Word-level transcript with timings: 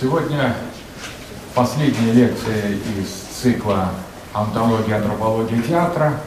Сегодня 0.00 0.56
последняя 1.54 2.12
лекция 2.12 2.70
из 2.70 3.10
цикла 3.42 3.90
«Антология 4.32 4.96
антропологии 4.96 5.60
театра», 5.60 6.18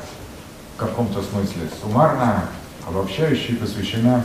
в 0.76 0.78
каком-то 0.78 1.24
смысле 1.24 1.64
суммарно, 1.82 2.44
обобщающая, 2.88 3.56
посвящена 3.56 4.24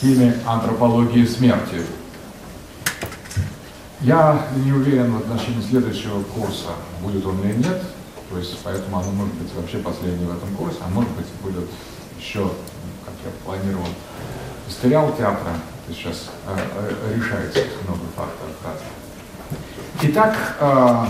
теме 0.00 0.36
антропологии 0.44 1.24
смерти. 1.24 1.82
Я 4.00 4.44
не 4.56 4.72
уверен 4.72 5.14
в 5.14 5.18
отношении 5.18 5.62
следующего 5.62 6.24
курса, 6.24 6.70
будет 7.00 7.24
он 7.24 7.40
или 7.42 7.58
нет, 7.58 7.80
то 8.28 8.38
есть 8.38 8.58
поэтому 8.64 8.98
оно 8.98 9.12
может 9.12 9.34
быть 9.34 9.54
вообще 9.54 9.78
последний 9.78 10.26
в 10.26 10.36
этом 10.36 10.52
курсе, 10.56 10.78
а 10.84 10.88
может 10.88 11.12
быть 11.12 11.26
будет 11.44 11.70
еще, 12.18 12.50
как 13.04 13.14
я 13.24 13.30
планировал, 13.44 13.86
сериал 14.82 15.14
театра, 15.16 15.52
сейчас 15.88 16.30
э, 16.46 16.56
э, 16.56 17.14
решается 17.14 17.60
много 17.84 18.04
факторов 18.16 18.54
разных. 18.64 18.88
Итак, 20.02 20.36
э, 20.60 21.06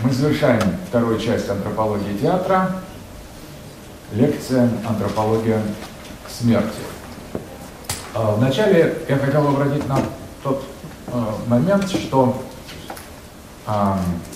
мы 0.00 0.10
завершаем 0.12 0.78
вторую 0.88 1.18
часть 1.18 1.48
антропологии 1.48 2.16
театра, 2.16 2.82
лекция 4.12 4.68
«Антропология 4.86 5.62
смерти». 6.28 6.80
Вначале 8.14 8.98
я 9.08 9.16
хотел 9.16 9.48
обратить 9.48 9.88
на 9.88 9.98
тот 10.42 10.64
момент, 11.46 11.88
что 11.88 12.42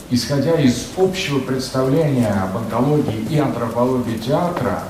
исходя 0.09 0.55
из 0.55 0.87
общего 0.97 1.41
представления 1.41 2.33
об 2.33 2.57
антологии 2.57 3.27
и 3.29 3.39
антропологии 3.39 4.17
театра, 4.17 4.85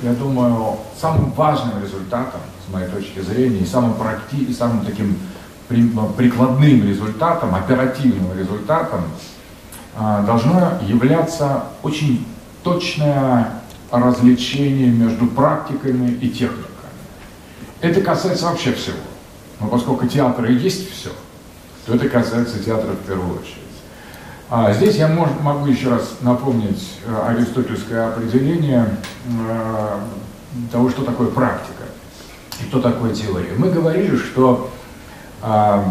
я 0.00 0.12
думаю, 0.14 0.78
самым 0.98 1.32
важным 1.32 1.82
результатом, 1.82 2.40
с 2.70 2.72
моей 2.72 2.88
точки 2.88 3.20
зрения, 3.20 3.60
и 3.60 3.66
самым, 3.66 3.94
практи... 3.94 4.36
и 4.36 4.52
самым 4.52 4.84
таким 4.84 5.18
прикладным 5.68 6.86
результатом, 6.86 7.54
оперативным 7.54 8.36
результатом 8.36 9.02
а, 9.96 10.22
должно 10.22 10.78
являться 10.86 11.64
очень 11.82 12.26
точное 12.62 13.52
развлечение 13.90 14.90
между 14.90 15.26
практиками 15.26 16.10
и 16.12 16.28
техниками. 16.28 16.66
Это 17.80 18.00
касается 18.00 18.46
вообще 18.46 18.72
всего. 18.72 18.96
Но 19.60 19.68
поскольку 19.68 20.06
театр 20.06 20.46
и 20.46 20.54
есть 20.54 20.92
все, 20.92 21.10
то 21.86 21.94
это 21.94 22.08
касается 22.08 22.62
театра 22.62 22.90
в 22.90 23.06
первую 23.06 23.38
очередь. 23.38 23.56
А 24.48 24.72
здесь 24.72 24.96
я 24.96 25.06
мож, 25.06 25.28
могу 25.42 25.66
еще 25.66 25.90
раз 25.90 26.16
напомнить 26.20 26.98
э, 27.06 27.28
аристотельское 27.28 28.08
определение 28.08 28.96
э, 29.48 29.98
того, 30.72 30.90
что 30.90 31.04
такое 31.04 31.28
практика 31.28 31.79
что 32.68 32.80
такое 32.80 33.14
теория. 33.14 33.52
Мы 33.56 33.70
говорили, 33.70 34.16
что 34.16 34.70
э, 35.42 35.84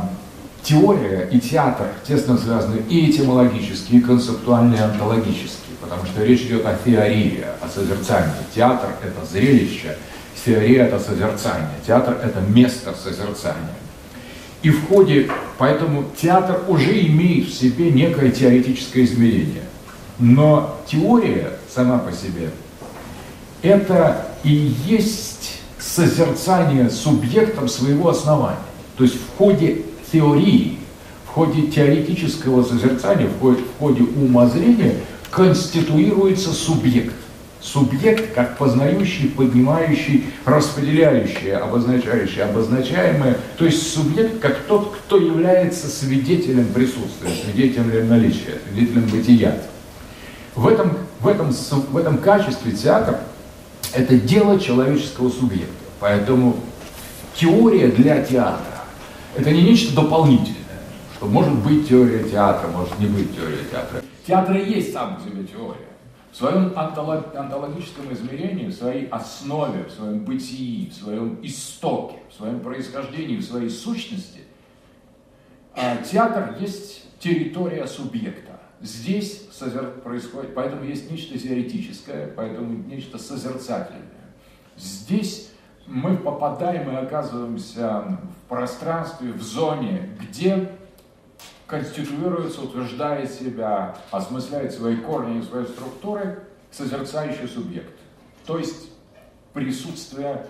теория 0.64 1.28
и 1.32 1.40
театр 1.40 1.88
тесно 2.08 2.38
связаны 2.38 2.82
и 2.90 3.10
этимологически, 3.10 3.96
и 3.96 4.02
концептуально, 4.02 4.76
и 4.76 4.80
онтологически, 4.80 5.72
потому 5.82 6.06
что 6.06 6.24
речь 6.24 6.42
идет 6.42 6.66
о 6.66 6.78
теории, 6.84 7.44
о 7.62 7.68
созерцании. 7.68 8.32
Театр– 8.54 8.90
это 9.04 9.26
зрелище, 9.26 9.98
теория– 10.46 10.78
это 10.88 11.00
созерцание, 11.00 11.70
театр– 11.86 12.18
это 12.24 12.42
место 12.42 12.94
созерцания. 12.94 13.76
И 14.62 14.70
в 14.70 14.88
ходе, 14.88 15.30
поэтому 15.58 16.06
театр 16.22 16.62
уже 16.68 17.00
имеет 17.08 17.48
в 17.48 17.54
себе 17.54 17.92
некое 17.92 18.30
теоретическое 18.30 19.06
измерение. 19.06 19.64
Но 20.20 20.78
теория 20.86 21.54
сама 21.74 21.98
по 21.98 22.12
себе– 22.12 22.50
это 23.62 24.28
и 24.44 24.74
есть 24.86 25.39
созерцание 25.96 26.90
субъектом 26.90 27.68
своего 27.68 28.10
основания. 28.10 28.58
То 28.98 29.04
есть 29.04 29.16
в 29.16 29.38
ходе 29.38 29.84
теории, 30.12 30.80
в 31.26 31.30
ходе 31.30 31.68
теоретического 31.68 32.64
созерцания, 32.64 33.28
в 33.28 33.40
ходе, 33.40 33.62
в 33.62 33.80
ходе 33.80 34.04
умозрения 34.04 34.96
конституируется 35.32 36.52
субъект– 36.52 37.16
Субъект 37.62 38.34
как 38.34 38.58
познающий, 38.58 39.30
поднимающий, 39.30 40.28
распределяющий, 40.46 41.52
обозначающий, 41.52 42.42
обозначаемое. 42.42 43.38
То 43.58 43.66
есть 43.66 43.94
субъект 43.94 44.40
как 44.40 44.60
тот, 44.60 44.96
кто 44.96 45.18
является 45.18 45.88
свидетелем 45.88 46.68
присутствия, 46.68 47.30
свидетелем 47.44 48.08
наличия, 48.08 48.62
свидетелем 48.66 49.08
бытия. 49.10 49.58
В 50.56 50.68
этом, 50.68 50.98
в 51.20 51.28
этом, 51.28 51.52
в 51.52 51.98
этом 51.98 52.20
качестве 52.20 52.72
театр– 52.72 53.20
это 53.94 54.16
дело 54.16 54.58
человеческого 54.58 55.30
субъекта. 55.30 55.74
Поэтому 56.00 56.58
теория 57.36 57.90
для 57.90 58.24
театра– 58.24 58.84
это 59.36 59.52
не 59.52 59.64
нечто 59.64 59.96
дополнительное, 59.96 60.56
что 61.16 61.26
может 61.28 61.54
быть 61.60 61.90
теория 61.90 62.24
театра, 62.24 62.68
может 62.70 62.98
не 63.00 63.08
быть 63.08 63.36
теория 63.36 63.64
театра. 63.70 64.02
Театр 64.26 64.58
и 64.58 64.72
есть 64.72 64.94
сам 64.94 65.16
по 65.16 65.22
себе 65.22 65.44
теория 65.44 65.90
в 66.32 66.38
своем 66.38 66.72
онтологическом 66.76 68.14
измерении, 68.14 68.68
в 68.68 68.74
своей 68.74 69.08
основе, 69.08 69.86
в 69.86 69.92
своем 69.92 70.20
бытии, 70.20 70.90
в 70.90 70.94
своем 70.94 71.40
истоке, 71.42 72.18
в 72.30 72.34
своем 72.36 72.60
происхождении, 72.60 73.38
в 73.38 73.44
своей 73.44 73.70
сущности, 73.70 74.42
а, 75.76 75.98
театр 75.98 76.56
есть 76.60 77.06
территория 77.20 77.88
субъекта. 77.88 78.60
Здесь 78.82 79.48
происходит, 80.04 80.54
поэтому 80.54 80.84
есть 80.86 81.12
нечто 81.12 81.38
теоретическое, 81.38 82.28
поэтому 82.28 82.84
нечто 82.88 83.18
созерцательное. 83.18 84.04
Здесь 84.78 85.50
мы 85.90 86.18
попадаем 86.18 86.92
и 86.92 86.96
оказываемся 86.96 88.20
в 88.46 88.50
пространстве, 88.50 89.34
в 89.34 89.42
зоне, 89.42 90.16
где 90.20 90.72
конституируется, 91.66 92.62
утверждает 92.62 93.32
себя, 93.32 93.96
осмысляет 94.12 94.72
свои 94.72 94.98
корни 94.98 95.40
и 95.40 95.42
свои 95.42 95.66
структуры 95.66 96.44
созерцающий 96.72 97.48
субъект. 97.48 97.94
То 98.46 98.60
есть 98.60 98.92
присутствие 99.54 100.46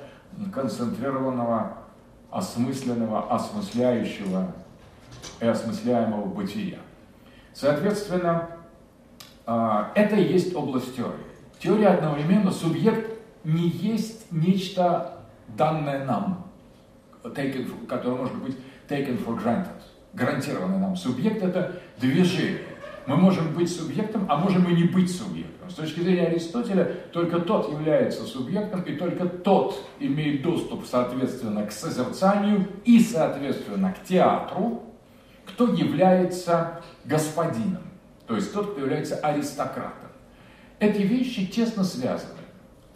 концентрированного, 0.54 1.78
осмысленного, 2.32 3.34
осмысляющего 3.34 4.54
и 5.40 5.48
осмысляемого 5.48 6.26
бытия. 6.26 6.80
Соответственно, 7.54 8.50
а, 9.46 9.92
это 9.96 10.18
и 10.18 10.34
есть 10.34 10.54
область 10.54 10.96
теории. 10.96 11.16
Теория 11.60 11.88
одновременно 11.88 12.52
субъект 12.52 13.18
не 13.44 13.70
есть 13.70 14.32
нечто 14.32 15.19
данное 15.58 16.06
нам, 16.06 16.48
taken, 17.24 17.86
которое 17.88 18.16
может 18.16 18.36
быть 18.36 18.58
taken 18.88 19.24
for 19.24 19.42
granted 19.42 19.82
гарантированный 20.14 20.80
нам 20.80 20.96
субъект– 20.96 21.42
это 21.44 21.82
движение. 21.98 22.62
Мы 23.06 23.16
можем 23.16 23.54
быть 23.54 23.74
субъектом, 23.74 24.26
а 24.30 24.38
можем 24.38 24.70
и 24.70 24.76
не 24.76 24.84
быть 24.84 25.16
субъектом. 25.16 25.70
С 25.70 25.74
точки 25.74 26.00
зрения 26.02 26.28
Аристотеля, 26.28 26.86
только 27.12 27.40
тот 27.40 27.72
является 27.72 28.24
субъектом, 28.24 28.82
и 28.84 28.96
только 28.96 29.28
тот 29.28 29.84
имеет 30.00 30.44
доступ, 30.44 30.86
соответственно, 30.86 31.66
к 31.66 31.72
созерцанию 31.72 32.68
и, 32.86 33.00
соответственно, 33.00 33.94
к 33.94 34.04
театру, 34.04 34.84
кто 35.46 35.74
является 35.74 36.82
господином, 37.06 37.84
то 38.28 38.36
есть 38.36 38.54
тот, 38.54 38.72
кто 38.72 38.82
является 38.82 39.16
аристократом. 39.16 40.10
Эти 40.80 41.02
вещи 41.02 41.48
тесно 41.48 41.84
связаны. 41.84 42.39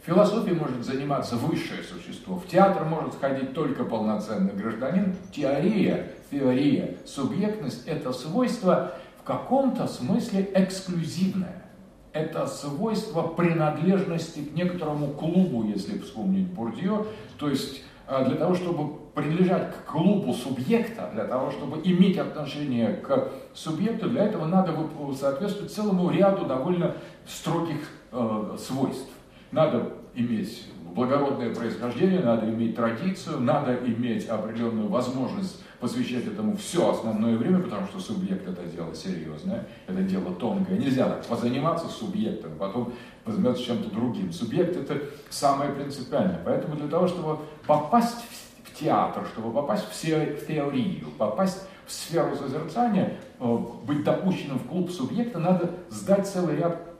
В 0.03 0.05
философии 0.05 0.51
может 0.51 0.83
заниматься 0.83 1.37
высшее 1.37 1.81
существо, 1.81 2.35
в 2.35 2.45
театр 2.45 2.83
может 2.83 3.15
ходить 3.15 3.53
только 3.53 3.85
полноценный 3.85 4.53
гражданин. 4.53 5.15
Теория 5.31 6.13
теория. 6.33 6.97
Субъектность– 7.05 7.83
это 7.87 8.11
свойство 8.11 8.93
в 9.21 9.23
каком-то 9.23 9.87
смысле 9.87 10.49
эксклюзивное. 10.53 11.63
Это 12.11 12.45
свойство 12.47 13.23
принадлежности 13.23 14.39
к 14.39 14.53
некоторому 14.53 15.07
клубу, 15.07 15.63
если 15.63 15.97
вспомнить 15.99 16.47
Бурдье. 16.47 17.05
То 17.39 17.49
есть 17.49 17.81
э, 18.07 18.25
для 18.25 18.35
того, 18.35 18.53
чтобы 18.53 18.97
принадлежать 19.15 19.73
к 19.73 19.91
клубу 19.91 20.33
субъекта, 20.33 21.09
для 21.13 21.25
того, 21.25 21.49
чтобы 21.49 21.81
иметь 21.83 22.17
отношение 22.17 22.93
к 22.93 23.29
субъекту, 23.53 24.09
для 24.09 24.25
этого 24.25 24.45
надо 24.45 24.75
соответствовать 25.19 25.71
целому 25.71 26.11
ряду 26.11 26.45
довольно 26.45 26.95
строгих 27.25 27.89
э, 28.11 28.57
свойств. 28.59 29.12
Надо 29.53 29.93
иметь 30.15 30.63
благородное 30.95 31.53
происхождение, 31.53 32.21
надо 32.21 32.49
иметь 32.49 32.75
традицию, 32.75 33.39
надо 33.39 33.75
иметь 33.75 34.27
определенную 34.27 34.87
возможность 34.87 35.63
посвящать 35.79 36.25
этому 36.25 36.57
все 36.57 36.89
основное 36.89 37.37
время, 37.37 37.59
потому 37.59 37.85
что 37.85 37.99
субъект 37.99 38.47
это 38.47 38.63
дело 38.63 38.95
серьезное, 38.95 39.67
это 39.85 40.01
дело 40.01 40.33
тонкое. 40.33 40.79
Нельзя 40.79 41.07
так 41.07 41.25
позаниматься 41.25 41.87
субъектом, 41.87 42.53
потом 42.57 42.93
возьмется 43.25 43.63
чем-то 43.63 43.93
другим. 43.93 44.33
Субъект 44.33 44.75
это 44.75 45.03
самое 45.29 45.71
принципиальное. 45.71 46.41
Поэтому 46.43 46.75
для 46.75 46.87
того, 46.87 47.07
чтобы 47.07 47.37
попасть 47.67 48.25
в 48.63 48.79
театр, 48.79 49.23
чтобы 49.33 49.53
попасть 49.53 49.85
в 49.85 50.47
теорию, 50.47 51.05
попасть 51.19 51.67
в 51.85 51.91
сферу 51.91 52.35
созерцания, 52.35 53.17
э, 53.39 53.57
быть 53.85 54.03
допущенным 54.03 54.57
в 54.57 54.67
клуб 54.67 54.89
субъекта, 54.89 55.37
надо 55.37 55.69
сдать 55.89 56.27
целый 56.27 56.55
ряд 56.55 56.92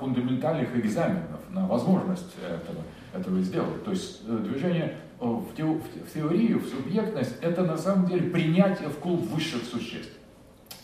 фундаментальных 0.00 0.76
экзаменов 0.76 1.40
на 1.50 1.66
возможность 1.66 2.34
этого, 2.42 2.82
этого 3.12 3.40
сделать. 3.40 3.84
То 3.84 3.92
есть 3.92 4.22
э, 4.26 4.38
движение 4.38 4.96
в, 5.20 5.54
теорию, 5.56 5.80
в 5.80 6.12
теорию, 6.12 6.58
в 6.58 6.66
субъектность, 6.66 7.36
это 7.40 7.62
на 7.62 7.78
самом 7.78 8.06
деле 8.06 8.30
принятие 8.30 8.88
в 8.88 8.98
клуб 8.98 9.20
высших 9.30 9.64
существ. 9.64 10.12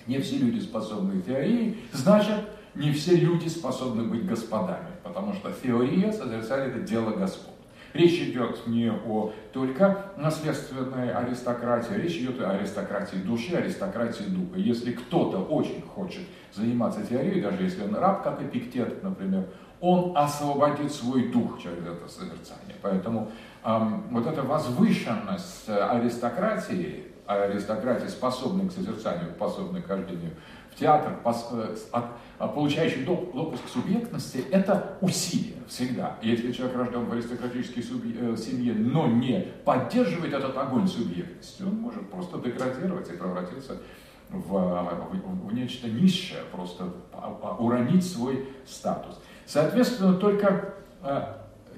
Не 0.07 0.19
все 0.19 0.39
люди 0.39 0.61
способны 0.61 1.21
к 1.21 1.27
теории, 1.27 1.79
значит, 1.93 2.41
не 2.75 2.93
все 2.93 3.17
люди 3.17 3.49
способны 3.49 4.05
быть 4.05 4.27
господами, 4.27 4.89
потому 5.03 5.35
что 5.35 5.53
теория 5.63 6.13
созерцание– 6.13 6.69
это 6.75 6.81
дело 6.81 7.11
Господ. 7.11 7.55
Речь 7.93 8.21
идет 8.21 8.67
не 8.67 8.91
о 8.91 9.33
только 9.53 10.13
наследственной 10.17 11.13
аристократии, 11.13 11.95
речь 11.95 12.17
идет 12.19 12.41
о 12.41 12.51
аристократии 12.51 13.17
души, 13.17 13.57
аристократии 13.57 14.25
духа. 14.25 14.59
Если 14.59 14.93
кто-то 14.93 15.39
очень 15.39 15.83
хочет 15.83 16.23
заниматься 16.53 17.05
теорией, 17.05 17.41
даже 17.41 17.63
если 17.63 17.83
он 17.83 17.97
раб, 17.97 18.23
как 18.23 18.41
Эпиктет, 18.43 19.03
например, 19.03 19.47
он 19.81 20.17
освободит 20.17 20.93
свой 20.93 21.29
дух 21.29 21.61
через 21.61 21.79
это 21.79 22.07
созерцание. 22.07 22.77
Поэтому 22.83 23.33
эм, 23.65 24.05
вот 24.11 24.27
эта 24.27 24.43
возвышенность 24.43 25.69
аристократии, 25.69 27.07
аристократии, 27.27 28.07
способной 28.07 28.69
к 28.69 28.73
созерцанию, 28.73 29.31
способной 29.37 29.83
к 29.83 29.87
хождению 29.87 30.33
в 30.71 30.79
театр, 30.79 31.17
э, 31.25 31.77
а, 31.93 32.13
получающий 32.49 33.05
допуск 33.05 33.69
субъектности, 33.69 34.45
это 34.51 34.97
усилие 35.03 35.57
всегда. 35.69 36.19
Если 36.23 36.53
человек 36.53 36.77
рожден 36.77 37.05
в 37.05 37.13
аристократической 37.13 37.83
э, 37.83 38.37
семье, 38.37 38.73
но 38.73 39.07
не 39.07 39.47
поддерживает 39.65 40.33
этот 40.33 40.57
огонь 40.57 40.89
субъектности, 40.89 41.63
он 41.63 41.75
может 41.77 42.11
просто 42.11 42.39
деградировать 42.39 43.09
и 43.11 43.13
превратиться 43.13 43.77
в, 44.31 44.49
в, 44.49 45.49
в 45.49 45.55
нечто 45.55 45.89
низшее, 45.89 46.41
просто 46.51 46.93
уронить 47.59 48.11
свой 48.11 48.49
статус. 48.67 49.21
Соответственно, 49.45 50.15
только 50.15 50.75
э, 51.03 51.23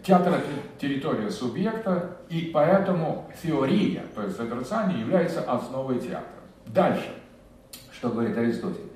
театр– 0.04 0.40
территория 0.80 1.30
субъекта, 1.30 2.18
и 2.28 2.50
поэтому 2.54 3.30
теория, 3.42 4.04
то 4.14 4.22
есть 4.22 4.36
созерцание, 4.36 5.00
является 5.00 5.42
основой 5.42 5.98
театра. 5.98 6.42
Дальше, 6.66 7.12
что 7.90 8.10
говорит 8.10 8.36
Аристотель? 8.36 8.91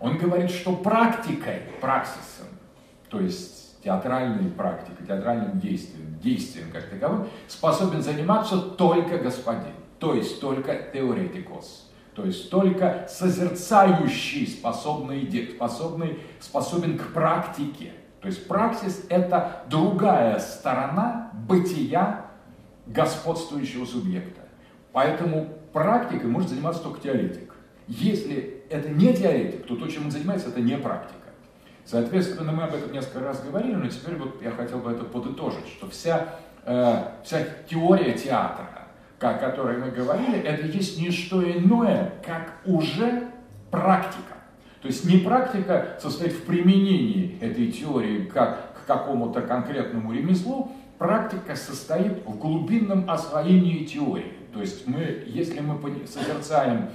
Он 0.00 0.16
говорит, 0.16 0.50
что 0.50 0.74
практикой, 0.74 1.62
праксисом, 1.80 2.46
то 3.10 3.20
есть 3.20 3.80
театральной 3.82 4.50
практикой, 4.50 5.06
театральным 5.06 5.58
действием, 5.60 6.18
действием 6.22 6.70
как 6.72 6.88
таковым, 6.88 7.28
способен 7.46 8.02
заниматься 8.02 8.58
только 8.58 9.18
господин, 9.18 9.74
то 9.98 10.14
есть 10.14 10.40
только 10.40 10.74
теоретикос, 10.74 11.90
то 12.14 12.24
есть 12.24 12.50
только 12.50 13.06
созерцающий, 13.08 14.46
способный, 14.46 15.50
способный, 15.54 16.20
способен 16.40 16.98
к 16.98 17.12
практике. 17.12 17.92
То 18.20 18.28
есть 18.28 18.46
праксис– 18.48 19.06
это 19.08 19.64
другая 19.70 20.38
сторона 20.38 21.30
бытия 21.48 22.26
господствующего 22.86 23.86
субъекта. 23.86 24.42
Поэтому 24.92 25.48
практикой 25.72 26.28
может 26.28 26.50
заниматься 26.50 26.82
только 26.82 27.00
теоретик. 27.00 27.54
Если 27.86 28.59
это 28.70 28.88
не 28.88 29.12
теоретик, 29.12 29.66
то 29.66 29.76
то, 29.76 29.86
чем 29.88 30.06
он 30.06 30.10
занимается, 30.10 30.48
это 30.48 30.60
не 30.60 30.76
практика. 30.78 31.16
Соответственно, 31.84 32.52
мы 32.52 32.62
об 32.62 32.74
этом 32.74 32.92
несколько 32.92 33.20
раз 33.20 33.42
говорили, 33.42 33.74
но 33.74 33.88
теперь 33.88 34.16
вот 34.16 34.40
я 34.42 34.52
хотел 34.52 34.78
бы 34.78 34.92
это 34.92 35.04
подытожить, 35.04 35.66
что 35.66 35.90
вся, 35.90 36.36
э, 36.64 37.04
вся 37.24 37.44
теория 37.68 38.12
театра, 38.12 38.86
о 39.18 39.34
которой 39.34 39.76
мы 39.78 39.90
говорили, 39.90 40.38
это 40.38 40.66
есть 40.66 41.00
не 41.00 41.10
что 41.10 41.42
иное, 41.42 42.14
как 42.24 42.54
уже 42.64 43.28
практика. 43.70 44.34
То 44.80 44.88
есть 44.88 45.04
не 45.04 45.18
практика 45.18 45.98
состоит 46.00 46.32
в 46.32 46.44
применении 46.44 47.38
этой 47.40 47.70
теории 47.70 48.24
как 48.24 48.74
к 48.74 48.86
какому-то 48.86 49.42
конкретному 49.42 50.12
ремеслу, 50.12 50.72
практика 50.96 51.56
состоит 51.56 52.24
в 52.24 52.38
глубинном 52.38 53.10
освоении 53.10 53.84
теории. 53.84 54.34
То 54.52 54.60
есть 54.60 54.86
мы, 54.86 55.24
если 55.26 55.60
мы 55.60 55.78
созерцаем 56.06 56.90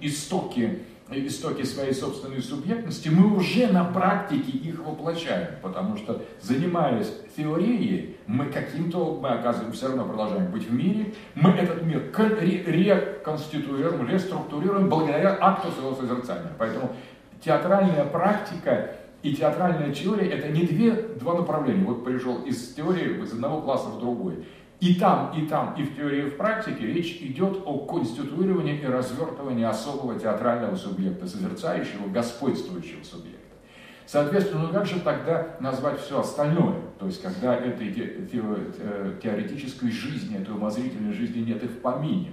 истоки, 0.00 0.78
истоки 1.10 1.64
своей 1.64 1.92
собственной 1.92 2.40
субъектности, 2.40 3.08
мы 3.08 3.36
уже 3.36 3.66
на 3.66 3.84
практике 3.84 4.50
их 4.50 4.78
воплощаем, 4.78 5.56
потому 5.60 5.96
что 5.96 6.22
занимаясь 6.40 7.12
теорией, 7.36 8.16
мы 8.26 8.46
каким-то, 8.46 9.18
мы 9.20 9.30
оказываем, 9.30 9.72
все 9.72 9.88
равно 9.88 10.04
продолжаем 10.04 10.50
быть 10.50 10.68
в 10.68 10.72
мире, 10.72 11.14
мы 11.34 11.50
этот 11.50 11.82
мир 11.82 12.10
реконституируем, 12.12 14.08
реструктурируем 14.08 14.88
благодаря 14.88 15.36
акту 15.40 15.70
своего 15.72 15.94
созерцания. 15.94 16.52
Поэтому 16.58 16.90
театральная 17.44 18.04
практика 18.04 18.90
и 19.22 19.34
театральная 19.34 19.92
теория– 19.92 20.28
это 20.30 20.48
не 20.48 20.62
две, 20.62 20.92
два 20.92 21.34
направления. 21.34 21.84
Вот 21.84 22.04
пришел 22.04 22.42
из 22.42 22.74
теории 22.74 23.22
из 23.22 23.32
одного 23.32 23.60
класса 23.60 23.88
в 23.88 23.98
другой. 24.00 24.44
И 24.80 24.94
там, 24.94 25.32
и 25.36 25.46
там, 25.46 25.74
и 25.74 25.82
в 25.82 25.94
теории, 25.94 26.26
и 26.26 26.30
в 26.30 26.36
практике 26.38 26.86
речь 26.86 27.18
идет 27.20 27.62
о 27.66 27.78
конституировании 27.80 28.80
и 28.80 28.86
развертывании 28.86 29.64
особого 29.64 30.18
театрального 30.18 30.74
субъекта, 30.74 31.26
созерцающего, 31.26 32.08
господствующего 32.08 33.04
субъекта. 33.04 33.40
Соответственно, 34.06 34.62
ну 34.66 34.72
как 34.72 34.86
же 34.86 35.00
тогда 35.00 35.56
назвать 35.60 36.00
все 36.00 36.18
остальное? 36.20 36.80
То 36.98 37.06
есть, 37.06 37.22
когда 37.22 37.54
этой 37.54 37.92
теоретической 39.22 39.90
жизни, 39.90 40.38
этой 40.40 40.54
умозрительной 40.54 41.12
жизни 41.12 41.40
нет 41.40 41.62
и 41.62 41.68
в 41.68 41.80
помине 41.80 42.30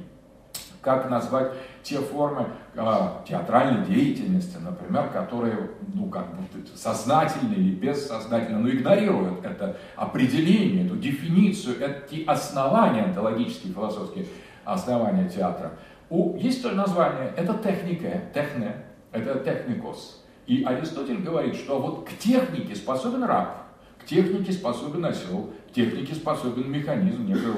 как 0.88 1.10
назвать 1.10 1.52
те 1.84 1.98
формы 1.98 2.48
э, 2.74 3.10
театральной 3.28 3.86
деятельности, 3.86 4.56
например, 4.64 5.10
которые, 5.10 5.70
ну, 5.94 6.10
как 6.10 6.34
бы 6.34 6.44
сознательно 6.76 7.56
или 7.56 7.76
бессознательно, 7.76 8.60
но 8.60 8.70
игнорируют 8.70 9.44
это 9.44 9.76
определение, 9.98 10.86
эту 10.86 10.96
дефиницию, 10.96 11.76
эти 11.82 12.24
основания 12.24 13.04
онтологические, 13.04 13.74
философские 13.74 14.28
основания 14.64 15.28
театра. 15.28 15.74
У, 16.10 16.38
есть 16.38 16.64
то 16.64 16.72
название, 16.72 17.34
это 17.36 17.54
техника, 17.56 18.22
техне, 18.34 18.78
это 19.12 19.40
техникос. 19.40 20.24
И 20.46 20.64
Аристотель 20.64 21.22
говорит, 21.22 21.56
что 21.56 21.82
вот 21.82 22.08
к 22.08 22.18
технике 22.18 22.74
способен 22.76 23.26
раб, 23.26 23.58
к 24.00 24.06
технике 24.06 24.54
способен 24.54 25.04
осел, 25.04 25.50
к 25.70 25.74
технике 25.74 26.16
способен 26.16 26.72
механизм 26.72 27.26
некого 27.26 27.58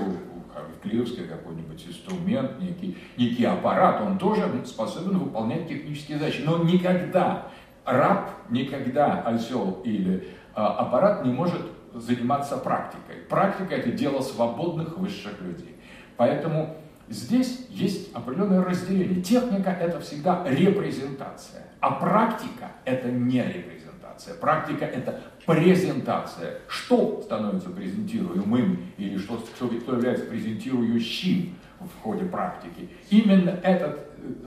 Клеевский 0.81 1.25
какой-нибудь 1.25 1.85
инструмент, 1.87 2.59
некий, 2.59 2.97
некий 3.17 3.45
аппарат, 3.45 4.01
он 4.01 4.17
тоже 4.17 4.43
способен 4.65 5.17
выполнять 5.17 5.67
технические 5.67 6.17
задачи. 6.17 6.41
Но 6.45 6.63
никогда 6.63 7.47
раб, 7.85 8.31
никогда 8.49 9.21
осел 9.21 9.81
или 9.83 10.27
а, 10.53 10.75
аппарат 10.79 11.25
не 11.25 11.31
может 11.31 11.61
заниматься 11.93 12.57
практикой. 12.57 13.15
Практика– 13.29 13.75
это 13.75 13.91
дело 13.91 14.21
свободных 14.21 14.97
высших 14.97 15.41
людей. 15.41 15.75
Поэтому 16.17 16.77
здесь 17.07 17.67
есть 17.69 18.13
определенное 18.13 18.63
разделение. 18.63 19.21
Техника– 19.21 19.69
это 19.81 19.99
всегда 19.99 20.43
репрезентация, 20.47 21.63
а 21.79 21.91
практика– 21.91 22.71
это 22.85 23.09
не 23.09 23.41
репрезентация 23.41 23.78
презентация. 24.19 24.33
Практика– 24.35 24.85
это 24.85 25.21
презентация. 25.45 26.59
Что 26.67 27.21
становится 27.23 27.69
презентируемым 27.69 28.79
или 28.97 29.17
что, 29.17 29.43
что 29.55 29.65
является 29.93 30.25
презентирующим 30.25 31.55
в 31.79 32.01
ходе 32.01 32.25
практики. 32.25 32.89
Именно 33.09 33.51
этот 33.63 33.99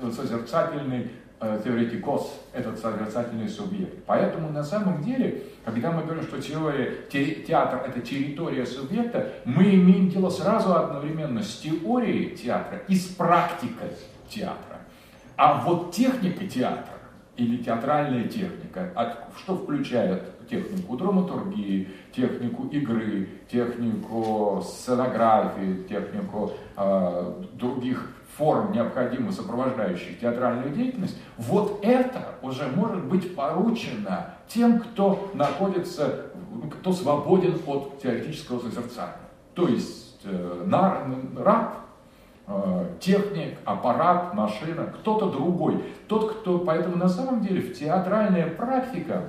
э, 0.03 0.11
созерцательный 0.11 1.11
э, 1.41 1.61
теоретикос, 1.65 2.43
этот 2.53 2.79
созерцательный 2.79 3.49
субъект. 3.49 4.05
Поэтому 4.07 4.51
на 4.51 4.63
самом 4.63 5.03
деле, 5.03 5.45
когда 5.65 5.91
мы 5.91 6.03
говорим, 6.03 6.23
что 6.23 6.41
теория, 6.43 7.07
театр– 7.11 7.83
это 7.87 8.01
территория 8.01 8.67
субъекта, 8.67 9.33
мы 9.47 9.75
имеем 9.75 10.11
дело 10.11 10.29
сразу 10.29 10.75
одновременно 10.75 11.43
с 11.43 11.57
теорией 11.57 12.37
театра 12.37 12.83
и 12.89 12.95
с 12.95 13.07
практикой 13.07 13.93
театра. 14.29 14.81
А 15.37 15.65
вот 15.65 15.93
техника 15.93 16.47
театра, 16.47 16.92
или 17.37 17.63
театральная 17.63 18.29
техника, 18.29 18.91
что 19.39 19.57
включает 19.57 20.47
технику 20.49 20.97
драматургии, 20.97 21.89
технику 22.15 22.67
игры, 22.69 23.29
технику 23.51 24.63
сценографии, 24.65 25.83
технику 25.89 26.53
э, 26.77 27.43
других 27.55 28.11
форм, 28.37 28.73
необходимых 28.73 29.33
сопровождающих 29.33 30.21
театральную 30.21 30.75
деятельность, 30.75 31.17
вот 31.39 31.81
это 31.83 32.35
уже 32.43 32.67
может 32.69 33.05
быть 33.05 33.35
поручено 33.35 34.35
тем, 34.49 34.81
кто 34.81 35.31
находится, 35.35 36.27
кто 36.71 36.93
свободен 36.93 37.59
от 37.67 38.01
теоретического 38.03 38.61
созерцания. 38.61 39.17
То 39.55 39.69
есть 39.69 40.21
э, 40.25 40.67
раб 41.39 41.82
Э, 41.82 41.82
техник, 43.01 43.59
аппарат, 43.65 44.35
машина, 44.35 44.87
кто-то 44.87 45.31
другой. 45.31 45.83
Тот, 46.09 46.33
кто... 46.33 46.59
Поэтому 46.59 46.97
на 46.97 47.09
самом 47.09 47.41
деле 47.41 47.61
в 47.61 47.79
театральная 47.79 48.49
практика 48.49 49.29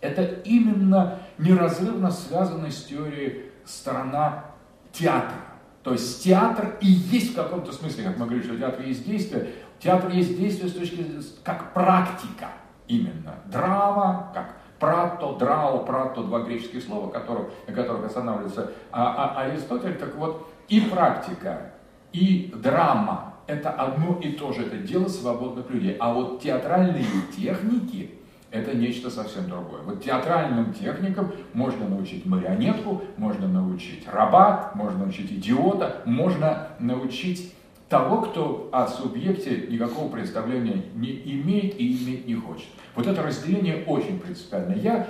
это 0.00 0.22
именно 0.22 1.18
неразрывно 1.38 2.10
связанная 2.10 2.70
с 2.70 2.84
теорией 2.84 3.50
сторона 3.64 4.44
театра. 4.92 5.36
То 5.82 5.92
есть 5.92 6.22
театр 6.22 6.76
и 6.80 6.86
есть 6.86 7.32
в 7.32 7.36
каком-то 7.36 7.72
смысле, 7.72 8.04
как 8.04 8.18
мы 8.18 8.26
говорим, 8.26 8.42
что 8.42 8.56
театр 8.56 8.84
есть 8.84 9.06
действие, 9.06 9.50
театр 9.78 10.10
есть 10.10 10.36
действие 10.36 10.68
с 10.68 10.74
точки 10.74 10.96
зрения, 10.96 11.22
как 11.42 11.72
практика 11.72 12.48
именно. 12.86 13.36
Драма, 13.46 14.30
как 14.34 14.56
Прато, 14.80 15.34
драо, 15.34 15.80
прато, 15.80 16.22
два 16.22 16.40
греческих 16.40 16.82
слова, 16.82 17.10
которых, 17.10 17.48
на 17.68 17.74
которых 17.74 18.06
останавливается 18.06 18.72
а, 18.90 19.34
а, 19.36 19.42
Аристотель. 19.42 19.94
Так 19.98 20.14
вот, 20.14 20.50
и 20.68 20.80
практика, 20.80 21.72
и 22.12 22.52
драма– 22.62 23.34
это 23.46 23.70
одно 23.70 24.18
и 24.22 24.32
то 24.32 24.52
же, 24.52 24.62
это 24.62 24.78
дело 24.78 25.08
свободных 25.08 25.70
людей. 25.70 25.96
А 25.98 26.12
вот 26.12 26.40
театральные 26.42 27.04
техники– 27.36 28.10
это 28.50 28.76
нечто 28.76 29.10
совсем 29.10 29.48
другое. 29.48 29.82
Вот 29.82 30.02
театральным 30.02 30.72
техникам 30.72 31.32
можно 31.52 31.88
научить 31.88 32.26
марионетку, 32.26 33.02
можно 33.16 33.46
научить 33.46 34.06
раба, 34.08 34.72
можно 34.74 34.98
научить 35.00 35.30
идиота, 35.30 36.02
можно 36.04 36.68
научить 36.80 37.54
того, 37.88 38.22
кто 38.22 38.68
о 38.72 38.86
субъекте 38.86 39.66
никакого 39.68 40.08
представления 40.10 40.84
не 40.94 41.10
имеет 41.10 41.78
и 41.78 41.92
иметь 41.92 42.26
не 42.26 42.34
хочет. 42.34 42.68
Вот 42.94 43.06
это 43.06 43.22
разделение 43.22 43.84
очень 43.86 44.18
принципиально. 44.18 44.74
Я 44.74 45.08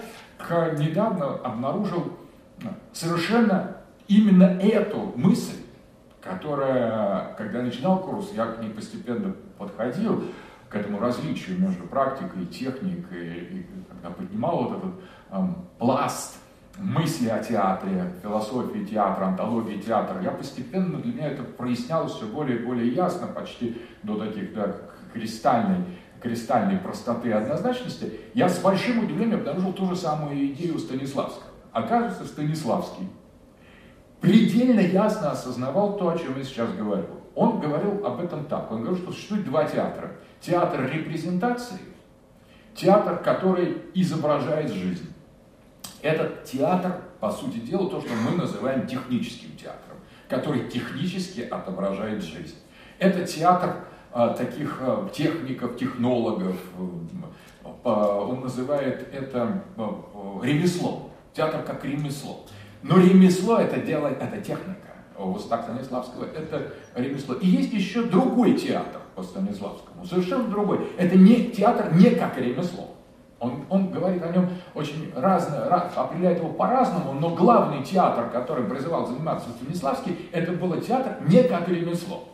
недавно 0.78 1.36
обнаружил 1.36 2.12
совершенно 2.92 3.76
именно 4.08 4.44
эту 4.44 5.12
мысль, 5.14 5.56
которая, 6.22 7.34
когда 7.36 7.58
я 7.58 7.64
начинал 7.64 8.00
курс, 8.00 8.30
я 8.34 8.46
к 8.46 8.60
ней 8.60 8.70
постепенно 8.70 9.34
подходил, 9.58 10.24
к 10.68 10.76
этому 10.76 11.00
различию 11.00 11.60
между 11.60 11.82
практикой, 11.84 12.46
техникой, 12.46 13.38
и 13.38 13.66
когда 13.88 14.10
поднимал 14.10 14.64
вот 14.64 14.78
этот 14.78 14.92
эм, 15.32 15.56
пласт 15.78 16.36
мысли 16.78 17.28
о 17.28 17.42
театре, 17.42 18.12
философии 18.22 18.84
театра, 18.84 19.26
антологии 19.26 19.80
театра, 19.80 20.22
я 20.22 20.30
постепенно, 20.30 20.98
для 20.98 21.12
меня 21.12 21.28
это 21.28 21.42
прояснялось 21.42 22.12
все 22.12 22.26
более 22.26 22.60
и 22.60 22.64
более 22.64 22.88
ясно, 22.92 23.26
почти 23.26 23.82
до 24.04 24.16
таких, 24.16 24.54
да, 24.54 24.76
кристальной, 25.12 25.84
кристальной 26.22 26.78
простоты 26.78 27.30
и 27.30 27.32
однозначности, 27.32 28.20
я 28.34 28.48
с 28.48 28.60
большим 28.60 29.04
удивлением 29.04 29.40
обнаружил 29.40 29.72
ту 29.72 29.86
же 29.86 29.96
самую 29.96 30.46
идею 30.52 30.78
Станиславского. 30.78 31.50
Оказывается, 31.72 32.26
Станиславский 32.26 33.08
предельно 34.20 34.80
ясно 34.80 35.32
осознавал 35.32 35.96
то, 35.96 36.10
о 36.10 36.18
чем 36.18 36.36
я 36.36 36.44
сейчас 36.44 36.72
говорю. 36.72 37.06
Он 37.34 37.60
говорил 37.60 38.04
об 38.04 38.20
этом 38.20 38.44
так. 38.44 38.70
Он 38.70 38.82
говорил, 38.82 39.02
что 39.02 39.12
существует 39.12 39.44
два 39.44 39.64
театра. 39.64 40.12
Театр 40.40 40.90
репрезентации, 40.90 41.78
театр, 42.74 43.18
который 43.18 43.82
изображает 43.94 44.70
жизнь. 44.70 45.12
Этот 46.02 46.44
театр, 46.44 46.96
по 47.20 47.30
сути 47.30 47.58
дела, 47.58 47.90
то, 47.90 48.00
что 48.00 48.10
мы 48.14 48.36
называем 48.36 48.86
техническим 48.86 49.54
театром, 49.56 49.98
который 50.28 50.68
технически 50.68 51.42
отображает 51.42 52.22
жизнь. 52.22 52.56
Это 52.98 53.26
театр 53.26 53.84
а, 54.12 54.30
таких 54.30 54.78
а, 54.80 55.08
техников, 55.10 55.76
технологов, 55.76 56.56
а, 57.84 58.24
он 58.24 58.40
называет 58.40 59.08
это 59.12 59.62
а, 59.76 60.40
ремеслом. 60.42 61.10
Театр 61.34 61.62
как 61.62 61.84
ремесло. 61.84 62.44
Но 62.82 62.98
ремесло 62.98 63.58
это 63.58 63.80
дело, 63.80 64.08
это 64.08 64.40
техника. 64.40 64.76
У 65.18 65.32
устах 65.32 65.64
Станиславского 65.64 66.24
это 66.24 66.72
ремесло. 66.94 67.34
И 67.34 67.46
есть 67.46 67.72
еще 67.72 68.02
другой 68.04 68.54
театр 68.54 69.02
по 69.14 69.22
Станиславскому, 69.22 70.06
совершенно 70.06 70.44
другой. 70.44 70.88
Это 70.96 71.16
не 71.16 71.50
театр 71.50 71.92
не 71.94 72.10
как 72.10 72.38
ремесло. 72.38 72.96
Он, 73.38 73.64
он 73.70 73.90
говорит 73.90 74.22
о 74.22 74.28
нем 74.28 74.48
очень 74.74 75.12
разно, 75.16 75.66
раз, 75.68 75.92
определяет 75.96 76.38
его 76.38 76.50
по-разному, 76.50 77.14
но 77.14 77.34
главный 77.34 77.82
театр, 77.82 78.28
которым 78.30 78.68
призывал 78.68 79.06
заниматься 79.06 79.48
Станиславский, 79.50 80.28
это 80.30 80.52
был 80.52 80.78
театр 80.80 81.16
не 81.26 81.42
как 81.44 81.68
ремесло. 81.68 82.28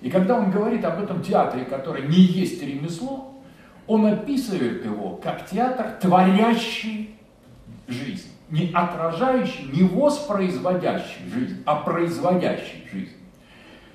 И 0.00 0.10
когда 0.10 0.38
он 0.38 0.50
говорит 0.50 0.84
об 0.84 1.02
этом 1.02 1.22
театре, 1.22 1.64
который 1.64 2.06
не 2.06 2.18
есть 2.18 2.62
ремесло, 2.62 3.34
он 3.86 4.06
описывает 4.06 4.84
его 4.84 5.16
как 5.22 5.46
театр, 5.46 5.98
творящий 6.00 7.18
жизнь. 7.88 8.33
Не 8.50 8.70
отражающий, 8.72 9.70
не 9.72 9.82
воспроизводящий 9.82 11.28
жизнь, 11.32 11.62
а 11.66 11.76
производящий 11.76 12.86
жизнь. 12.92 13.16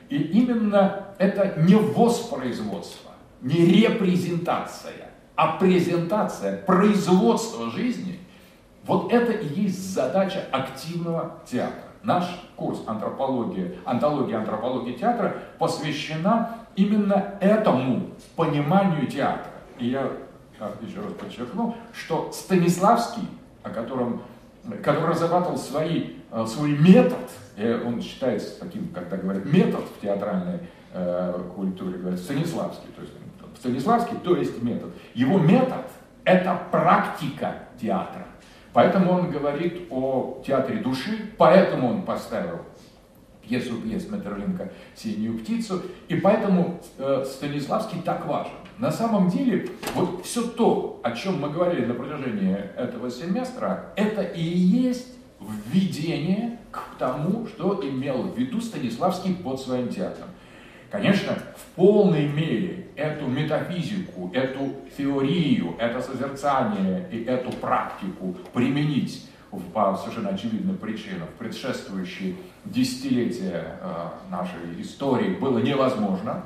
И 0.10 0.18
именно 0.18 1.08
это 1.20 1.62
не 1.62 1.76
воспроизводство, 1.76 3.12
не 3.42 3.66
репрезентация, 3.66 5.12
а 5.36 5.58
презентация, 5.58 6.64
производство 6.64 7.70
жизни, 7.70 8.20
вот 8.86 9.14
это 9.14 9.32
и 9.34 9.62
есть 9.62 9.94
задача 9.94 10.44
активного 10.52 11.36
театра. 11.46 11.84
Наш 12.02 12.26
курс 12.56 12.80
антропологии, 12.88 13.78
антология 13.86 14.38
антропологии 14.38 14.94
театра 14.94 15.36
посвящена 15.60 16.58
именно 16.76 17.36
этому 17.40 18.10
пониманию 18.36 19.06
театра. 19.08 19.52
И 19.78 19.88
я 19.88 20.12
еще 20.82 21.02
раз 21.02 21.14
подчеркну, 21.14 21.76
что 21.94 22.32
Станиславский, 22.32 23.28
о 23.64 23.70
котором, 23.70 24.22
который 24.84 25.10
разрабатывал 25.10 25.58
свои, 25.58 26.16
э, 26.32 26.46
свой 26.48 26.78
метод, 26.78 27.20
он 27.86 28.02
считается 28.02 28.58
таким, 28.58 28.88
когда 28.90 29.18
говорят 29.18 29.44
метод 29.46 29.84
в 29.84 30.02
театральной 30.02 30.60
э, 30.94 31.42
культуре, 31.56 31.98
говорят 31.98 32.20
Станиславский, 32.20 32.90
то 32.96 33.02
есть 33.02 33.14
Станиславский, 33.58 34.18
то 34.24 34.36
есть 34.36 34.62
метод. 34.64 34.92
Его 35.14 35.38
метод– 35.38 35.86
это 36.24 36.58
практика 36.72 37.56
театра. 37.82 38.26
Поэтому 38.72 39.12
он 39.12 39.32
говорит 39.32 39.88
о 39.90 40.42
театре 40.46 40.80
души, 40.80 41.32
поэтому 41.38 41.90
он 41.90 42.04
поставил 42.04 42.60
пьесу 43.42 43.82
пьес 43.82 44.10
Метерлинка 44.10 44.72
«Синюю 44.96 45.40
птицу», 45.40 45.82
и 46.08 46.16
поэтому 46.16 46.80
э, 46.98 47.26
Станиславский 47.26 48.02
так 48.02 48.26
важен. 48.26 48.54
На 48.80 48.92
самом 48.92 49.30
деле, 49.30 49.70
вот 49.94 50.26
все 50.26 50.42
то, 50.42 51.02
о 51.04 51.12
чем 51.12 51.42
мы 51.42 51.50
говорили 51.50 51.86
на 51.86 51.94
протяжении 51.94 52.56
этого 52.78 53.12
семестра, 53.12 53.92
это 53.98 54.22
и 54.22 54.42
есть 54.42 55.16
введение 55.68 56.60
к 56.72 56.82
тому, 56.98 57.46
что 57.48 57.82
имел 57.84 58.24
в 58.24 58.38
виду 58.38 58.62
Станиславский 58.62 59.36
под 59.36 59.60
своим 59.60 59.90
театром. 59.90 60.30
Конечно, 60.90 61.34
в 61.34 61.76
полной 61.76 62.28
мере 62.28 62.88
эту 62.96 63.28
метафизику, 63.28 64.32
эту 64.34 64.74
теорию, 64.98 65.76
это 65.78 66.02
созерцание 66.02 67.06
и 67.12 67.24
эту 67.24 67.52
практику 67.52 68.36
применить 68.54 69.30
по 69.74 69.98
совершенно 69.98 70.30
очевидным 70.30 70.78
причинам 70.78 71.28
в 71.28 71.38
предшествующие 71.38 72.36
десятилетия 72.66 73.78
э, 73.82 74.08
нашей 74.32 74.82
истории 74.82 75.36
было 75.36 75.60
невозможно 75.60 76.46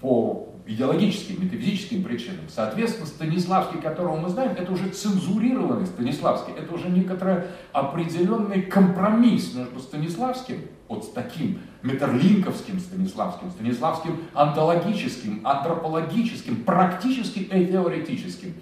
по 0.00 0.47
идеологическим, 0.68 1.42
метафизическим 1.42 2.04
причинам. 2.04 2.44
Соответственно, 2.48 3.06
Станиславский, 3.06 3.80
которого 3.80 4.16
мы 4.16 4.28
знаем, 4.28 4.52
это 4.52 4.70
уже 4.70 4.90
цензурированный 4.90 5.86
Станиславский, 5.86 6.52
это 6.52 6.74
уже 6.74 6.90
некоторый 6.90 7.44
определенный 7.72 8.62
компромисс 8.62 9.54
между 9.54 9.80
Станиславским, 9.80 10.60
вот 10.88 11.14
таким 11.14 11.60
метерлинковским 11.82 12.78
Станиславским, 12.80 13.50
Станиславским 13.50 14.18
антологическим, 14.34 15.40
антропологическим, 15.42 16.64
практически 16.64 17.38
и 17.38 17.66
теоретическим, 17.66 18.52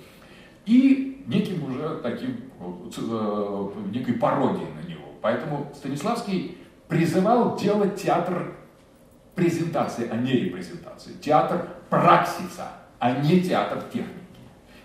и 0.65 1.25
неким 1.27 1.65
уже 1.65 1.99
таким, 2.05 2.37
э, 2.61 3.69
некой 3.93 4.15
пародией 4.15 4.69
на 4.81 4.89
него. 4.89 5.07
Поэтому 5.21 5.73
Станиславский 5.75 6.57
призывал 6.87 7.57
делать 7.57 8.01
театр 8.01 8.55
презентации, 9.35 10.09
а 10.09 10.17
не 10.17 10.33
репрезентации. 10.33 11.13
Театр 11.21 11.76
праксиса, 11.89 12.69
а 12.99 13.13
не 13.21 13.41
театр 13.41 13.83
техники. 13.93 14.13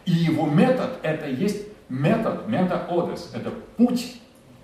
И 0.06 0.12
его 0.12 0.46
метод– 0.46 1.00
это 1.04 1.28
есть 1.28 1.68
метод, 1.90 2.48
метаодес, 2.48 3.32
это 3.34 3.52
путь 3.78 4.22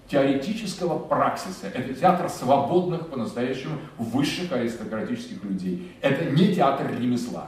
теоретического 0.07 0.99
праксиса. 0.99 1.67
Это 1.67 1.93
театр 1.93 2.29
свободных 2.29 3.07
по-настоящему 3.09 3.79
высших 3.97 4.51
аристократических 4.51 5.43
людей. 5.43 5.91
Это 6.01 6.25
не 6.31 6.55
театр 6.55 6.89
ремесла. 6.97 7.47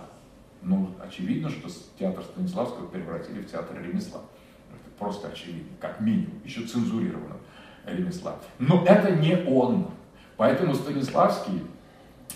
Ну, 0.62 0.90
очевидно, 1.02 1.50
что 1.50 1.70
театр 1.98 2.24
Станиславского 2.24 2.88
превратили 2.88 3.42
в 3.42 3.50
театр 3.50 3.82
ремесла. 3.82 4.22
Это 4.70 4.90
просто 5.00 5.30
очевидно, 5.30 5.72
как 5.80 6.02
минимум, 6.02 6.42
еще 6.44 6.62
цензурированного 6.66 7.40
ремесла. 7.86 8.36
Но 8.60 8.84
это 8.86 9.12
не 9.12 9.38
он. 9.48 9.88
Поэтому 10.36 10.76
Станиславский 10.76 11.62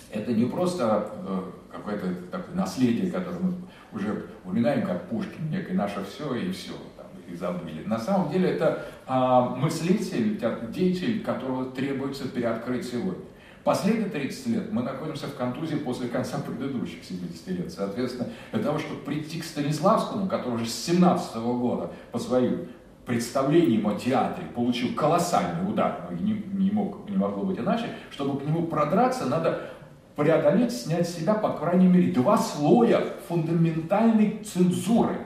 это 0.09 0.33
не 0.33 0.45
просто 0.45 1.11
э, 1.27 1.41
какое-то 1.73 2.07
такое 2.31 2.55
наследие, 2.55 3.11
которое 3.11 3.39
мы 3.39 3.53
уже 3.91 4.27
упоминаем, 4.43 4.85
как 4.85 5.09
Пушкин, 5.09 5.49
некое 5.49 5.73
наше 5.73 6.05
все 6.05 6.33
и 6.35 6.51
все, 6.51 6.73
там, 6.95 7.07
и 7.27 7.35
забыли. 7.35 7.83
На 7.85 7.99
самом 7.99 8.31
деле 8.31 8.49
это 8.49 8.85
а, 9.07 9.49
мыслитель, 9.55 10.39
деятель, 10.71 11.23
которого 11.23 11.65
требуется 11.71 12.27
переоткрыть 12.27 12.85
сегодня. 12.85 13.25
Последние 13.63 14.09
30 14.09 14.47
лет 14.47 14.71
мы 14.73 14.83
находимся 14.83 15.27
в 15.27 15.35
контузии 15.35 15.75
после 15.75 16.09
конца 16.09 16.37
предыдущих 16.39 17.03
70 17.03 17.47
лет. 17.47 17.71
Соответственно, 17.71 18.29
для 18.51 18.61
того, 18.61 18.77
чтобы 18.77 19.01
прийти 19.01 19.39
к 19.39 19.45
Станиславскому, 19.45 20.27
который 20.27 20.55
уже 20.55 20.65
с 20.65 20.85
17 20.85 21.37
года 21.37 21.91
по 22.11 22.19
своим 22.19 22.67
представлением 23.05 23.87
о 23.87 23.95
театре 23.95 24.47
получил 24.53 24.93
колоссальный 24.95 25.69
удар, 25.69 26.09
не, 26.19 26.43
не, 26.53 26.71
мог, 26.71 27.09
не 27.09 27.15
могло 27.15 27.43
быть 27.43 27.57
иначе, 27.57 27.85
чтобы 28.11 28.39
к 28.39 28.45
нему 28.45 28.67
продраться, 28.67 29.25
надо 29.27 29.69
преодолеть, 30.15 30.71
снять 30.71 31.07
с 31.07 31.15
себя, 31.15 31.33
по 31.33 31.53
крайней 31.53 31.87
мере, 31.87 32.11
два 32.11 32.37
слоя 32.37 33.03
фундаментальной 33.27 34.43
цензуры. 34.43 35.17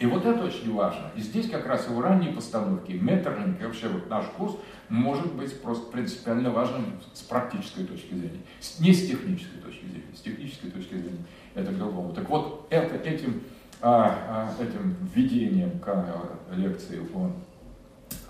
И 0.00 0.06
вот 0.06 0.24
это 0.24 0.44
очень 0.44 0.74
важно. 0.74 1.10
И 1.14 1.20
здесь 1.20 1.50
как 1.50 1.66
раз 1.66 1.86
его 1.86 2.00
ранние 2.00 2.32
постановки, 2.32 2.92
Меттерлинг 2.92 3.60
и 3.60 3.66
вообще 3.66 3.88
вот 3.88 4.08
наш 4.08 4.24
курс 4.36 4.56
может 4.88 5.34
быть 5.34 5.60
просто 5.60 5.92
принципиально 5.92 6.50
важным 6.50 6.98
с 7.12 7.20
практической 7.20 7.84
точки 7.84 8.14
зрения, 8.14 8.40
не 8.78 8.94
с 8.94 9.06
технической 9.06 9.60
точки 9.60 9.84
зрения. 9.84 10.06
С 10.16 10.20
технической 10.20 10.70
точки 10.70 10.94
зрения 10.94 11.24
это 11.54 11.70
к 11.70 11.76
другому. 11.76 12.14
Так 12.14 12.30
вот, 12.30 12.66
это, 12.70 12.96
этим, 12.96 13.42
а, 13.82 14.48
а, 14.58 14.62
этим 14.62 14.96
введением 15.14 15.78
к 15.80 15.88
а, 15.88 16.54
лекции 16.54 17.00
о 17.12 17.30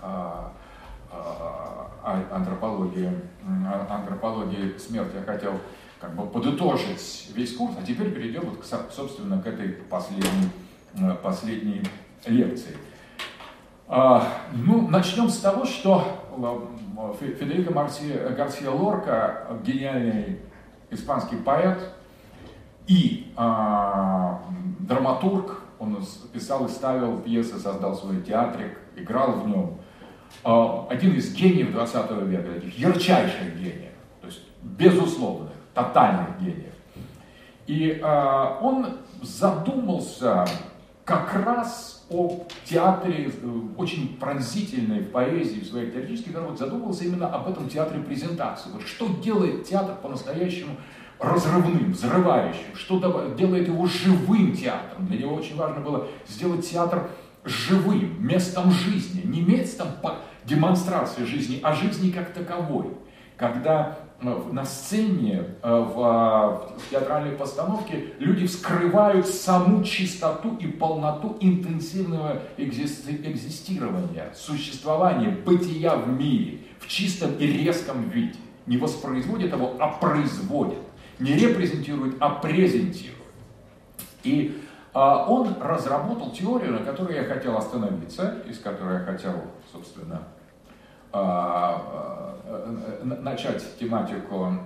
а, 0.01 0.53
а, 1.09 2.27
антропологии, 2.31 3.11
антропологии 3.89 4.77
смерти 4.77 5.15
я 5.15 5.23
хотел 5.23 5.53
как 6.01 6.15
бы 6.15 6.25
подытожить 6.25 7.29
весь 7.35 7.55
курс, 7.55 7.75
а 7.79 7.85
теперь 7.85 8.11
перейдем 8.11 8.41
вот, 8.49 8.59
к, 8.59 8.91
собственно, 8.91 9.39
к 9.39 9.45
этой 9.45 9.69
последней, 9.69 10.49
э, 10.95 11.13
последней 11.21 11.83
лекции. 12.25 12.75
А, 13.87 14.27
ну, 14.51 14.87
начнем 14.87 15.29
с 15.29 15.37
того, 15.37 15.65
что 15.65 16.25
э, 17.21 17.35
Федерико 17.39 17.71
Гарсия 17.71 18.71
Лорка, 18.71 19.47
гениальный 19.63 20.39
испанский 20.89 21.35
поэт 21.35 21.93
и 22.87 23.31
а, 23.37 24.41
драматург, 24.79 25.61
он 25.77 26.03
писал 26.33 26.65
и 26.65 26.69
ставил 26.69 27.19
пьесы, 27.19 27.59
создал 27.59 27.95
свой 27.95 28.21
театрик, 28.21 28.77
играл 28.95 29.33
в 29.33 29.47
нем. 29.47 29.77
А, 30.43 30.87
один 30.89 31.13
из 31.13 31.33
гениев 31.35 31.71
20 31.71 32.11
века, 32.23 32.53
таких 32.53 32.79
ярчайших 32.79 33.55
гениев, 33.55 33.93
то 34.19 34.27
есть 34.27 34.41
безусловных 34.63 35.50
тотальных 35.73 36.39
гениев. 36.39 36.73
И 37.67 37.99
э, 38.01 38.57
он 38.61 38.97
задумался 39.21 40.45
как 41.05 41.33
раз 41.45 42.05
о 42.09 42.45
театре, 42.65 43.31
э, 43.31 43.61
очень 43.77 44.17
пронзительной 44.19 45.01
в 45.01 45.11
поэзии, 45.11 45.61
в 45.61 45.67
своих 45.67 45.93
теоретических 45.93 46.35
работах, 46.35 46.59
задумался 46.59 47.05
именно 47.05 47.27
об 47.27 47.49
этом 47.49 47.69
театре 47.69 48.01
презентации. 48.01 48.69
Вот 48.71 48.83
что 48.83 49.07
делает 49.21 49.65
театр 49.65 49.95
по-настоящему 50.01 50.75
разрывным, 51.19 51.91
взрывающим, 51.91 52.75
что 52.75 52.99
делает 53.37 53.67
его 53.67 53.85
живым 53.85 54.55
театром. 54.55 55.05
Для 55.05 55.19
него 55.19 55.35
очень 55.35 55.55
важно 55.55 55.81
было 55.81 56.07
сделать 56.27 56.67
театр 56.67 57.09
живым, 57.43 58.25
местом 58.25 58.71
жизни, 58.71 59.21
не 59.25 59.41
местом 59.41 59.87
демонстрации 60.45 61.23
жизни, 61.25 61.59
а 61.63 61.73
жизни 61.73 62.11
как 62.11 62.33
таковой. 62.33 62.97
Когда 63.37 63.97
на 64.21 64.65
сцене, 64.65 65.45
э, 65.61 65.69
в, 65.69 65.95
в 65.95 66.89
театральной 66.89 67.31
постановке 67.31 68.13
люди 68.19 68.45
вскрывают 68.45 69.27
саму 69.27 69.83
чистоту 69.83 70.55
и 70.57 70.67
полноту 70.67 71.37
интенсивного 71.39 72.43
экзистирования, 72.57 74.31
существования, 74.35 75.29
бытия 75.29 75.95
в 75.95 76.07
мире, 76.07 76.59
в 76.79 76.87
чистом 76.87 77.35
и 77.37 77.47
резком 77.47 78.09
виде. 78.09 78.37
Не 78.67 78.77
воспроизводят 78.77 79.53
его, 79.53 79.75
а 79.79 79.87
производят. 79.87 80.79
Не 81.19 81.33
репрезентируют, 81.33 82.17
а 82.19 82.29
презентируют. 82.29 83.17
И 84.23 84.61
а, 84.93 85.25
он 85.27 85.55
разработал 85.59 86.31
теорию, 86.31 86.73
на 86.73 86.79
которой 86.79 87.15
я 87.15 87.23
хотел 87.23 87.57
остановиться, 87.57 88.43
из 88.47 88.59
которой 88.59 88.99
я 88.99 89.05
хотел, 89.05 89.33
собственно, 89.71 90.27
начать 93.03 93.77
тематику, 93.79 94.59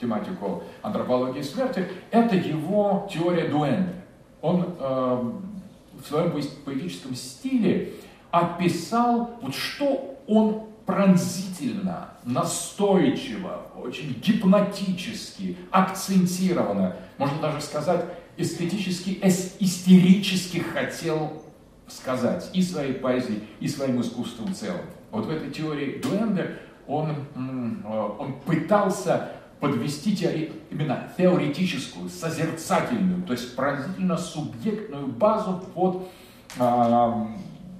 тематику 0.00 0.62
антропологии 0.82 1.42
смерти, 1.42 1.88
это 2.10 2.36
его 2.36 3.08
теория 3.12 3.48
Дуэнде. 3.48 3.94
Он 4.40 4.74
в 4.78 6.06
своем 6.06 6.30
поэтическом 6.64 7.14
стиле 7.14 7.94
описал, 8.30 9.38
вот 9.42 9.54
что 9.54 10.16
он 10.26 10.68
пронзительно, 10.86 12.10
настойчиво, 12.24 13.62
очень 13.76 14.14
гипнотически, 14.22 15.56
акцентированно, 15.70 16.96
можно 17.18 17.40
даже 17.40 17.60
сказать, 17.60 18.04
эстетически, 18.36 19.18
истерически 19.60 20.58
хотел 20.58 21.42
сказать 21.88 22.50
и 22.52 22.62
своей 22.62 22.94
поэзией, 22.94 23.44
и 23.60 23.68
своим 23.68 24.00
искусством 24.00 24.52
в 24.52 24.56
целом. 24.56 24.80
Вот 25.10 25.26
в 25.26 25.30
этой 25.30 25.50
теории 25.50 26.00
Дуэнде 26.02 26.56
он, 26.86 27.10
э, 27.10 28.14
он 28.18 28.40
пытался 28.40 29.30
подвести 29.60 30.16
теори, 30.16 30.52
именно 30.70 31.08
теоретическую, 31.16 32.08
созерцательную, 32.08 33.22
то 33.24 33.32
есть 33.32 33.56
пронзительно 33.56 34.16
субъектную 34.16 35.06
базу 35.06 35.64
под, 35.74 36.08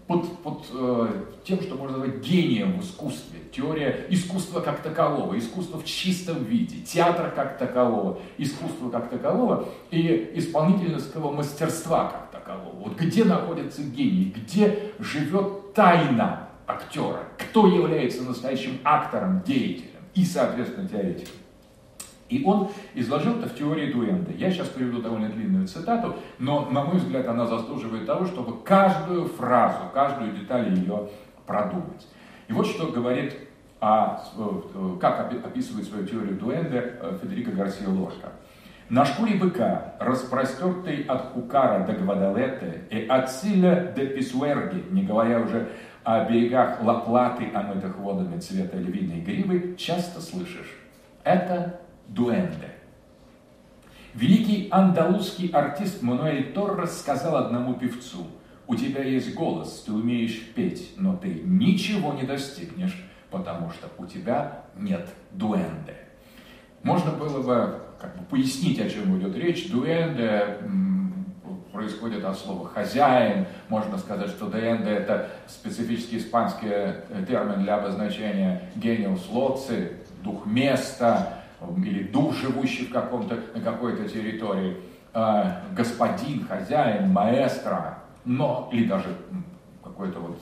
под, 0.09 0.39
под 0.39 0.65
э, 0.73 1.09
тем, 1.45 1.61
что 1.61 1.75
можно 1.77 1.99
назвать 1.99 2.21
гением 2.21 2.81
в 2.81 2.85
искусстве. 2.85 3.41
Теория 3.53 4.07
искусства 4.09 4.61
как 4.61 4.83
такового, 4.83 5.39
искусство 5.39 5.79
в 5.79 5.85
чистом 5.85 6.45
виде, 6.45 6.81
театр 6.81 7.31
как 7.37 7.59
такового, 7.59 8.19
искусство 8.39 8.89
как 8.91 9.11
такового 9.11 9.69
и 9.91 10.33
исполнительского 10.35 11.31
мастерства 11.31 12.09
как 12.09 12.41
такового. 12.41 12.75
Вот 12.77 12.97
где 12.97 13.25
находится 13.25 13.83
гений, 13.83 14.35
где 14.35 14.93
живет 14.99 15.75
тайна 15.75 16.49
актера, 16.67 17.25
кто 17.37 17.67
является 17.67 18.23
настоящим 18.23 18.79
актором, 18.85 19.43
деятелем 19.43 20.01
и, 20.15 20.25
соответственно, 20.25 20.89
теоретиком. 20.89 21.35
И 22.29 22.45
он 22.45 22.71
изложил 22.95 23.39
это 23.39 23.49
в 23.49 23.55
теории 23.55 23.93
Дуэнда. 23.93 24.33
Я 24.33 24.51
сейчас 24.51 24.69
приведу 24.69 25.01
довольно 25.01 25.29
длинную 25.31 25.67
цитату, 25.67 26.17
но, 26.39 26.69
на 26.71 26.85
мой 26.85 26.99
взгляд, 26.99 27.27
она 27.27 27.47
заслуживает 27.47 28.07
того, 28.07 28.27
чтобы 28.27 28.63
каждую 28.63 29.27
фразу, 29.27 29.79
каждую 29.95 30.33
деталь 30.33 30.75
ее 30.75 31.09
продумать. 31.47 32.07
И 32.49 32.53
вот 32.53 32.67
что 32.67 32.87
говорит, 32.89 33.35
а, 33.81 34.23
как 35.01 35.33
описывает 35.45 35.87
свою 35.87 36.07
теорию 36.07 36.37
Дуэнде 36.37 36.95
э, 37.01 37.19
Федерико 37.23 37.53
Гарсия 37.53 37.89
Лорка. 37.89 38.33
На 38.89 39.05
шкуре 39.05 39.37
быка, 39.37 39.95
распростертой 40.01 41.03
от 41.03 41.33
Хукара 41.33 41.87
до 41.87 41.93
Гвадалете 41.93 42.85
и 42.91 43.07
от 43.07 43.31
Силя 43.31 43.93
до 43.95 44.07
Писуэрги, 44.07 44.83
не 44.91 45.03
говоря 45.03 45.41
уже 45.41 45.69
о 46.05 46.25
берегах 46.25 46.83
Лаплаты, 46.83 47.51
омытых 47.53 47.99
водами 47.99 48.41
цвета 48.41 48.79
львиной 48.79 49.21
гривы, 49.21 49.77
часто 49.77 50.23
слышишь. 50.23 50.75
Это 51.23 51.81
дуэнде. 52.09 52.75
Великий 54.15 54.69
андалузский 54.71 55.49
артист 55.49 56.03
Мануэль 56.03 56.53
Торрес 56.53 56.99
сказал 56.99 57.37
одному 57.37 57.75
певцу, 57.75 58.27
у 58.67 58.75
тебя 58.75 59.03
есть 59.03 59.35
голос, 59.35 59.83
ты 59.87 59.93
умеешь 59.93 60.47
петь, 60.55 60.93
но 60.97 61.17
ты 61.17 61.41
ничего 61.45 62.13
не 62.13 62.25
достигнешь, 62.25 63.03
потому 63.31 63.71
что 63.71 63.89
у 63.97 64.07
тебя 64.07 64.65
нет 64.77 65.09
дуэнде. 65.33 65.97
Можно 66.83 67.13
было 67.13 67.43
бы 67.43 67.81
как 68.01 68.17
бы 68.17 68.25
пояснить, 68.25 68.81
о 68.81 68.89
чем 68.89 69.19
идет 69.19 69.37
речь. 69.37 69.71
Дуэнде 69.71 70.59
происходит 71.73 72.25
от 72.25 72.39
слова 72.39 72.69
«хозяин». 72.69 73.47
Можно 73.69 73.99
сказать, 73.99 74.31
что 74.31 74.47
дуэнде– 74.47 74.91
это 74.91 75.29
специфический 75.47 76.19
испанский 76.19 76.69
э, 76.71 77.25
термин 77.27 77.63
для 77.63 77.77
обозначения 77.77 78.71
гениус 78.77 79.29
лоци, 79.31 79.93
дух 80.23 80.45
места, 80.45 81.38
или 81.79 82.05
дух, 82.05 82.35
живущий 82.35 82.87
в 82.87 82.93
каком-то, 82.93 83.39
на 83.55 83.61
какой-то 83.61 84.09
территории, 84.09 84.77
а, 85.13 85.63
господин, 85.75 86.47
хозяин, 86.47 87.13
маэстро, 87.13 87.99
но, 88.25 88.69
или 88.73 88.87
даже 88.87 89.17
какой-то 89.83 90.21
вот 90.21 90.39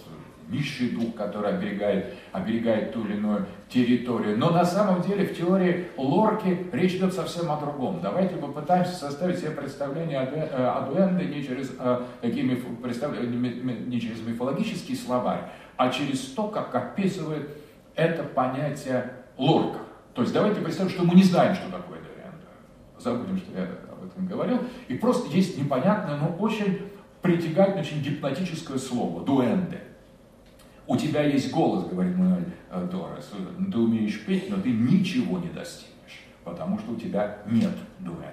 низший 0.48 0.90
дух, 0.90 1.14
который 1.14 1.50
оберегает, 1.50 2.14
оберегает 2.32 2.92
ту 2.92 3.04
или 3.04 3.14
иную 3.14 3.46
территорию. 3.68 4.38
Но 4.38 4.50
на 4.50 4.64
самом 4.64 5.02
деле 5.02 5.26
в 5.26 5.36
теории 5.36 5.88
Лорки 5.96 6.68
речь 6.72 6.94
идет 6.94 7.14
совсем 7.14 7.50
о 7.50 7.58
другом. 7.58 8.00
Давайте 8.00 8.36
попытаемся 8.36 8.94
составить 8.94 9.38
себе 9.38 9.50
представление 9.50 10.20
о 10.20 10.86
э, 10.86 10.92
Дуэнде 10.92 11.24
не 11.26 11.44
через, 11.44 11.72
э, 11.78 12.00
такие 12.20 12.44
миф, 12.44 12.64
не 12.68 14.00
через 14.00 14.20
мифологический 14.22 14.96
словарь, 14.96 15.40
а 15.76 15.90
через 15.90 16.20
то, 16.20 16.48
как 16.48 16.74
описывает 16.74 17.48
это 17.94 18.22
понятие 18.22 19.12
Лорка. 19.36 19.78
То 20.16 20.22
есть 20.22 20.32
давайте 20.32 20.62
представим, 20.62 20.90
что 20.90 21.04
мы 21.04 21.14
не 21.14 21.22
знаем, 21.22 21.54
что 21.54 21.70
такое 21.70 21.98
дорианда. 21.98 22.46
Забудем, 22.98 23.36
что 23.36 23.52
я 23.52 23.64
об 23.92 24.06
этом 24.06 24.26
говорил. 24.26 24.60
И 24.88 24.94
просто 24.94 25.28
есть 25.28 25.58
непонятное, 25.58 26.16
но 26.16 26.34
очень 26.38 26.80
притягательное, 27.20 27.82
очень 27.82 28.00
гипнотическое 28.00 28.78
слово– 28.78 29.24
дуэнде. 29.26 29.82
У 30.86 30.96
тебя 30.96 31.22
есть 31.22 31.52
голос, 31.52 31.86
говорит 31.86 32.16
Мануэль 32.16 32.46
э, 32.70 32.88
Дорес, 32.90 33.30
ты 33.70 33.78
умеешь 33.78 34.24
петь, 34.24 34.48
но 34.48 34.56
ты 34.56 34.70
ничего 34.70 35.38
не 35.38 35.48
достигнешь, 35.48 36.24
потому 36.44 36.78
что 36.78 36.92
у 36.92 36.96
тебя 36.96 37.38
нет 37.46 37.72
дуэнде. 37.98 38.32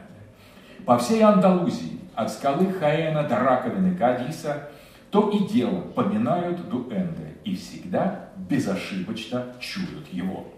По 0.85 0.97
всей 0.99 1.21
Андалузии, 1.21 1.99
от 2.15 2.31
скалы 2.31 2.71
Хаэна 2.71 3.23
до 3.23 3.39
раковины 3.39 3.97
Кадиса, 3.97 4.69
то 5.11 5.29
и 5.31 5.47
дело 5.47 5.81
поминают 5.81 6.69
дуэнде 6.69 7.33
и 7.43 7.55
всегда 7.55 8.29
безошибочно 8.37 9.47
чуют 9.59 10.07
его. 10.13 10.53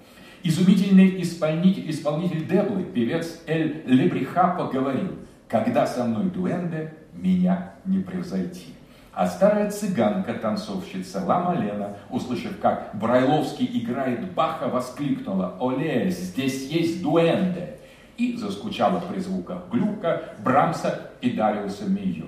Изумительный 0.47 1.23
исполнитель, 1.23 1.89
исполнитель 1.89 2.45
Деблы, 2.45 2.83
певец 2.83 3.41
Эль 3.47 3.81
Лебрихапа 3.87 4.65
говорил, 4.65 5.13
Когда 5.47 5.87
со 5.87 6.03
мной 6.03 6.25
дуэнде, 6.25 6.93
меня 7.13 7.71
не 7.83 7.97
превзойти. 7.97 8.67
А 9.11 9.25
старая 9.25 9.71
цыганка-танцовщица 9.71 11.25
Лама 11.25 11.55
Лена, 11.55 11.97
услышав, 12.11 12.59
как 12.59 12.91
Брайловский 12.93 13.67
играет 13.73 14.33
Баха, 14.33 14.67
воскликнула 14.67 15.57
«Оле, 15.59 16.11
здесь 16.11 16.69
есть 16.69 17.01
дуэнде!» 17.01 17.79
и 18.17 18.37
заскучала 18.37 18.99
при 18.99 19.17
звуках 19.21 19.63
глюка, 19.71 20.35
Брамса 20.43 21.09
и 21.21 21.31
Дариуса 21.31 21.85
Мийо. 21.85 22.27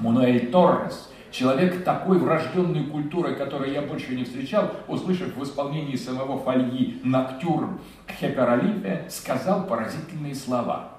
Мануэль 0.00 0.50
Торрес, 0.50 1.10
человек 1.36 1.84
такой 1.84 2.18
врожденной 2.18 2.84
культуры, 2.84 3.34
которой 3.34 3.72
я 3.72 3.82
больше 3.82 4.14
не 4.16 4.24
встречал, 4.24 4.72
услышав 4.88 5.36
в 5.36 5.42
исполнении 5.42 5.94
самого 5.94 6.38
Фольги 6.38 7.00
«Ноктюрн» 7.04 7.78
Хеперолипе, 8.08 9.04
сказал 9.10 9.66
поразительные 9.66 10.34
слова. 10.34 10.92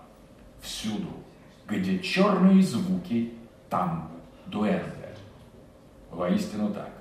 «Всюду, 0.61 1.09
где 1.67 1.99
черные 1.99 2.61
звуки, 2.61 3.33
там 3.69 4.11
дуэнде». 4.45 5.15
Воистину 6.11 6.71
так. 6.71 6.91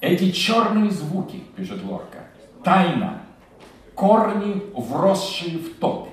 Эти 0.00 0.30
черные 0.30 0.90
звуки, 0.90 1.42
пишет 1.56 1.82
Лорка, 1.84 2.26
тайна, 2.62 3.22
корни, 3.94 4.62
вросшие 4.74 5.58
в 5.58 5.76
топь, 5.76 6.08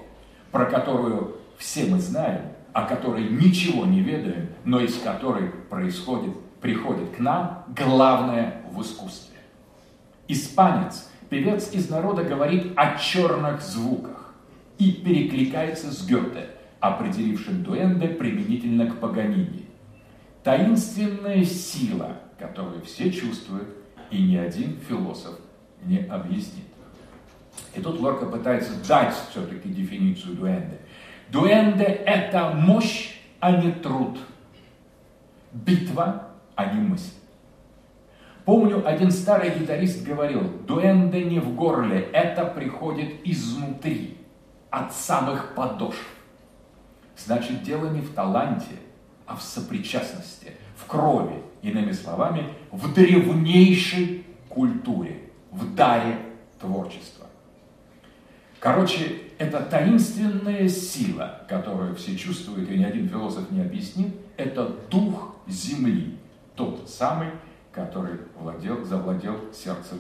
про 0.52 0.66
которую 0.66 1.38
все 1.58 1.86
мы 1.86 2.00
знаем, 2.00 2.42
о 2.74 2.84
которой 2.84 3.30
ничего 3.30 3.86
не 3.86 4.02
ведаем, 4.02 4.50
но 4.66 4.80
из 4.80 4.98
которой 5.00 5.50
происходит, 5.70 6.36
приходит 6.62 7.16
к 7.16 7.20
нам 7.20 7.66
главное 7.76 8.62
в 8.72 8.82
искусстве. 8.82 9.38
Испанец, 10.28 11.10
певец 11.30 11.72
из 11.74 11.90
народа, 11.90 12.24
говорит 12.24 12.74
о 12.76 12.98
черных 12.98 13.62
звуках 13.62 14.34
и 14.78 14.92
перекликается 14.92 15.92
с 15.92 16.06
Гёте, 16.08 16.50
определившим 16.80 17.64
дуэнде 17.64 18.08
применительно 18.10 18.88
к 18.88 19.00
Паганини 19.00 19.64
таинственная 20.44 21.44
сила, 21.46 22.18
которую 22.38 22.82
все 22.84 23.12
чувствуют, 23.12 23.70
и 24.12 24.22
ни 24.22 24.36
один 24.36 24.78
философ 24.88 25.40
не 25.84 26.00
объяснит. 26.00 26.66
И 27.76 27.82
тут 27.82 28.00
Лорка 28.00 28.26
пытается 28.26 28.74
дать 28.88 29.16
все-таки 29.30 29.70
дефиницию 29.70 30.36
дуэнде. 30.36 30.80
Дуэнде– 31.34 31.84
это 32.06 32.52
мощь, 32.52 33.16
а 33.40 33.52
не 33.54 33.72
труд. 33.72 34.20
Битва, 35.52 36.28
а 36.56 36.66
не 36.68 36.80
мысль. 36.80 37.16
Помню, 38.46 38.88
один 38.88 39.10
старый 39.10 39.50
гитарист 39.50 40.06
говорил, 40.06 40.42
дуэнде 40.68 41.24
не 41.24 41.40
в 41.40 41.56
горле, 41.56 42.02
это 42.14 42.46
приходит 42.46 43.26
изнутри, 43.26 44.18
от 44.70 44.94
самых 44.94 45.56
подошв. 45.56 46.06
Значит, 47.18 47.64
дело 47.64 47.90
не 47.90 48.02
в 48.02 48.14
таланте, 48.14 48.76
а 49.26 49.36
в 49.36 49.42
сопричастности, 49.42 50.52
в 50.76 50.86
крови, 50.86 51.42
иными 51.64 51.94
словами, 51.94 52.50
в 52.72 52.94
древнейшей 52.94 54.24
культуре, 54.50 55.32
в 55.50 55.74
даре 55.74 56.20
творчества. 56.60 57.23
Короче, 58.64 59.24
это 59.40 59.60
таинственная 59.60 60.70
сила, 60.70 61.42
которую 61.50 61.96
все 61.96 62.16
чувствуют, 62.16 62.72
и 62.72 62.78
ни 62.78 62.86
один 62.86 63.10
философ 63.10 63.52
не 63.52 63.60
объяснит, 63.60 64.16
это 64.38 64.66
дух 64.90 65.36
земли, 65.48 66.18
тот 66.56 66.90
самый, 66.90 67.28
который 67.74 68.20
владел, 68.40 68.86
завладел 68.86 69.36
сердцем 69.54 69.98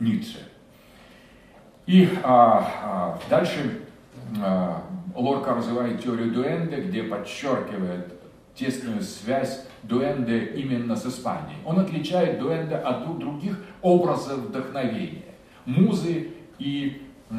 Ницше. 0.00 0.38
И 1.86 2.08
а, 2.24 2.68
а, 2.82 3.20
дальше 3.30 3.82
а, 4.42 4.82
Лорка 5.14 5.54
развивает 5.54 6.02
теорию 6.02 6.32
дуэнде, 6.32 6.80
где 6.80 7.04
подчеркивает 7.04 8.12
тесную 8.56 9.02
связь 9.02 9.64
дуэнде 9.84 10.46
именно 10.56 10.96
с 10.96 11.06
Испанией. 11.06 11.58
Он 11.64 11.78
отличает 11.78 12.40
дуэнде 12.40 12.74
от 12.74 13.20
других 13.20 13.56
образов 13.82 14.38
вдохновения. 14.38 15.22
Музы 15.64 16.32
и, 16.58 17.02
э, 17.30 17.34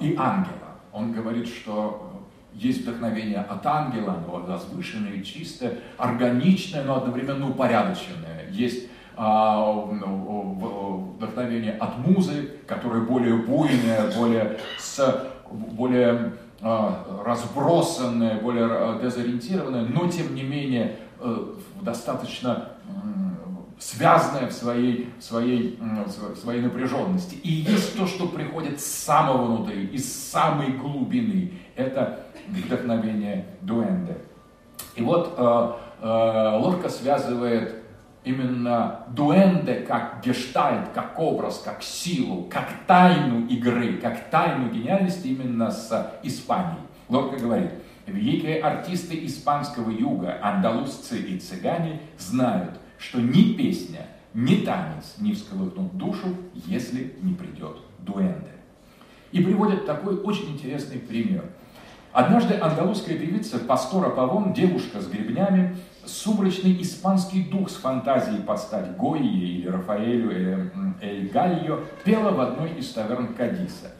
и 0.00 0.16
ангела. 0.16 0.70
Он 0.92 1.12
говорит, 1.12 1.46
что 1.46 2.10
есть 2.52 2.82
вдохновение 2.82 3.38
от 3.38 3.64
ангела, 3.64 4.14
оно 4.14 4.40
возвышенное, 4.40 5.22
чистое, 5.22 5.78
органичное, 5.96 6.82
но 6.82 6.96
одновременно 6.96 7.48
упорядоченное. 7.48 8.48
Есть 8.50 8.88
а, 9.16 9.72
вдохновение 11.16 11.72
от 11.72 11.98
музы, 11.98 12.52
которое 12.66 13.02
более 13.02 13.36
буйное, 13.36 14.10
более 14.16 14.58
с 14.78 15.26
более 15.50 16.32
а, 16.62 17.22
разбросанное, 17.24 18.40
более 18.40 18.66
а, 18.66 19.00
дезориентированное, 19.02 19.82
но 19.82 20.08
тем 20.08 20.34
не 20.34 20.42
менее 20.42 20.96
э, 21.18 21.36
достаточно 21.82 22.70
связанное 23.80 24.46
в 24.46 24.52
своей, 24.52 25.12
своей, 25.18 25.78
в 25.80 26.36
своей 26.36 26.60
напряженности. 26.60 27.34
И 27.36 27.50
есть 27.50 27.96
то, 27.96 28.06
что 28.06 28.28
приходит 28.28 28.80
с 28.80 28.84
самого 28.84 29.46
внутри, 29.46 29.86
из 29.86 30.12
самой 30.30 30.72
глубины. 30.72 31.54
Это 31.76 32.26
вдохновение 32.46 33.46
дуэнде. 33.62 34.18
И 34.96 35.02
вот 35.02 35.34
э, 35.36 35.72
э, 36.02 36.58
Лорка 36.58 36.90
связывает 36.90 37.76
именно 38.22 39.06
дуэнде 39.08 39.76
как 39.76 40.22
гештальт, 40.22 40.90
как 40.94 41.18
образ, 41.18 41.62
как 41.64 41.82
силу, 41.82 42.44
как 42.50 42.68
тайну 42.86 43.46
игры, 43.46 43.96
как 43.96 44.28
тайну 44.28 44.68
гениальности 44.68 45.28
именно 45.28 45.70
с 45.70 46.18
Испанией. 46.22 46.82
Лорка 47.08 47.38
говорит, 47.38 47.70
великие 48.06 48.60
артисты 48.60 49.24
испанского 49.24 49.90
юга, 49.90 50.38
андалузцы 50.42 51.18
и 51.18 51.38
цыгане 51.38 52.00
знают, 52.18 52.79
что 53.00 53.20
ни 53.20 53.54
песня, 53.54 54.06
ни 54.34 54.56
танец 54.56 55.14
не 55.18 55.32
всколыхнут 55.32 55.96
душу, 55.96 56.36
если 56.66 57.14
не 57.22 57.34
придет 57.34 57.78
дуэнде. 57.98 58.50
И 59.32 59.42
приводят 59.42 59.86
такой 59.86 60.16
очень 60.20 60.52
интересный 60.52 60.98
пример. 60.98 61.44
Однажды 62.12 62.54
андалузская 62.54 63.16
певица 63.16 63.58
Пастора 63.60 64.10
Павон, 64.10 64.52
девушка 64.52 65.00
с 65.00 65.06
гребнями, 65.06 65.76
сумрачный 66.04 66.80
испанский 66.82 67.44
дух 67.44 67.70
с 67.70 67.76
фантазией 67.76 68.42
подстать 68.42 68.96
Гойе 68.96 69.30
или 69.30 69.68
Рафаэлю 69.68 70.30
или 70.30 70.72
Эль 71.00 71.28
Гальо 71.28 71.84
пела 72.04 72.32
в 72.32 72.40
одной 72.40 72.72
из 72.72 72.90
таверн 72.90 73.34
Кадиса. 73.34 73.92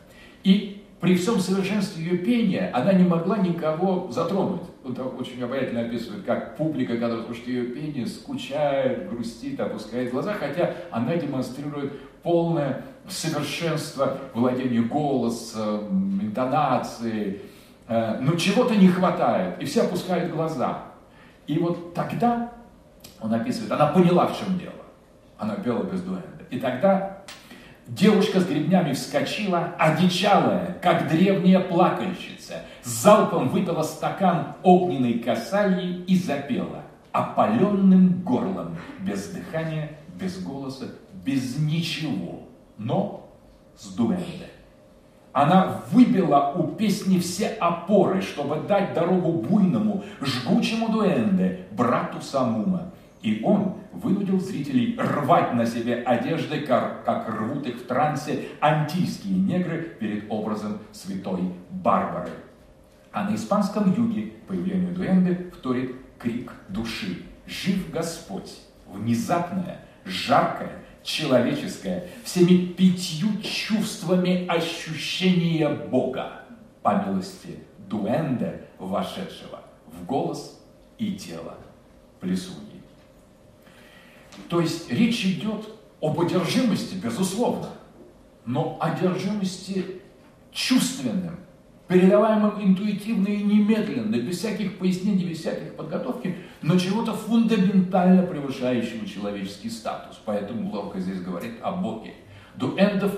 И 0.43 0.80
при 1.01 1.17
всем 1.17 1.41
совершенстве 1.41 2.05
ее 2.05 2.19
пения 2.19 2.71
она 2.75 2.93
не 2.93 3.05
могла 3.05 3.39
никого 3.39 4.11
затронуть. 4.11 4.61
Это 4.87 5.05
очень 5.05 5.43
обаятельно 5.43 5.81
описывает, 5.81 6.25
как 6.25 6.57
публика, 6.57 6.99
когда 6.99 7.23
слушает 7.23 7.49
ее 7.49 7.65
пение, 7.65 8.07
скучает, 8.07 9.09
грустит, 9.09 9.59
опускает 9.59 10.11
глаза, 10.11 10.35
хотя 10.35 10.75
она 10.91 11.17
демонстрирует 11.17 11.99
полное 12.23 12.85
совершенство 13.09 14.19
владения 14.35 14.83
голосом, 14.83 16.21
интонацией. 16.23 17.41
Э, 17.89 18.19
но 18.21 18.37
чего-то 18.37 18.77
не 18.77 18.89
хватает, 18.89 19.61
и 19.61 19.65
все 19.65 19.83
опускают 19.83 20.31
глаза. 20.31 20.83
И 21.47 21.59
вот 21.59 21.95
тогда, 21.95 22.53
он 23.21 23.33
описывает, 23.33 23.73
она 23.73 23.87
поняла, 23.87 24.27
в 24.27 24.39
чем 24.39 24.59
дело. 24.59 24.73
Она 25.39 25.55
пела 25.57 25.83
без 25.83 26.03
дуэнда. 26.03 26.45
И 26.51 26.59
тогда 26.59 27.20
девушка 27.91 28.41
с 28.41 28.47
гребнями 28.47 28.93
вскочила, 28.93 29.75
одичалая, 29.79 30.79
как 30.81 31.09
древняя 31.09 31.61
плакальщица, 31.61 32.63
залпом 32.83 33.49
выпила 33.49 33.83
стакан 33.83 34.55
огненной 34.63 35.15
касальи 35.15 36.05
и 36.07 36.17
запела 36.17 36.83
опаленным 37.13 38.23
горлом, 38.23 38.77
без 39.01 39.29
дыхания, 39.29 39.91
без 40.15 40.41
голоса, 40.43 40.87
без 41.25 41.59
ничего, 41.59 42.43
но 42.79 43.29
с 43.77 43.89
дуэнде. 43.89 44.47
Она 45.33 45.83
выбила 45.91 46.53
у 46.57 46.69
песни 46.69 47.19
все 47.19 47.49
опоры, 47.49 48.21
чтобы 48.21 48.67
дать 48.67 48.95
дорогу 48.95 49.33
буйному, 49.33 50.05
жгучему 50.21 50.89
дуэнде, 50.89 51.67
брату 51.73 52.21
Самума. 52.21 52.93
И 53.23 53.43
он 53.45 53.75
вынудил 53.93 54.41
зрителей 54.41 54.97
рвать 54.99 55.53
на 55.53 55.67
себе 55.67 55.97
одежды, 55.97 56.61
как, 56.61 57.29
рвут 57.29 57.67
их 57.67 57.77
в 57.77 57.87
трансе 57.87 58.49
антийские 58.61 59.37
негры 59.37 59.97
перед 59.99 60.25
образом 60.31 60.79
святой 60.93 61.53
Барбары. 61.71 62.31
А 63.13 63.29
на 63.29 63.35
испанском 63.35 63.93
юге 63.93 64.33
появлению 64.47 64.95
дуэнде 64.95 65.51
вторит 65.55 65.97
крик 66.19 66.53
души. 66.69 67.23
Жив 67.47 67.91
Господь! 67.91 68.59
Внезапное, 68.87 69.85
жаркое, 70.05 70.73
человеческое, 71.03 72.09
всеми 72.25 72.67
пятью 72.67 73.29
чувствами 73.43 74.47
ощущения 74.47 75.69
Бога 75.69 76.43
по 76.83 77.05
милости 77.05 77.59
дуэнде, 77.89 78.63
вошедшего 78.79 79.61
в 79.87 80.05
голос 80.07 80.61
и 80.99 81.15
тело 81.15 81.55
плесуньи. 82.21 82.70
То 84.49 84.61
есть 84.61 84.91
речь 84.91 85.25
идет 85.25 85.69
об 86.01 86.21
одержимости, 86.21 86.95
безусловно, 86.95 87.69
но 88.45 88.79
одержимости 88.81 90.01
чувственным, 90.53 91.37
передаваемым 91.89 92.63
интуитивно 92.63 93.29
и 93.29 93.43
немедленно, 93.43 94.17
без 94.17 94.39
всяких 94.39 94.79
пояснений, 94.79 95.25
без 95.25 95.41
всяких 95.41 95.75
подготовки, 95.75 96.37
но 96.63 96.79
чего-то 96.79 97.13
фундаментально 97.15 98.23
превышающего 98.23 99.07
человеческий 99.07 99.71
статус. 99.71 100.21
Поэтому 100.25 100.71
Ловка 100.71 101.01
здесь 101.01 101.21
говорит 101.21 101.55
о 101.63 101.73
Боге. 101.73 102.15
Дуэндов 102.57 103.13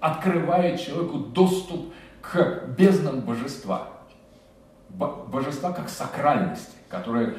открывает 0.00 0.80
человеку 0.80 1.18
доступ 1.18 1.92
к 2.20 2.68
безднам 2.76 3.20
божества. 3.20 3.90
Божества 4.88 5.72
как 5.72 5.88
сакральности, 5.88 6.72
которая 6.88 7.34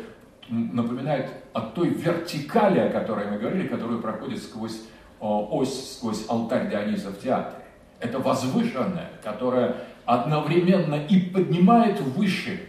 напоминает 0.50 1.30
о 1.54 1.62
той 1.62 1.90
вертикали, 1.90 2.80
о 2.80 2.90
которой 2.90 3.28
мы 3.28 3.38
говорили, 3.38 3.68
которая 3.68 4.00
проходит 4.00 4.42
сквозь 4.42 4.82
ось, 5.20 5.96
сквозь 5.98 6.26
алтарь 6.30 6.70
Диониса 6.70 7.10
в 7.10 7.20
театре. 7.20 7.64
Это 8.00 8.20
возвышенное, 8.20 9.10
которое 9.24 9.76
одновременно 10.06 10.96
и 10.96 11.20
поднимает 11.20 12.00
выше 12.00 12.60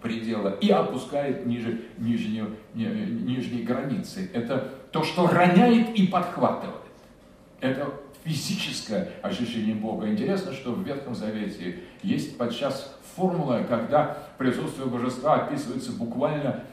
предела 0.00 0.48
и 0.60 0.70
опускает 0.70 1.46
ниже 1.46 1.82
нижнюю, 1.98 2.56
нижней 2.74 3.62
границы. 3.62 4.28
Это 4.32 4.70
то, 4.90 5.04
что 5.04 5.28
роняет 5.28 5.94
и 5.96 6.08
подхватывает. 6.08 6.82
Это 7.60 7.88
физическое 8.24 9.10
ощущение 9.22 9.74
Бога. 9.76 10.08
Интересно, 10.08 10.52
что 10.52 10.72
в 10.72 10.84
Ветхом 10.84 11.14
Завете 11.14 11.80
есть 12.02 12.36
подчас 12.36 12.96
формула, 13.14 13.64
когда 13.68 14.18
присутствие 14.38 14.88
божества 14.88 15.34
описывается 15.34 15.92
буквально 15.92 16.64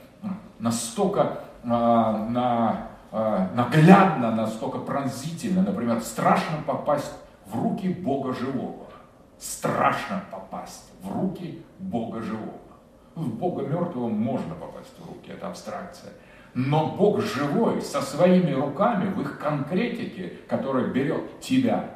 настолько 0.59 1.39
а, 1.63 2.27
на, 2.29 2.87
а, 3.11 3.49
наглядно, 3.55 4.31
настолько 4.31 4.79
пронзительно. 4.79 5.63
Например, 5.63 5.99
страшно 6.01 6.57
попасть 6.65 7.11
в 7.45 7.61
руки 7.61 7.89
Бога 7.89 8.33
живого 8.33 8.89
страшно 9.39 10.21
попасть 10.29 10.91
в 11.01 11.11
руки 11.11 11.61
Бога 11.79 12.21
живого. 12.21 12.59
В 13.15 13.27
Бога 13.35 13.65
мертвого 13.65 14.09
можно 14.09 14.53
попасть 14.53 14.93
в 14.99 15.07
руки, 15.07 15.31
это 15.31 15.47
абстракция. 15.47 16.11
Но 16.53 16.95
Бог 16.95 17.21
живой 17.21 17.81
со 17.81 18.01
своими 18.01 18.51
руками 18.51 19.11
в 19.11 19.21
их 19.21 19.39
конкретике, 19.39 20.33
которая 20.47 20.87
берет 20.87 21.39
тебя 21.39 21.89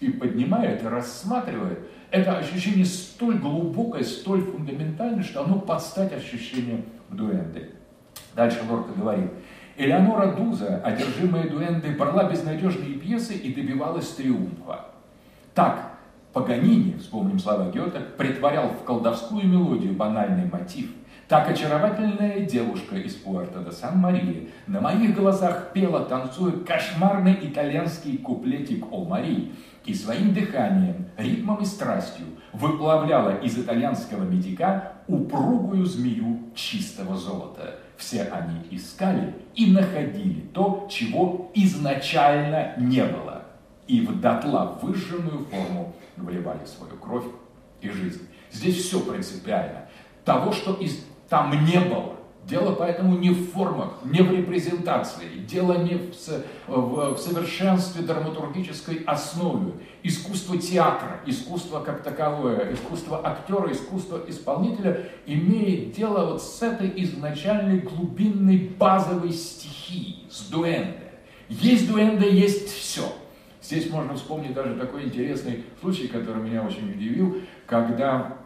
и 0.00 0.10
поднимает, 0.10 0.82
и 0.82 0.88
рассматривает, 0.88 1.80
это 2.10 2.38
ощущение 2.38 2.84
столь 2.84 3.38
глубокое, 3.38 4.02
столь 4.02 4.42
фундаментальное, 4.42 5.22
что 5.22 5.44
оно 5.44 5.58
подстать 5.58 6.12
ощущению 6.12 6.84
дуэнды. 7.16 7.70
Дальше 8.34 8.60
Лорка 8.68 8.92
говорит, 8.92 9.30
Элеонора 9.76 10.32
Дуза, 10.32 10.80
одержимая 10.84 11.48
дуэнды, 11.48 11.90
брала 11.96 12.24
безнадежные 12.30 12.94
пьесы 12.94 13.34
и 13.34 13.52
добивалась 13.52 14.08
триумфа. 14.10 14.86
Так, 15.54 15.94
Паганини, 16.32 16.96
вспомним 16.98 17.38
слова 17.38 17.70
Гёте, 17.70 18.00
притворял 18.18 18.68
в 18.68 18.84
колдовскую 18.84 19.46
мелодию 19.46 19.94
банальный 19.94 20.50
мотив. 20.50 20.90
Так 21.28 21.48
очаровательная 21.48 22.40
девушка 22.40 22.96
из 22.96 23.14
Пуэрто 23.14 23.60
де 23.60 23.72
Сан-Марии 23.72 24.50
на 24.66 24.80
моих 24.80 25.16
глазах 25.16 25.72
пела, 25.72 26.04
танцуя 26.04 26.52
кошмарный 26.52 27.38
итальянский 27.40 28.18
куплетик 28.18 28.84
«О 28.92 29.04
Марии» 29.04 29.52
и 29.86 29.94
своим 29.94 30.34
дыханием, 30.34 31.06
ритмом 31.16 31.62
и 31.62 31.64
страстью 31.64 32.26
выплавляла 32.52 33.38
из 33.38 33.56
итальянского 33.56 34.24
медика 34.24 34.93
упругую 35.06 35.86
змею 35.86 36.40
чистого 36.54 37.16
золота. 37.16 37.78
Все 37.96 38.24
они 38.24 38.66
искали 38.70 39.34
и 39.54 39.70
находили 39.70 40.40
то, 40.52 40.86
чего 40.90 41.50
изначально 41.54 42.74
не 42.78 43.04
было, 43.04 43.44
и 43.86 44.00
в 44.00 44.20
дотла 44.20 44.78
выжженную 44.82 45.44
форму 45.46 45.94
вливали 46.16 46.64
свою 46.64 46.96
кровь 46.96 47.26
и 47.80 47.88
жизнь. 47.88 48.26
Здесь 48.50 48.76
все 48.76 49.00
принципиально. 49.00 49.86
Того, 50.24 50.52
что 50.52 50.74
из, 50.74 51.04
там 51.28 51.50
не 51.64 51.78
было. 51.78 52.16
Дело 52.46 52.74
поэтому 52.74 53.16
не 53.16 53.30
в 53.30 53.50
формах, 53.52 53.94
не 54.04 54.20
в 54.22 54.30
репрезентации, 54.30 55.38
дело 55.48 55.78
не 55.82 55.94
в, 55.94 56.12
в, 56.66 57.14
в 57.14 57.18
совершенстве 57.18 58.02
драматургической 58.02 59.02
основы. 59.06 59.72
Искусство 60.02 60.58
театра, 60.58 61.20
искусство 61.24 61.80
как 61.80 62.02
таковое, 62.02 62.74
искусство 62.74 63.26
актера, 63.26 63.72
искусство 63.72 64.22
исполнителя 64.28 65.08
имеет 65.26 65.92
дело 65.92 66.32
вот 66.32 66.42
с 66.42 66.60
этой 66.60 66.92
изначальной 66.96 67.78
глубинной 67.78 68.58
базовой 68.78 69.32
стихией, 69.32 70.26
с 70.30 70.42
дуэнде. 70.50 70.98
Есть 71.48 71.90
дуэнде, 71.90 72.30
есть 72.30 72.68
все– 72.68 73.04
Здесь 73.64 73.88
можно 73.88 74.14
вспомнить 74.14 74.52
даже 74.52 74.74
такой 74.74 75.04
интересный 75.04 75.64
случай, 75.80 76.06
который 76.06 76.42
меня 76.42 76.62
очень 76.62 76.90
удивил, 76.90 77.38
когда, 77.64 78.36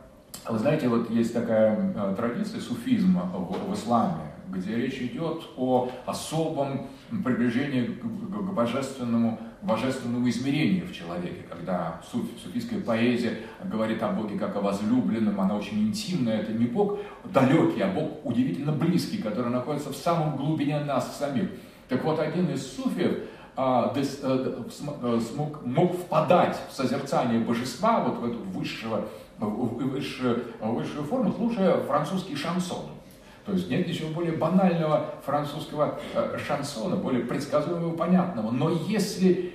вы 0.48 0.58
знаете, 0.58 0.88
вот 0.88 1.10
есть 1.10 1.34
такая 1.34 1.92
э, 1.94 2.14
традиция 2.16 2.60
суфизма 2.60 3.22
в, 3.22 3.70
в 3.70 3.74
исламе, 3.74 4.32
где 4.48 4.76
речь 4.76 5.00
идет 5.00 5.42
о 5.56 5.90
особом 6.06 6.86
приближении 7.24 7.84
к, 7.84 8.00
к 8.00 8.52
божественному, 8.52 9.38
божественному 9.62 10.28
измерению 10.28 10.86
в 10.86 10.92
человеке, 10.92 11.42
когда 11.48 12.00
суф, 12.10 12.22
суфийская 12.42 12.80
поэзия 12.80 13.38
говорит 13.64 14.02
о 14.02 14.08
Боге 14.12 14.38
как 14.38 14.56
о 14.56 14.60
возлюбленном, 14.60 15.40
она 15.40 15.56
очень 15.56 15.88
интимная, 15.88 16.40
это 16.40 16.52
не 16.52 16.66
Бог 16.66 16.98
далекий, 17.24 17.82
а 17.82 17.88
Бог 17.88 18.24
удивительно 18.24 18.72
близкий, 18.72 19.18
который 19.18 19.50
находится 19.50 19.90
в 19.90 19.96
самом 19.96 20.36
глубине 20.36 20.80
нас 20.80 21.18
самих. 21.18 21.50
Так 21.88 22.04
вот, 22.04 22.18
один 22.18 22.50
из 22.50 22.66
суфиев, 22.74 23.18
а, 23.56 23.92
э, 23.96 24.04
э, 24.22 25.20
смог, 25.20 25.64
мог 25.66 25.96
впадать 25.96 26.56
в 26.70 26.74
созерцание 26.76 27.40
божества, 27.40 28.04
вот 28.04 28.18
в 28.18 28.24
эту 28.24 28.38
высшего, 28.38 29.08
высшую, 29.46 30.44
высшую 30.60 31.04
форму, 31.04 31.32
слушая 31.32 31.80
французский 31.82 32.36
шансон. 32.36 32.86
То 33.48 33.52
есть 33.52 33.70
нет 33.70 33.86
ничего 33.88 34.10
более 34.10 34.36
банального 34.36 35.14
французского 35.24 35.98
э, 36.12 36.36
шансона, 36.46 36.96
более 36.96 37.24
предсказуемого 37.24 37.94
и 37.94 37.96
понятного. 37.96 38.50
Но 38.50 38.70
если 38.70 39.54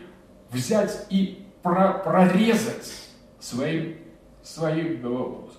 взять 0.50 1.06
и 1.12 1.46
прорезать 1.62 2.92
своим, 3.40 3.96
своим 4.42 5.00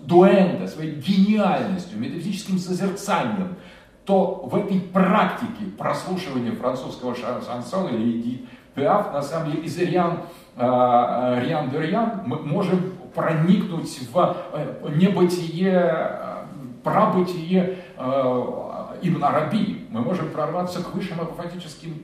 дуэнда, 0.01 0.67
своей 0.67 0.97
гениальностью, 0.97 1.99
метафизическим 2.01 2.59
созерцанием, 2.59 3.57
то 4.05 4.47
в 4.51 4.57
этой 4.57 4.81
практике 4.81 5.67
прослушивания 5.79 6.53
французского 6.53 7.15
шансона 7.15 7.89
или 7.91 8.21
Эдит 8.21 8.49
Пиаф, 8.75 9.13
на 9.13 9.23
самом 9.23 9.53
деле, 9.53 9.63
из 9.63 9.79
Риан, 9.79 10.23
э, 10.57 11.41
Риан 11.47 11.71
де 11.71 11.81
Риан 11.81 12.23
мы 12.27 12.41
можем 12.41 12.95
проникнуть 13.15 14.01
в 14.13 14.37
э, 14.53 14.89
небытие, 14.95 16.47
прабытие 16.83 17.79
э, 17.97 18.97
Ибн 19.03 19.25
Араби. 19.25 19.87
Мы 19.91 20.01
можем 20.01 20.31
прорваться 20.31 20.83
к 20.83 20.95
высшим 20.95 21.21
апофатическим 21.21 22.03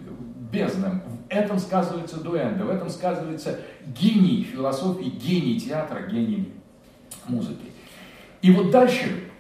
безднам. 0.53 1.03
В 1.03 1.31
этом 1.33 1.59
сказывается 1.59 2.21
дуэнда, 2.21 2.65
в 2.65 2.71
этом 2.71 2.91
сказывается 2.91 3.61
гений 3.87 4.45
философии, 4.45 5.05
гений 5.05 5.61
театра, 5.61 6.03
гений 6.03 6.53
музыки. 7.27 7.73
И 8.43 8.53
вот 8.53 8.71
дальше 8.71 9.31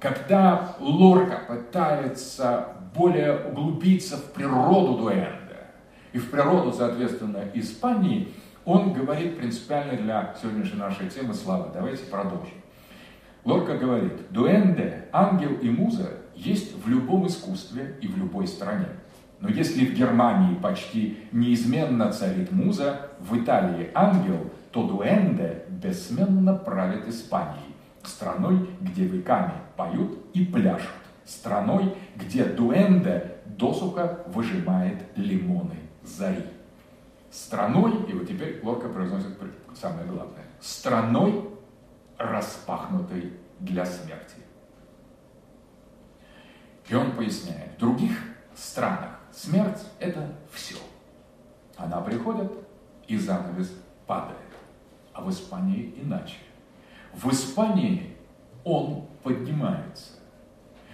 когда 0.00 0.76
Лорка 0.80 1.40
пытается 1.48 2.68
более 2.94 3.46
углубиться 3.46 4.16
в 4.16 4.32
природу 4.32 4.98
дуэнда 4.98 5.66
и 6.12 6.18
в 6.18 6.30
природу, 6.30 6.72
соответственно, 6.72 7.44
Испании, 7.54 8.28
он 8.66 8.92
говорит 8.92 9.38
принципиально 9.38 9.96
для 9.96 10.34
сегодняшней 10.40 10.80
нашей 10.80 11.08
темы 11.08 11.32
слова. 11.32 11.70
Давайте 11.72 12.04
продолжим. 12.04 12.52
Лорка 13.44 13.78
говорит, 13.78 14.30
дуэнде, 14.30 15.04
ангел 15.12 15.52
и 15.62 15.70
муза 15.70 16.10
есть 16.34 16.74
в 16.84 16.88
любом 16.88 17.28
искусстве 17.28 17.96
и 18.02 18.08
в 18.08 18.18
любой 18.18 18.48
стране. 18.48 18.88
Но 19.40 19.48
если 19.48 19.86
в 19.86 19.94
Германии 19.94 20.56
почти 20.56 21.18
неизменно 21.30 22.12
царит 22.12 22.50
муза, 22.50 23.10
в 23.20 23.38
Италии 23.38 23.90
ангел, 23.94 24.50
то 24.72 24.82
дуэнде 24.82 25.64
бессменно 25.68 26.54
правит 26.54 27.06
Испанией 27.06 27.76
страной, 28.02 28.68
где 28.80 29.04
веками 29.04 29.54
поют 29.76 30.18
и 30.34 30.44
пляшут, 30.44 30.90
страной, 31.24 31.94
где 32.16 32.44
дуэнде 32.44 33.36
досуха 33.44 34.24
выжимает 34.26 34.98
лимоны 35.14 35.76
зари. 36.02 36.44
Страной, 37.36 38.02
и 38.08 38.14
вот 38.14 38.26
теперь 38.26 38.60
Лорка 38.62 38.88
произносит 38.88 39.38
самое 39.78 40.06
главное, 40.06 40.46
страной, 40.58 41.50
распахнутой 42.16 43.34
для 43.60 43.84
смерти. 43.84 44.36
И 46.88 46.94
он 46.94 47.12
поясняет, 47.12 47.74
в 47.76 47.80
других 47.80 48.18
странах 48.54 49.20
смерть– 49.32 49.82
это 49.98 50.32
все. 50.50 50.76
Она 51.76 52.00
приходит, 52.00 52.50
и 53.06 53.18
занавес 53.18 53.70
падает. 54.06 54.38
А 55.12 55.20
в 55.20 55.30
Испании 55.30 55.94
иначе. 56.02 56.38
В 57.12 57.30
Испании 57.30 58.16
он 58.64 59.08
поднимается. 59.22 60.12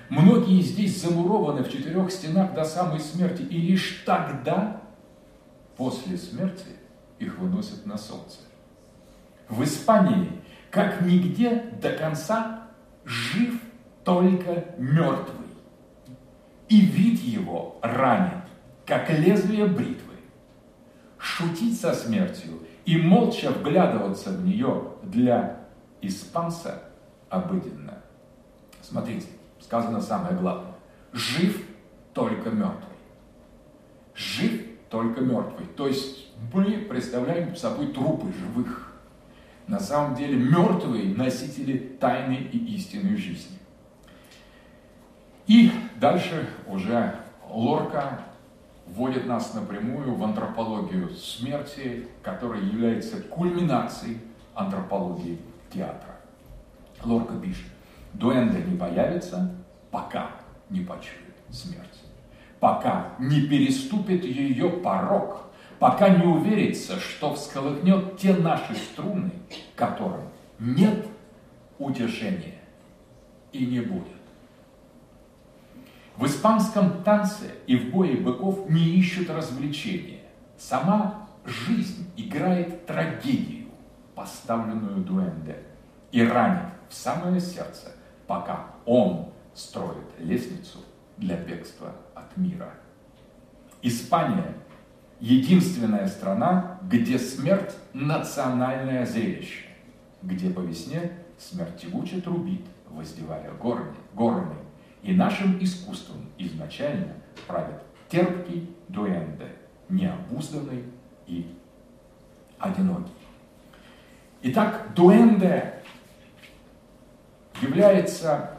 Многие 0.08 0.60
здесь 0.60 1.00
замурованы 1.00 1.62
в 1.62 1.70
четырех 1.70 2.10
стенах 2.10 2.52
до 2.52 2.64
самой 2.64 2.98
смерти, 2.98 3.42
и 3.42 3.58
лишь 3.58 4.02
тогда, 4.04 4.81
после 5.82 6.16
смерти, 6.16 6.76
их 7.18 7.38
выносят 7.38 7.86
на 7.86 7.98
солнце. 7.98 8.38
в 9.48 9.64
Испании, 9.64 10.30
как 10.70 11.02
нигде 11.02 11.72
до 11.82 11.90
конца 11.90 12.68
жив 13.04 13.60
только 14.04 14.64
мертвый. 14.78 15.48
И 16.68 16.80
вид 16.82 17.18
его 17.18 17.78
ранен, 17.82 18.42
как 18.86 19.10
лезвие 19.10 19.66
бритвы. 19.66 20.14
Шутить 21.18 21.78
со 21.80 21.92
смертью 21.92 22.60
и 22.86 22.96
молча 22.96 23.50
вглядываться 23.50 24.30
в 24.30 24.44
нее 24.44 24.92
для 25.02 25.66
испанца 26.00 26.84
обыденно. 27.28 27.98
Смотрите, 28.80 29.26
сказано 29.60 30.00
самое 30.00 30.36
главное. 30.36 30.74
Жив 31.12 31.60
только 32.14 32.50
мертвый. 32.50 32.96
Жив 34.14 34.71
только 34.92 35.22
мертвый. 35.22 35.66
То 35.74 35.88
есть 35.88 36.28
мы 36.52 36.64
представляем 36.88 37.56
собой 37.56 37.88
трупы 37.88 38.30
живых. 38.32 38.92
На 39.66 39.80
самом 39.80 40.14
деле 40.14 40.36
мертвые 40.36 41.14
носители 41.14 41.96
тайны 41.98 42.34
и 42.34 42.76
истинной 42.76 43.16
жизни. 43.16 43.56
И 45.46 45.72
дальше 45.98 46.46
уже 46.66 47.16
Лорка 47.48 48.20
вводит 48.86 49.26
нас 49.26 49.54
напрямую 49.54 50.14
в 50.14 50.22
антропологию 50.22 51.08
смерти, 51.10 52.06
которая 52.22 52.60
является 52.60 53.22
кульминацией 53.22 54.20
антропологии 54.54 55.38
театра. 55.72 56.16
Лорка 57.02 57.34
пишет, 57.38 57.66
дуэнде 58.12 58.62
не 58.62 58.76
появится, 58.76 59.54
пока 59.90 60.32
не 60.68 60.80
почует 60.80 61.34
смерть, 61.50 62.01
пока 62.62 63.08
не 63.18 63.40
переступит 63.40 64.22
ее 64.22 64.70
порог, 64.70 65.46
пока 65.80 66.10
не 66.10 66.24
уверится, 66.24 67.00
что 67.00 67.34
всколыхнет 67.34 68.16
те 68.18 68.34
наши 68.34 68.76
струны, 68.76 69.32
которым 69.74 70.28
нет 70.60 71.08
утешения 71.80 72.60
и 73.50 73.66
не 73.66 73.80
будет. 73.80 74.06
В 76.16 76.24
испанском 76.26 77.02
танце 77.02 77.50
и 77.66 77.74
в 77.74 77.90
бое 77.90 78.16
быков 78.16 78.70
не 78.70 78.90
ищут 78.90 79.28
развлечения. 79.28 80.20
Сама 80.56 81.26
жизнь 81.44 82.08
играет 82.16 82.86
трагедию, 82.86 83.70
поставленную 84.14 84.98
дуэнде, 84.98 85.58
и 86.12 86.22
ранит 86.22 86.70
в 86.88 86.94
самое 86.94 87.40
сердце, 87.40 87.90
пока 88.28 88.66
он 88.86 89.32
строит 89.52 90.06
лестницу 90.20 90.78
для 91.22 91.36
бегства 91.36 91.92
от 92.14 92.36
мира. 92.36 92.74
Испания– 93.80 94.54
единственная 95.20 96.08
страна, 96.08 96.78
где 96.82 97.18
смерть– 97.18 97.74
национальное 97.92 99.06
зрелище, 99.06 99.66
где 100.22 100.50
по 100.50 100.60
весне 100.60 101.12
смерть 101.38 101.80
тягуче 101.80 102.20
трубит, 102.20 102.64
воздевая 102.90 103.52
горны, 103.52 103.94
горны 104.14 104.54
и 105.02 105.14
нашим 105.14 105.62
искусством 105.62 106.26
изначально 106.38 107.14
правит 107.46 107.80
терпкий 108.08 108.74
дуэнде, 108.88 109.46
необузданный 109.88 110.84
и 111.26 111.54
одинокий. 112.58 113.12
Итак, 114.42 114.92
дуэнде 114.94 115.74
является 117.60 118.58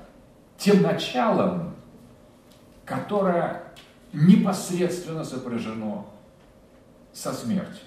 тем 0.58 0.82
началом, 0.82 1.73
которое 2.86 3.63
непосредственно 4.12 5.24
сопряжено 5.24 6.10
со 7.13 7.34
смертью. 7.34 7.86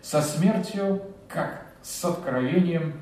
Со 0.00 0.20
смертью 0.20 1.02
как 1.28 1.66
с 1.82 2.04
откровением 2.04 2.94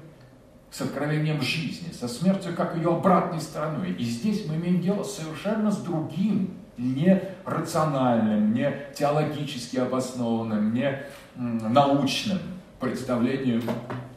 с 0.71 0.81
откровением 0.83 1.43
жизни, 1.43 1.93
со 1.93 2.07
смертью 2.07 2.55
как 2.55 2.77
ее 2.77 2.91
обратной 2.91 3.41
стороной. 3.41 3.93
И 3.93 4.05
здесь 4.05 4.47
мы 4.47 4.55
имеем 4.55 4.81
дело 4.81 5.03
совершенно 5.03 5.71
с 5.71 5.79
другим, 5.79 6.55
не 6.79 7.23
рациональным, 7.45 8.55
не 8.55 8.73
теологически 8.97 9.79
обоснованным, 9.79 10.73
не 10.73 11.03
научным 11.35 12.39
представлением 12.79 13.63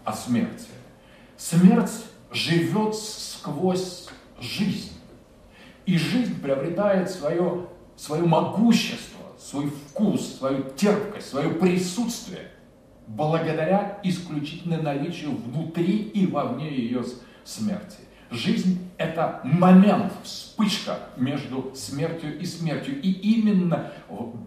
о 0.06 0.14
смерти. 0.14 0.68
Смерть 1.38 2.06
живет 2.32 2.96
сквозь 2.96 4.08
жизнь. 4.40 4.93
И 5.86 5.98
жизнь 5.98 6.42
приобретает 6.42 7.10
свое, 7.10 7.68
свое 7.96 8.24
могущество, 8.24 9.22
свой 9.38 9.68
вкус, 9.68 10.38
свою 10.38 10.64
терпкость, 10.76 11.30
свое 11.30 11.50
присутствие 11.50 12.50
благодаря 13.08 14.00
исключительно 14.04 14.82
наличию 14.82 15.32
внутри 15.32 15.98
и 15.98 16.26
вовне 16.28 16.72
ее 16.72 17.04
смерти. 17.44 17.98
Жизнь– 18.32 18.90
это 18.98 19.42
момент, 19.44 20.12
вспышка 20.24 20.98
между 21.18 21.72
смертью 21.76 22.40
и 22.40 22.46
смертью. 22.46 23.00
И 23.00 23.12
именно 23.12 23.92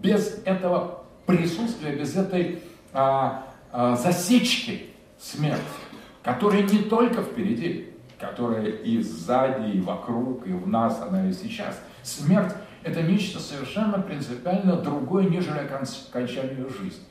без 0.03 0.43
этого 0.45 1.05
присутствия, 1.25 1.93
без 1.93 2.17
этой 2.17 2.61
а, 2.93 3.47
а, 3.71 3.95
засечки 3.95 4.87
смерти, 5.21 5.63
которая 6.23 6.63
не 6.63 6.79
только 6.79 7.23
впереди, 7.23 7.91
которая 8.19 8.67
и 8.67 9.03
сзади, 9.03 9.77
и 9.77 9.81
вокруг, 9.81 10.47
и 10.47 10.53
в 10.53 10.69
нас, 10.69 11.03
она 11.03 11.29
и 11.29 11.33
сейчас. 11.33 11.81
Смерть– 12.03 12.55
это 12.83 13.03
нечто 13.03 13.39
совершенно 13.41 14.01
принципиально 14.01 14.77
другое, 14.77 15.29
нежели 15.29 15.59
окончание 15.59 16.69
жизни. 16.69 17.05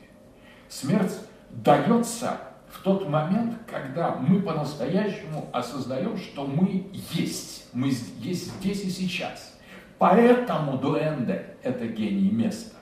Смерть 0.68 1.12
дается 1.50 2.38
в 2.68 2.82
тот 2.82 3.08
момент, 3.08 3.54
когда 3.70 4.16
мы 4.16 4.40
по-настоящему 4.40 5.48
осознаем, 5.52 6.16
что 6.16 6.46
мы 6.46 6.90
есть, 7.12 7.66
мы 7.72 7.88
есть 7.88 8.52
здесь 8.58 8.84
и 8.84 8.90
сейчас. 8.90 9.56
Поэтому 9.98 10.78
дуэнде– 10.78 11.46
это 11.62 11.86
гений 11.86 12.30
места. 12.30 12.76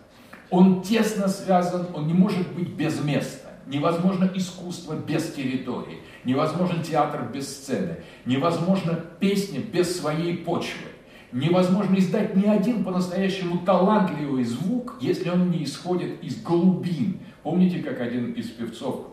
Он 0.51 0.83
тесно 0.83 1.29
связан, 1.29 1.87
он 1.95 2.07
не 2.07 2.15
может 2.15 2.53
быть 2.53 2.71
без 2.71 3.03
места. 3.03 3.51
Невозможно 3.67 4.31
искусство 4.35 4.95
без 4.95 5.33
территории, 5.33 6.01
невозможен 6.25 6.83
театр 6.83 7.29
без 7.33 7.49
сцены, 7.49 7.99
невозможно 8.25 8.95
песня 9.21 9.61
без 9.61 9.99
своей 9.99 10.37
почвы. 10.39 10.87
Невозможно 11.33 11.97
издать 11.97 12.37
ни 12.37 12.47
один 12.47 12.85
по-настоящему 12.85 13.65
талантливый 13.65 14.45
звук, 14.45 14.97
если 15.01 15.31
он 15.31 15.51
не 15.51 15.65
исходит 15.65 16.23
из 16.23 16.41
глубин, 16.41 17.21
Помните, 17.45 17.81
как 17.81 18.01
один 18.01 18.33
из 18.33 18.49
певцов, 18.49 19.09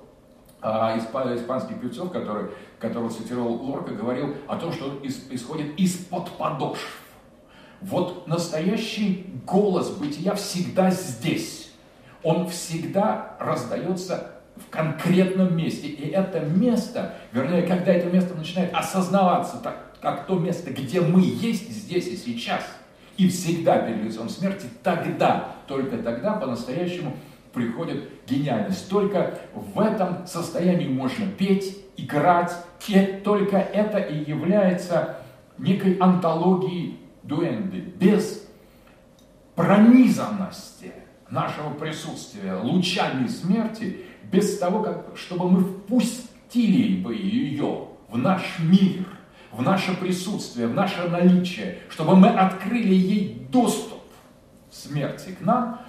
а, 0.62 0.97
испанских 0.97 1.82
певцов, 1.82 2.13
который, 2.13 2.52
которого 2.80 3.10
цитировал 3.10 3.56
Лорка, 3.56 3.93
говорил 3.93 4.36
о 4.47 4.56
том, 4.56 4.71
что 4.71 4.86
он 4.86 5.02
исходит 5.04 5.78
из-под 5.78 6.32
подошв. 6.38 7.02
Вот 7.82 8.28
настоящий 8.28 9.28
голос 9.45 9.89
бытия 9.89 10.34
всегда 10.36 10.91
здесь. 10.91 11.74
Он 12.24 12.47
всегда 12.47 13.36
раздается 13.38 14.40
в 14.65 14.69
конкретном 14.69 15.56
месте. 15.56 15.88
И 15.88 16.10
это 16.10 16.39
место, 16.39 17.15
вернее, 17.32 17.63
когда 17.63 17.93
это 17.93 18.10
место 18.10 18.36
начинает 18.36 18.74
осознаваться 18.74 19.58
так, 19.58 19.95
как 20.02 20.26
то 20.26 20.38
место, 20.38 20.71
где 20.71 21.02
мы 21.02 21.21
есть 21.21 21.69
здесь 21.69 22.08
и 22.08 22.17
сейчас, 22.17 22.63
и 23.17 23.28
всегда 23.28 23.80
перед 23.80 24.04
лицом 24.04 24.30
смерти, 24.30 24.67
тогда, 24.84 25.56
только 25.67 25.97
тогда 25.97 26.34
по-настоящему 26.34 27.15
приходит 27.54 28.10
гениальность. 28.28 28.89
Только 28.89 29.38
в 29.54 29.80
этом 29.80 30.26
состоянии 30.26 30.88
можно 30.88 31.28
петь, 31.28 31.78
играть, 31.97 32.52
и 32.88 33.21
только 33.24 33.58
это 33.58 34.00
и 34.00 34.30
является 34.30 35.17
некой 35.58 35.97
антологией 35.97 37.00
дуэнды. 37.24 37.78
Без 37.78 38.47
пронизанности 39.56 40.93
нашего 41.30 41.74
присутствия 41.74 42.56
лучами 42.56 43.28
смерти, 43.28 44.06
без 44.32 44.58
того, 44.58 44.82
как, 44.82 45.12
чтобы 45.15 45.50
мы 45.50 45.62
впустили 45.62 47.02
бы 47.02 47.13
ее 47.15 47.88
в 48.10 48.17
наш 48.17 48.60
мир, 48.60 49.06
в 49.52 49.62
наше 49.62 49.96
присутствие, 49.98 50.67
в 50.67 50.74
наше 50.74 51.10
наличие, 51.10 51.80
чтобы 51.89 52.15
мы 52.15 52.30
открыли 52.30 52.94
ей 52.94 53.48
доступ 53.52 54.00
смерти 54.69 55.32
к 55.32 55.42
нам 55.42 55.82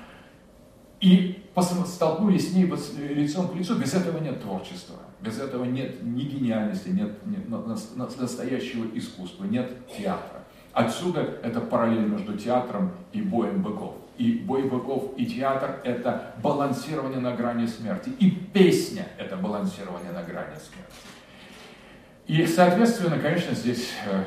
и 1.00 1.44
столкнулись 1.86 2.50
с 2.50 2.54
ней 2.54 2.64
лицом 2.64 3.48
к 3.48 3.54
лицу, 3.54 3.76
без 3.76 3.94
этого 3.94 4.18
нет 4.18 4.40
творчества, 4.42 4.96
без 5.20 5.38
этого 5.38 5.64
нет 5.64 6.02
ни 6.02 6.22
гениальности, 6.22 6.88
нет, 6.88 7.24
нет 7.26 7.48
настоящего 7.48 8.86
искусства, 8.96 9.44
нет 9.44 9.70
театра. 9.96 10.44
Отсюда 10.72 11.20
это 11.20 11.60
параллель 11.60 12.08
между 12.08 12.36
театром 12.36 12.92
и 13.12 13.20
боем 13.20 13.62
быков. 13.62 13.94
И 14.18 14.34
бой 14.34 14.64
быков, 14.64 15.12
и 15.16 15.26
театр– 15.26 15.80
это 15.84 16.34
балансирование 16.42 17.18
на 17.18 17.34
грани 17.34 17.66
смерти. 17.66 18.10
И 18.18 18.30
песня– 18.30 19.08
это 19.18 19.36
балансирование 19.36 20.12
на 20.12 20.22
грани 20.22 20.54
смерти. 20.54 20.92
И, 22.26 22.46
соответственно, 22.46 23.18
конечно, 23.18 23.54
здесь 23.54 23.90
э, 24.06 24.24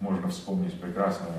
можно 0.00 0.28
вспомнить 0.28 0.78
прекрасную 0.80 1.32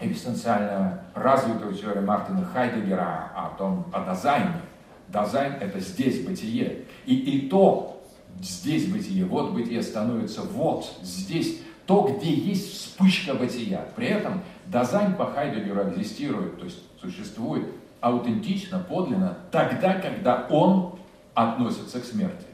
экзистенциально 0.00 1.04
развитую 1.14 1.74
теорию 1.74 2.04
Мартина 2.04 2.44
Хайдеггера 2.44 3.30
о 3.34 3.54
том, 3.56 3.86
о 3.92 4.12
Dasein 4.12 4.60
е 5.08 5.14
Dasein– 5.14 5.52
это 5.60 5.78
здесь 5.80 6.24
бытие. 6.24 6.84
И, 7.06 7.14
и 7.14 7.48
то 7.48 8.04
здесь 8.40 8.86
бытие, 8.86 9.24
вот 9.24 9.52
бытие 9.52 9.82
становится 9.82 10.42
вот 10.42 10.92
здесь, 11.02 11.60
то, 11.86 12.02
где 12.02 12.32
есть 12.32 12.72
вспышка 12.72 13.34
бытия. 13.34 13.84
При 13.94 14.08
этом 14.08 14.42
Dasein 14.70 15.14
по 15.14 15.26
Хайдеггеру 15.26 15.90
экзистирует, 15.90 16.58
то 16.58 16.64
есть 16.64 16.82
существует 17.00 17.66
аутентично, 18.00 18.78
подлинно, 18.78 19.38
тогда, 19.50 19.94
когда 19.94 20.46
он 20.50 20.98
относится 21.34 22.00
к 22.00 22.04
смерти. 22.04 22.46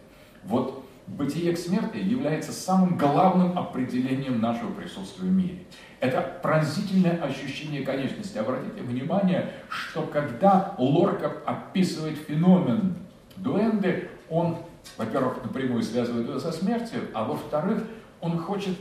Вот 0.45 0.85
бытие 1.07 1.53
к 1.53 1.59
смерти 1.59 1.97
является 1.99 2.53
самым 2.53 2.97
главным 2.97 3.59
определением 3.59 4.41
нашего 4.41 4.73
присутствия 4.73 5.29
в 5.29 5.33
мире. 5.33 5.65
Это 6.01 6.21
пронзительное 6.43 7.23
ощущение 7.23 7.83
конечности. 7.83 8.39
Обратите 8.39 8.83
внимание, 8.83 9.53
что 9.69 10.03
когда 10.03 10.75
Лорка 10.79 11.33
описывает 11.47 12.19
феномен 12.19 12.97
дуэнды, 13.37 14.09
он, 14.29 14.59
во-первых, 14.97 15.45
напрямую 15.45 15.83
связывает 15.83 16.29
его 16.29 16.39
со 16.39 16.53
смертью, 16.53 17.03
а 17.15 17.25
во-вторых, 17.25 17.85
он 18.21 18.39
хочет 18.39 18.77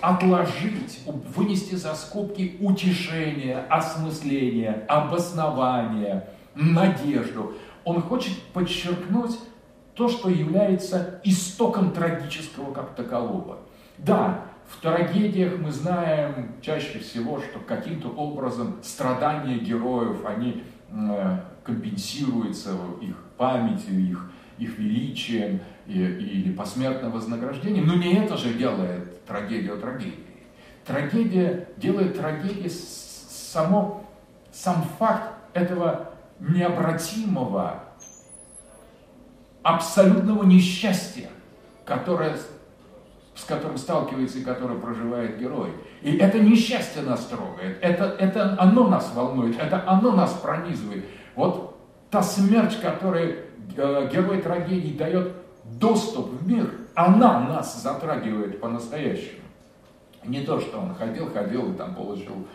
отложить, 0.00 1.00
вынести 1.06 1.74
за 1.74 1.94
скобки 1.94 2.56
утешение, 2.60 3.58
осмысление, 3.68 4.84
обоснование, 4.88 6.28
надежду. 6.54 7.54
Он 7.84 8.02
хочет 8.02 8.40
подчеркнуть 8.52 9.38
то, 9.94 10.08
что 10.08 10.28
является 10.28 11.20
истоком 11.24 11.92
трагического 11.92 12.72
как 12.72 12.94
такового. 12.94 13.58
Да, 13.98 14.44
в 14.68 14.80
трагедиях 14.80 15.58
мы 15.58 15.72
знаем 15.72 16.52
чаще 16.60 16.98
всего, 16.98 17.40
что 17.40 17.60
каким-то 17.60 18.08
образом 18.08 18.76
страдания 18.82 19.58
героев, 19.58 20.24
они 20.26 20.64
э, 20.90 21.38
компенсируются 21.64 22.70
их 23.00 23.16
памятью, 23.36 23.98
их, 23.98 24.30
их 24.58 24.78
величием 24.78 25.60
или 25.86 26.52
посмертным 26.52 27.12
вознаграждением. 27.12 27.86
Но 27.86 27.94
не 27.94 28.14
это 28.14 28.36
же 28.36 28.54
делает 28.54 29.24
трагедию 29.24 29.78
трагедией. 29.78 30.24
Трагедия 30.84 31.68
делает 31.76 32.16
трагедией 32.16 32.70
само, 32.70 34.04
сам 34.52 34.84
факт 34.98 35.34
этого 35.52 36.10
необратимого, 36.38 37.82
абсолютного 39.62 40.44
несчастья, 40.44 41.28
которое 41.84 42.36
с 43.36 43.44
которым 43.44 43.76
сталкивается 43.76 44.38
и 44.38 44.42
которое 44.42 44.78
проживает 44.78 45.38
герой. 45.38 45.70
И 46.00 46.16
это 46.16 46.38
несчастье 46.40 47.02
нас 47.02 47.26
трогает, 47.26 47.78
это, 47.82 48.04
это 48.18 48.56
оно 48.58 48.88
нас 48.88 49.12
волнует, 49.14 49.58
это 49.60 49.84
оно 49.86 50.12
нас 50.12 50.32
пронизывает. 50.32 51.04
Вот 51.34 51.78
та 52.10 52.22
смерть, 52.22 52.80
которая 52.80 53.36
э, 53.76 54.10
герой 54.10 54.40
трагедии 54.40 54.96
дает 54.96 55.34
доступ 55.72 56.30
в 56.30 56.48
мир, 56.48 56.70
она 56.94 57.40
нас 57.40 57.82
затрагивает 57.82 58.60
по-настоящему. 58.60 59.40
Не 60.24 60.40
то, 60.40 60.60
что 60.60 60.78
он 60.78 60.94
ходил, 60.94 61.30
ходил 61.30 61.72
и 61.72 61.76
там 61.76 61.94
получил 61.94 62.46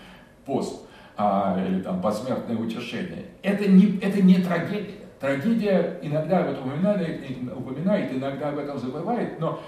пост 0.46 0.86
а, 1.18 1.58
или 1.66 1.82
там 1.82 2.02
посмертное 2.02 2.58
утешение. 2.58 3.26
Это 3.44 3.70
не, 3.70 3.98
это 4.00 4.22
не 4.22 4.42
трагедия. 4.42 4.96
Трагедия 5.20 6.00
иногда 6.02 6.40
об 6.40 6.50
этом 6.50 6.68
упоминает, 6.68 7.24
упоминает, 7.56 8.12
иногда 8.12 8.50
об 8.50 8.58
этом 8.58 8.80
забывает, 8.80 9.40
но 9.40 9.62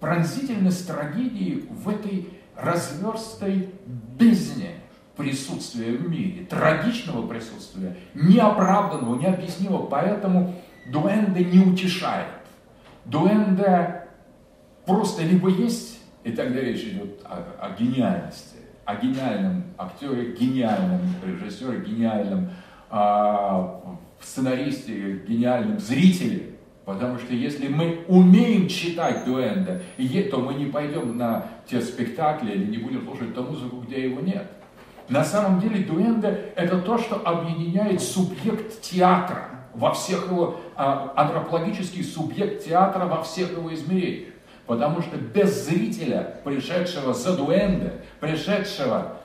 пронзительность 0.00 0.86
трагедии 0.86 1.64
в 1.70 1.88
этой 1.88 2.28
разверстой 2.56 3.70
бездне 4.18 4.70
присутствия 5.16 5.96
в 5.96 6.08
мире, 6.08 6.44
трагичного 6.46 7.26
присутствия, 7.26 7.96
неоправданного, 8.14 9.18
необъяснимого. 9.18 9.86
Поэтому 9.86 10.54
Дуэнде 10.90 11.44
не 11.44 11.60
утешает. 11.60 12.28
Дуэнде 13.08 14.04
просто 14.86 15.22
либо 15.22 15.48
есть, 15.48 16.00
и 16.24 16.32
тогда 16.32 16.60
речь 16.60 16.82
идет 16.84 17.22
о, 17.24 17.42
о 17.60 17.70
гениальности, 17.78 18.58
о 18.84 18.96
гениальном 18.96 19.64
актере, 19.78 20.32
гениальном 20.32 21.00
режиссере, 21.24 21.80
гениальном 21.80 22.50
а, 22.90 23.80
сценаристе, 24.20 25.22
гениальном 25.26 25.78
зрителе, 25.78 26.54
Потому 26.88 27.18
что 27.18 27.34
если 27.34 27.68
мы 27.68 28.02
умеем 28.08 28.66
читать 28.66 29.26
дуэнда, 29.26 29.82
то 30.30 30.38
мы 30.38 30.54
не 30.54 30.70
пойдем 30.70 31.18
на 31.18 31.44
те 31.66 31.82
спектакли 31.82 32.52
или 32.52 32.64
не 32.64 32.78
будем 32.78 33.04
слушать 33.04 33.34
ту 33.34 33.42
музыку, 33.42 33.84
где 33.86 34.04
его 34.04 34.22
нет. 34.22 34.50
На 35.10 35.22
самом 35.22 35.60
деле 35.60 35.84
дуэнда– 35.84 36.28
это 36.56 36.78
то, 36.78 36.96
что 36.96 37.16
объединяет 37.16 38.00
субъект 38.00 38.80
театра 38.80 39.57
во 39.78 39.94
всех 39.94 40.26
его, 40.26 40.60
а, 40.74 41.12
антропологический 41.14 42.02
субъект 42.02 42.64
театра 42.64 43.06
во 43.06 43.22
всех 43.22 43.52
его 43.52 43.72
измерениях. 43.72 44.34
Потому 44.66 45.00
что 45.00 45.16
без 45.16 45.66
зрителя, 45.66 46.40
пришедшего 46.44 47.14
за 47.14 47.36
дуэнда, 47.36 47.94
пришедшего 48.20 49.18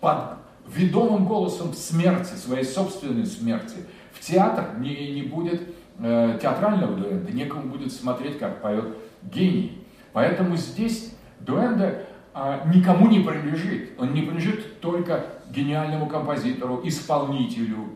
под 0.00 0.38
ведомым 0.66 1.26
голосом 1.26 1.74
смерти, 1.74 2.34
своей 2.34 2.64
собственной 2.64 3.26
смерти, 3.26 3.76
в 4.12 4.20
театр 4.20 4.70
не, 4.78 5.12
не 5.12 5.22
будет 5.22 5.62
э, 5.98 6.38
театрального 6.40 6.96
дуэнда, 6.96 7.30
некому 7.30 7.68
будет 7.68 7.92
смотреть, 7.92 8.38
как 8.38 8.62
поет 8.62 8.96
гений. 9.22 9.84
Поэтому 10.14 10.56
здесь 10.56 11.14
дуэнда 11.40 12.06
э, 12.34 12.60
никому 12.74 13.08
не 13.08 13.20
принадлежит. 13.20 13.90
Он 13.98 14.14
не 14.14 14.22
принадлежит 14.22 14.80
только 14.80 15.26
гениальному 15.50 16.06
композитору, 16.06 16.80
исполнителю, 16.82 17.90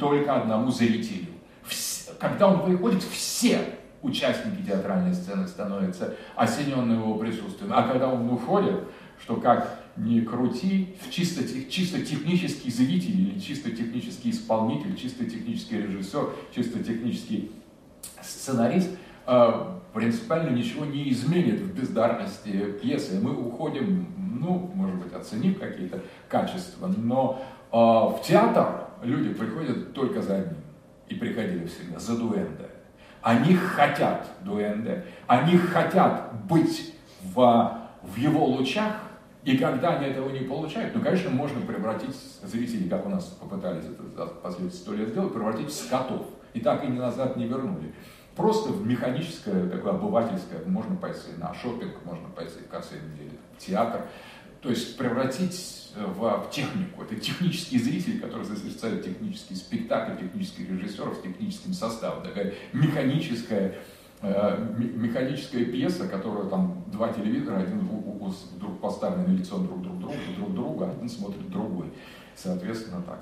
только 0.00 0.34
одному 0.34 0.70
зрителю. 0.70 1.35
Когда 2.18 2.48
он 2.48 2.64
приходит, 2.64 3.02
все 3.02 3.60
участники 4.02 4.66
театральной 4.66 5.14
сцены 5.14 5.46
становятся 5.48 6.14
осененными 6.34 7.00
его 7.00 7.14
присутствием. 7.16 7.72
А 7.74 7.82
когда 7.82 8.08
он 8.08 8.30
уходит, 8.30 8.80
что 9.20 9.36
как 9.36 9.80
не 9.96 10.20
крути, 10.20 10.94
чисто, 11.10 11.42
чисто 11.70 12.04
технический 12.04 12.70
зритель 12.70 13.18
или 13.18 13.40
чисто 13.40 13.70
технический 13.70 14.30
исполнитель, 14.30 14.96
чисто 14.96 15.24
технический 15.24 15.78
режиссер, 15.78 16.28
чисто 16.54 16.84
технический 16.84 17.50
сценарист 18.22 18.90
э, 19.26 19.52
принципиально 19.94 20.50
ничего 20.50 20.84
не 20.84 21.10
изменит 21.10 21.60
в 21.60 21.74
бездарности 21.74 22.72
пьесы. 22.82 23.18
Мы 23.20 23.34
уходим, 23.34 24.06
ну, 24.38 24.70
может 24.74 24.96
быть, 24.96 25.12
оценив 25.14 25.58
какие-то 25.58 26.00
качества, 26.28 26.92
но 26.96 27.42
э, 27.72 27.76
в 27.76 28.20
театр 28.22 28.88
люди 29.02 29.32
приходят 29.32 29.94
только 29.94 30.20
за 30.20 30.36
одним. 30.36 30.65
И 31.08 31.14
приходили 31.14 31.66
всегда 31.66 31.98
за 31.98 32.16
дуэнде. 32.16 32.68
Они 33.22 33.54
хотят 33.54 34.28
дуэнде, 34.42 35.04
они 35.26 35.56
хотят 35.56 36.32
быть 36.46 36.94
в, 37.22 37.78
в 38.02 38.16
его 38.16 38.44
лучах, 38.44 38.92
и 39.44 39.56
когда 39.56 39.96
они 39.96 40.06
этого 40.06 40.30
не 40.30 40.40
получают, 40.40 40.92
ну, 40.94 41.00
конечно, 41.00 41.30
можно 41.30 41.60
превратить 41.60 42.16
зрителей, 42.42 42.88
как 42.88 43.06
у 43.06 43.08
нас 43.08 43.24
попытались 43.26 43.84
это 43.84 44.26
последние 44.26 44.72
сто 44.72 44.92
лет 44.92 45.08
сделать, 45.10 45.32
превратить 45.32 45.68
в 45.68 45.72
скотов. 45.72 46.26
И 46.52 46.60
так 46.60 46.84
и 46.84 46.88
назад 46.88 47.36
не 47.36 47.46
вернули. 47.46 47.94
Просто 48.34 48.70
в 48.70 48.86
механическое, 48.86 49.68
такое 49.68 49.92
обывательское, 49.92 50.60
можно 50.66 50.96
пойти 50.96 51.32
на 51.38 51.54
шопинг, 51.54 52.04
можно 52.04 52.28
пойти 52.28 52.58
в 52.60 52.68
конце 52.68 52.96
недели 52.96 53.38
в 53.56 53.64
театр. 53.64 54.02
То 54.62 54.70
есть 54.70 54.96
превратить 54.96 55.92
в, 55.94 56.18
в 56.18 56.50
технику. 56.50 57.02
Это 57.02 57.16
технический 57.16 57.78
зритель, 57.78 58.20
который 58.20 58.44
созерцает 58.44 59.04
технический 59.04 59.54
спектакль, 59.54 60.20
технических 60.20 60.70
режиссеров 60.70 61.16
с 61.16 61.22
техническим 61.22 61.72
составом. 61.72 62.22
Такая 62.22 62.54
механическая 62.72 63.76
Э, 64.22 64.56
механическая 64.78 65.66
пьеса, 65.66 66.08
которая 66.08 66.48
там 66.48 66.82
два 66.90 67.12
телевизора, 67.12 67.58
один 67.58 67.80
вдруг 67.80 68.80
поставлены 68.80 69.28
на 69.28 69.36
лицо 69.36 69.58
друг 69.58 69.82
друг 69.82 70.00
друга, 70.00 70.16
друг 70.36 70.54
друга, 70.54 70.90
один 70.90 71.08
смотрит 71.08 71.50
другой. 71.50 71.92
Соответственно, 72.34 73.02
так, 73.02 73.20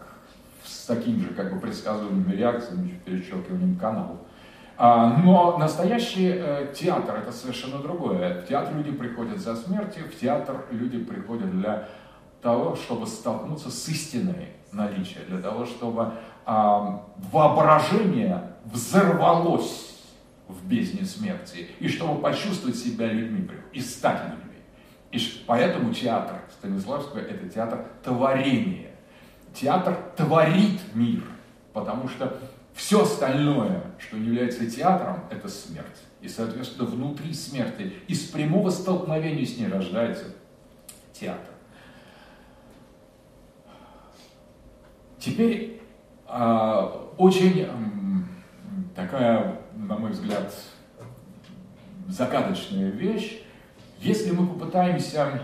с 0.64 0.86
такими 0.86 1.20
же 1.20 1.28
как 1.34 1.52
бы 1.52 1.60
предсказуемыми 1.60 2.36
реакциями, 2.36 3.00
перещелкиванием 3.04 3.76
каналов. 3.76 4.18
А, 4.76 5.06
но 5.18 5.56
настоящий 5.56 6.32
э, 6.34 6.72
театр 6.74 7.16
это 7.16 7.30
совершенно 7.32 7.78
другое. 7.78 8.42
В 8.42 8.48
театр 8.48 8.74
люди 8.74 8.90
приходят 8.90 9.38
за 9.38 9.54
смертью, 9.54 10.04
в 10.10 10.18
театр 10.18 10.64
люди 10.70 10.98
приходят 10.98 11.50
для 11.50 11.88
того, 12.42 12.74
чтобы 12.74 13.06
столкнуться 13.06 13.70
с 13.70 13.88
истиной 13.88 14.48
наличия, 14.72 15.20
для 15.28 15.38
того, 15.38 15.64
чтобы 15.64 16.12
а, 16.44 17.06
воображение 17.32 18.54
взорвалось 18.64 19.94
в 20.48 20.66
бездне 20.66 21.06
смерти, 21.06 21.68
и 21.78 21.88
чтобы 21.88 22.20
почувствовать 22.20 22.76
себя 22.76 23.06
людьми 23.06 23.48
и 23.72 23.80
стать 23.80 24.22
людьми. 24.24 24.58
И 25.10 25.20
поэтому 25.46 25.94
театр 25.94 26.36
Станиславского– 26.50 27.18
это 27.20 27.48
театр 27.48 27.86
творения. 28.02 28.90
Театр 29.54 29.96
творит 30.16 30.80
мир, 30.94 31.22
потому 31.72 32.08
что 32.08 32.36
все 32.74 33.02
остальное, 33.02 33.82
что 33.98 34.16
является 34.16 34.68
театром, 34.68 35.24
это 35.30 35.48
смерть. 35.48 36.02
И, 36.20 36.28
соответственно, 36.28 36.88
внутри 36.88 37.32
смерти, 37.32 37.92
из 38.08 38.20
прямого 38.24 38.70
столкновения 38.70 39.46
с 39.46 39.56
ней 39.56 39.68
рождается 39.68 40.24
театр. 41.12 41.54
Теперь 45.18 45.80
э, 46.28 46.90
очень 47.16 47.68
такая, 48.94 49.60
на 49.74 49.96
мой 49.96 50.10
взгляд, 50.10 50.52
загадочная 52.08 52.90
вещь. 52.90 53.42
Если 54.00 54.32
мы 54.32 54.46
попытаемся 54.46 55.40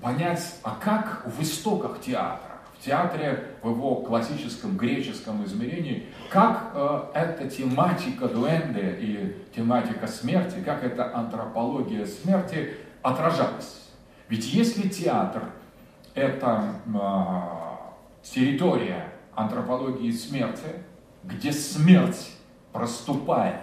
понять, 0.00 0.56
а 0.62 0.76
как 0.76 1.26
в 1.26 1.42
истоках 1.42 2.00
театра, 2.00 2.51
театре 2.84 3.44
в 3.62 3.70
его 3.70 3.96
классическом 3.96 4.76
греческом 4.76 5.44
измерении, 5.44 6.06
как 6.30 6.72
э, 6.74 7.00
эта 7.14 7.48
тематика 7.48 8.28
дуэнде 8.28 8.96
и 9.00 9.36
тематика 9.54 10.06
смерти, 10.06 10.56
как 10.64 10.82
эта 10.82 11.14
антропология 11.14 12.06
смерти 12.06 12.74
отражалась. 13.02 13.88
Ведь 14.28 14.52
если 14.52 14.88
театр– 14.88 15.44
это 16.14 16.74
э, 16.86 18.22
территория 18.22 19.08
антропологии 19.34 20.10
смерти, 20.10 20.82
где 21.22 21.52
смерть 21.52 22.32
проступает 22.72 23.60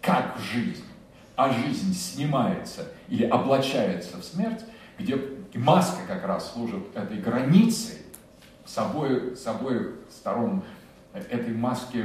как 0.00 0.36
жизнь, 0.38 0.84
а 1.36 1.52
жизнь 1.52 1.94
снимается 1.94 2.88
или 3.08 3.24
облачается 3.24 4.16
в 4.16 4.24
смерть, 4.24 4.64
где 4.98 5.20
маска 5.54 6.00
как 6.06 6.24
раз 6.24 6.52
служит 6.52 6.96
этой 6.96 7.18
границей 7.18 7.97
с 8.68 8.76
обоих, 8.76 9.36
с 9.36 9.46
обоих 9.46 9.94
сторон 10.10 10.62
этой 11.14 11.54
маски, 11.54 12.04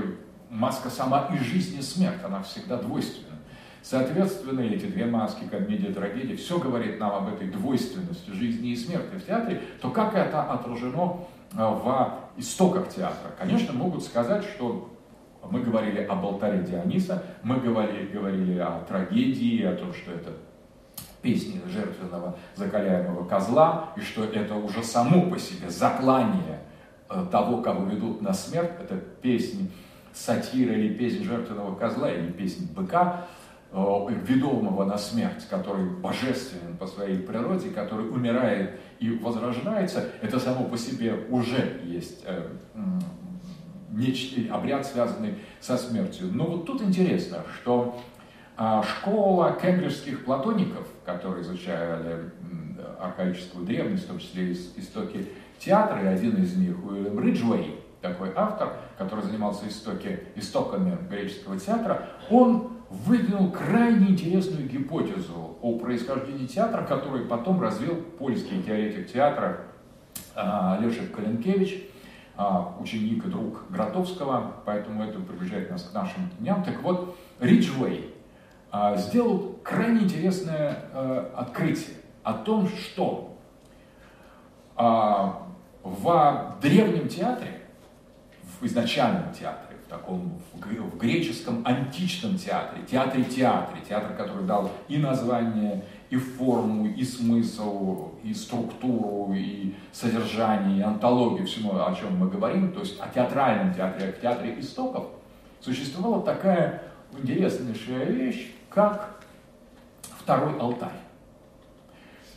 маска 0.49 0.89
сама 0.89 1.29
и 1.33 1.37
жизнь, 1.37 1.77
и 1.77 1.81
смерть, 1.81 2.23
она 2.23 2.41
всегда 2.41 2.77
двойственна. 2.77 3.37
Соответственно, 3.81 4.61
эти 4.61 4.85
две 4.85 5.05
маски, 5.05 5.43
комедия 5.43 5.91
трагедия, 5.91 6.37
все 6.37 6.57
говорит 6.57 7.01
нам 7.01 7.11
об 7.11 7.33
этой 7.33 7.49
двойственности 7.49 8.29
жизни 8.29 8.69
и 8.69 8.75
смерти 8.77 9.15
в 9.15 9.25
театре, 9.25 9.61
то 9.81 9.89
как 9.89 10.15
это 10.15 10.41
отражено 10.43 11.25
э, 11.51 11.57
в 11.57 12.19
истоках 12.37 12.87
театра? 12.87 13.31
Конечно, 13.37 13.73
могут 13.73 14.03
сказать, 14.03 14.45
что 14.45 14.89
мы 15.49 15.59
говорили 15.59 16.01
об 16.01 16.25
алтаре 16.25 16.63
Диониса, 16.63 17.23
мы 17.43 17.57
говорили, 17.57 18.07
говорили 18.07 18.57
о 18.57 18.85
трагедии, 18.87 19.63
о 19.63 19.75
том, 19.75 19.93
что 19.93 20.13
это 20.13 20.31
песни 21.23 21.59
жертвенного 21.67 22.37
закаляемого 22.55 23.27
козла, 23.27 23.93
и 23.97 24.01
что 24.01 24.23
это 24.25 24.53
уже 24.55 24.83
само 24.83 25.29
по 25.31 25.39
себе 25.39 25.69
заклание 25.69 26.59
э, 27.09 27.25
того, 27.31 27.63
кого 27.63 27.85
ведут 27.85 28.21
на 28.21 28.33
смерть, 28.33 28.71
это 28.79 28.97
песни 28.97 29.71
сатира 30.13 30.73
или 30.73 30.93
песнь 30.93 31.23
жертвенного 31.23 31.73
козла, 31.75 32.11
или 32.11 32.31
песнь 32.31 32.71
быка, 32.71 33.25
Э, 33.75 34.07
ведомого 34.27 34.85
на 34.85 34.99
смерть, 34.99 35.47
который 35.49 35.85
божественен 35.85 36.77
по 36.77 36.85
своей 36.85 37.17
природе, 37.17 37.71
который 37.71 38.07
умирает 38.07 38.79
и 38.99 39.09
возрождается, 39.09 40.09
это 40.21 40.39
само 40.39 40.65
по 40.65 40.77
себе 40.77 41.15
уже 41.31 41.81
есть 41.83 42.23
э, 42.25 42.49
обряд, 44.51 44.85
связанный 44.85 45.39
со 45.59 45.75
смертью. 45.77 46.29
Но 46.31 46.45
вот 46.45 46.67
тут 46.67 46.83
интересно, 46.83 47.39
что 47.55 47.99
а, 48.57 48.83
школа 48.83 49.57
кембриджских 49.59 50.25
платоников, 50.25 50.87
которые 51.05 51.43
изучали 51.43 52.31
архаическую 52.99 53.65
древность, 53.65 54.05
в 54.05 54.07
том 54.07 54.19
числе 54.19 54.51
истоки 54.51 55.27
театра, 55.59 56.03
и 56.03 56.07
один 56.07 56.41
из 56.41 56.55
них 56.55 56.75
Уильям 56.85 57.19
Риджвей, 57.19 57.79
такой 58.01 58.31
автор, 58.35 58.73
который 58.97 59.23
занимался 59.23 59.67
истоки, 59.67 60.19
истоками 60.35 60.97
греческого 61.09 61.59
театра, 61.59 62.09
он 62.29 62.73
выдвинул 62.89 63.51
крайне 63.51 64.09
интересную 64.09 64.67
гипотезу 64.67 65.57
о 65.61 65.79
происхождении 65.79 66.45
театра, 66.45 66.83
который 66.83 67.25
потом 67.25 67.61
развил 67.61 67.95
польский 68.19 68.61
теоретик 68.61 69.11
театра 69.11 69.61
а, 70.35 70.77
Лешек 70.81 71.15
Калинкевич, 71.15 71.89
а, 72.35 72.75
ученик 72.79 73.25
и 73.25 73.29
друг 73.29 73.63
Гротовского, 73.69 74.53
поэтому 74.65 75.03
это 75.03 75.19
приближает 75.19 75.71
нас 75.71 75.83
к 75.83 75.93
нашим 75.93 76.29
дням. 76.39 76.63
Так 76.63 76.81
вот, 76.83 77.17
Риджвей 77.39 78.12
сделал 78.97 79.59
крайне 79.63 80.01
интересное 80.01 80.77
открытие 81.35 81.97
о 82.23 82.33
том, 82.33 82.67
что 82.67 83.37
в 85.83 86.57
древнем 86.61 87.07
театре, 87.07 87.61
в 88.59 88.65
изначальном 88.65 89.31
театре, 89.33 89.77
таком 89.89 90.41
в 90.53 90.97
греческом 90.97 91.61
античном 91.65 92.35
театре, 92.35 92.81
театре-театре, 92.89 93.81
театр, 93.87 94.15
который 94.17 94.45
дал 94.45 94.71
и 94.87 94.97
название, 94.97 95.83
и 96.09 96.15
форму, 96.15 96.87
и 96.87 97.03
смысл, 97.03 98.13
и 98.23 98.33
структуру, 98.33 99.33
и 99.35 99.75
содержание, 99.91 100.79
и 100.79 100.81
антологию 100.81 101.45
всему, 101.45 101.73
о 101.75 101.93
чем 101.93 102.17
мы 102.17 102.27
говорим, 102.27 102.71
то 102.71 102.79
есть 102.79 102.99
о 102.99 103.07
театральном 103.07 103.73
театре, 103.73 104.09
о 104.09 104.11
театре 104.13 104.59
истоков, 104.59 105.07
существовала 105.61 106.23
такая 106.23 106.81
интереснейшая 107.15 108.05
вещь, 108.05 108.51
как 108.73 109.19
второй 110.19 110.57
алтарь. 110.59 110.99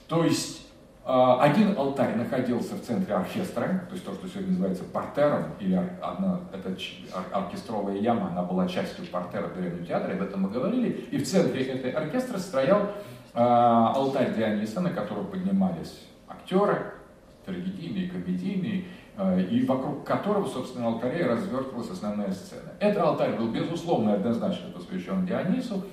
То 0.09 0.25
есть 0.25 0.67
а, 1.09 1.41
один 1.41 1.79
алтарь 1.79 2.17
находился 2.17 2.75
в 2.75 2.83
центре 2.83 3.15
оркестра, 3.15 3.87
то 3.89 3.93
есть 3.93 4.05
то, 4.05 4.13
что 4.13 4.29
сегодня 4.29 4.51
называется 4.51 4.83
портером, 4.85 5.45
или 5.61 5.81
одна, 6.03 6.41
эта 6.53 6.77
оркестровая 7.33 7.97
яма, 7.97 8.31
она 8.33 8.43
была 8.43 8.67
частью 8.67 9.07
портера 9.07 9.49
древнего 9.49 9.87
театра, 9.87 10.15
об 10.15 10.23
этом 10.23 10.43
мы 10.43 10.51
говорили, 10.51 11.07
и 11.11 11.19
в 11.19 11.25
центре 11.25 11.63
этой 11.63 11.93
оркестра 11.93 12.39
стоял 12.39 12.81
э, 12.83 12.89
алтарь 13.35 14.35
Диониса, 14.35 14.81
на 14.81 14.91
котором 14.91 15.27
поднимались 15.27 16.07
актеры, 16.27 16.95
трагедийные, 17.45 18.11
комедийные, 18.11 18.87
э, 19.17 19.43
и 19.43 19.65
вокруг 19.65 20.05
которого, 20.05 20.49
собственно, 20.49 20.89
алтарей 20.89 21.23
развертывалась 21.23 21.91
основная 21.91 22.33
сцена. 22.33 22.73
Этот 22.81 23.03
алтарь 23.03 23.37
был, 23.37 23.53
безусловно, 23.53 24.15
однозначно 24.15 24.71
посвящен 24.73 25.25
Дионису, 25.25 25.85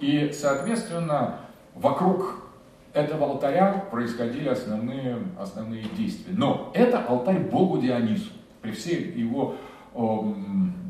и, 0.00 0.32
соответственно, 0.32 1.40
вокруг 1.74 2.44
этого 2.92 3.26
алтаря 3.26 3.84
происходили 3.90 4.48
основные, 4.48 5.18
основные 5.38 5.84
действия. 5.96 6.34
Но 6.36 6.70
это 6.74 7.04
алтарь 7.04 7.40
Богу 7.40 7.78
Дионису. 7.78 8.30
При 8.62 8.70
всей 8.70 9.12
его 9.12 9.56
о, 9.94 10.34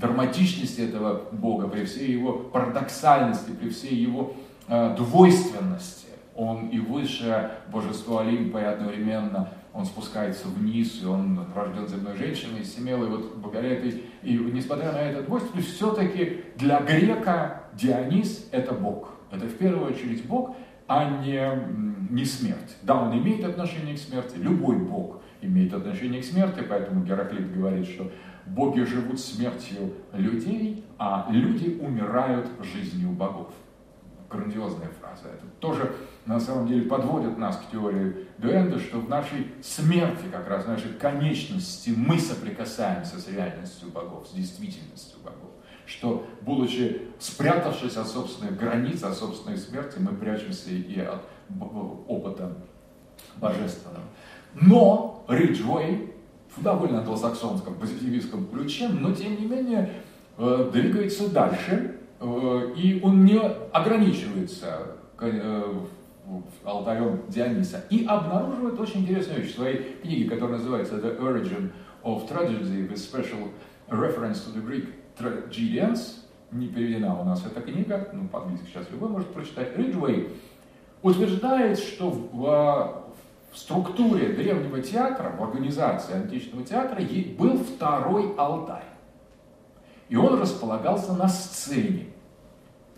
драматичности 0.00 0.82
этого 0.82 1.22
Бога, 1.32 1.68
при 1.68 1.84
всей 1.84 2.12
его 2.12 2.32
парадоксальности, 2.32 3.50
при 3.50 3.70
всей 3.70 3.94
его 3.94 4.34
э, 4.68 4.94
двойственности. 4.96 6.06
Он 6.36 6.68
и 6.68 6.78
высшее 6.78 7.52
божество 7.72 8.18
Олимпа, 8.18 8.58
и 8.58 8.64
одновременно 8.64 9.50
он 9.72 9.84
спускается 9.86 10.48
вниз, 10.48 11.00
и 11.02 11.06
он 11.06 11.46
рожден 11.54 11.88
земной 11.88 12.16
женщиной, 12.16 12.60
и 12.60 12.64
семелой, 12.64 13.08
вот 13.08 13.36
благодаря 13.36 13.74
этой, 13.74 14.04
и 14.22 14.34
несмотря 14.36 14.92
на 14.92 14.98
это 14.98 15.22
двойственность, 15.22 15.74
все-таки 15.74 16.44
для 16.56 16.80
грека 16.80 17.63
Дионис– 17.74 18.48
это 18.52 18.72
Бог. 18.72 19.10
Это 19.30 19.46
в 19.46 19.56
первую 19.56 19.92
очередь 19.92 20.24
Бог, 20.26 20.56
а 20.86 21.20
не, 21.20 21.50
не 22.10 22.24
смерть. 22.24 22.76
Да, 22.82 23.00
он 23.02 23.18
имеет 23.18 23.44
отношение 23.44 23.96
к 23.96 23.98
смерти, 23.98 24.36
любой 24.36 24.76
бог 24.76 25.22
имеет 25.40 25.72
отношение 25.74 26.22
к 26.22 26.24
смерти, 26.24 26.62
поэтому 26.68 27.04
Гераклит 27.04 27.54
говорит, 27.54 27.86
что 27.86 28.10
боги 28.46 28.80
живут 28.80 29.20
смертью 29.20 29.94
людей, 30.12 30.84
а 30.98 31.26
люди 31.30 31.78
умирают 31.80 32.48
жизнью 32.62 33.10
богов. 33.10 33.52
Грандиозная 34.30 34.88
фраза. 35.00 35.28
Это 35.28 35.46
тоже 35.60 35.94
на 36.26 36.40
самом 36.40 36.66
деле 36.66 36.82
подводит 36.82 37.38
нас 37.38 37.56
к 37.56 37.70
теории 37.70 38.26
Дуэнда, 38.38 38.80
что 38.80 38.98
в 38.98 39.08
нашей 39.08 39.46
смерти, 39.62 40.24
как 40.32 40.48
раз 40.48 40.64
в 40.64 40.68
нашей 40.68 40.92
конечности, 40.94 41.94
мы 41.96 42.18
соприкасаемся 42.18 43.20
с 43.20 43.28
реальностью 43.28 43.90
богов, 43.90 44.26
с 44.26 44.32
действительностью 44.32 45.18
богов 45.22 45.43
что, 45.86 46.26
будучи 46.42 47.02
спрятавшись 47.18 47.96
от 47.96 48.08
собственных 48.08 48.58
границ, 48.58 49.02
от 49.02 49.16
собственной 49.16 49.58
смерти, 49.58 49.98
мы 49.98 50.12
прячемся 50.12 50.70
и 50.70 51.00
от 51.00 51.22
опыта 52.08 52.52
божественного. 53.36 54.02
Но 54.54 55.24
Риджвей 55.28 56.14
в 56.56 56.62
довольно 56.62 57.00
англосаксонском 57.00 57.74
позитивистском 57.74 58.46
ключе, 58.46 58.88
но 58.88 59.12
тем 59.12 59.36
не 59.40 59.46
менее 59.46 59.90
э, 60.38 60.70
двигается 60.72 61.28
дальше, 61.28 61.96
э, 62.20 62.72
и 62.76 63.00
он 63.02 63.24
не 63.24 63.40
ограничивается 63.40 64.96
э, 65.20 65.74
алтарем 66.64 67.22
Диониса, 67.28 67.84
и 67.90 68.04
обнаруживает 68.06 68.78
очень 68.78 69.00
интересную 69.00 69.42
вещь 69.42 69.52
в 69.52 69.56
своей 69.56 69.96
книге, 70.02 70.30
которая 70.30 70.58
называется 70.58 70.96
The 70.96 71.18
Origin 71.18 71.70
of 72.02 72.28
Tragedy 72.28 72.88
with 72.88 72.96
Special 72.96 73.50
Reference 73.88 74.44
to 74.44 74.54
the 74.54 74.64
Greek 74.64 74.86
Tragedians, 75.18 76.20
не 76.50 76.68
переведена 76.68 77.20
у 77.20 77.24
нас 77.24 77.44
эта 77.44 77.60
книга, 77.60 78.08
ну, 78.12 78.28
по-английски 78.28 78.66
сейчас 78.66 78.90
любой 78.90 79.08
может 79.08 79.32
прочитать, 79.32 79.76
Риджвей 79.76 80.28
утверждает, 81.02 81.78
что 81.78 82.10
в, 82.10 83.04
в 83.52 83.58
структуре 83.58 84.32
древнего 84.32 84.80
театра, 84.80 85.30
в 85.30 85.42
организации 85.42 86.14
античного 86.14 86.64
театра 86.64 87.02
был 87.38 87.58
второй 87.58 88.34
алтарь. 88.36 88.84
И 90.08 90.16
он 90.16 90.40
располагался 90.40 91.12
на 91.12 91.28
сцене. 91.28 92.06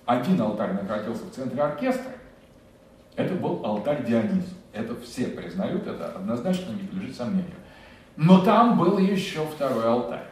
Один 0.05 0.41
алтарь 0.41 0.73
находился 0.73 1.25
в 1.25 1.31
центре 1.31 1.61
оркестра. 1.63 2.13
Это 3.17 3.35
был 3.35 3.65
алтарь 3.65 4.05
Дионис. 4.05 4.45
Это 4.73 4.95
все 5.01 5.27
признают, 5.29 5.87
это 5.87 6.09
однозначно 6.09 6.73
не 6.73 6.87
подлежит 6.87 7.17
сомнению. 7.17 7.55
Но 8.17 8.45
там 8.45 8.79
был 8.79 8.99
еще 8.99 9.45
второй 9.47 9.85
алтарь. 9.85 10.27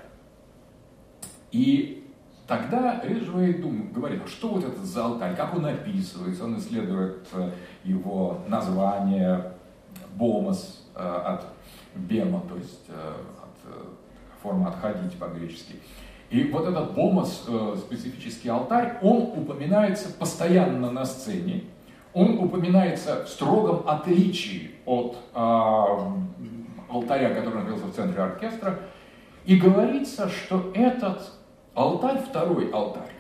И 1.54 2.04
Тогда 2.46 3.00
Риджвей 3.02 3.54
говорит, 3.54 4.20
а 4.24 4.28
что 4.28 4.48
вот 4.48 4.64
это 4.64 4.84
за 4.84 5.06
алтарь, 5.06 5.34
как 5.34 5.54
он 5.56 5.64
описывается, 5.64 6.44
он 6.44 6.58
исследует 6.58 7.26
э, 7.32 7.50
его 7.84 8.40
название, 8.48 9.52
бомос 10.14 10.86
э, 10.94 10.98
от 10.98 11.46
бема, 11.94 12.42
то 12.46 12.56
есть 12.56 12.84
э, 12.88 12.92
от, 12.92 14.42
форма 14.42 14.68
отходить 14.68 15.14
по-гречески. 15.14 15.76
И 16.28 16.44
вот 16.48 16.68
этот 16.68 16.92
бомос, 16.92 17.48
специфический 17.78 18.50
алтарь, 18.50 18.98
он 19.00 19.32
упоминается 19.38 20.12
постоянно 20.12 20.90
на 20.90 21.06
сцене, 21.06 21.64
он 22.12 22.38
упоминается 22.38 23.24
в 23.24 23.28
строгом 23.28 23.88
отличии 23.88 24.72
от 24.84 25.16
алтаря, 25.32 27.30
который 27.34 27.54
находился 27.54 27.86
в 27.86 27.94
центре 27.94 28.22
оркестра, 28.22 28.80
и 29.46 29.56
говорится, 29.56 30.28
что 30.28 30.70
этот 30.74 31.22
Алтарь, 31.74 32.22
второй 32.22 32.70
алтарь, 32.70 33.10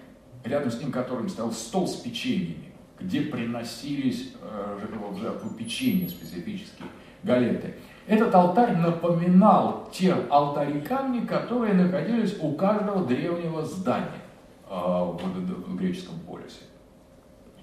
рядом 0.44 0.70
с 0.70 0.80
ним 0.80 0.92
которым 0.92 1.28
стоял 1.28 1.50
стол 1.50 1.88
с 1.88 1.96
печеньями, 1.96 2.72
где 3.00 3.22
приносились 3.22 4.32
э, 4.40 4.78
в 5.10 5.18
жертву 5.18 5.50
печенья 5.50 6.08
специфические, 6.08 6.88
галеты. 7.24 7.74
Этот 8.06 8.32
алтарь 8.32 8.76
напоминал 8.76 9.88
те 9.92 10.12
алтари 10.12 10.80
камни, 10.82 11.26
которые 11.26 11.74
находились 11.74 12.36
у 12.40 12.52
каждого 12.52 13.04
древнего 13.04 13.64
здания 13.64 14.22
э, 14.68 14.72
в, 14.72 15.76
греческом 15.76 16.20
полисе. 16.20 16.62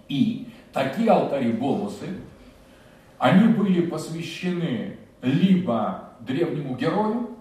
И 0.10 0.50
такие 0.74 1.10
алтари-бонусы, 1.10 2.18
они 3.18 3.54
были 3.54 3.86
посвящены 3.86 4.98
либо 5.22 6.10
древнему 6.20 6.76
герою, 6.76 7.38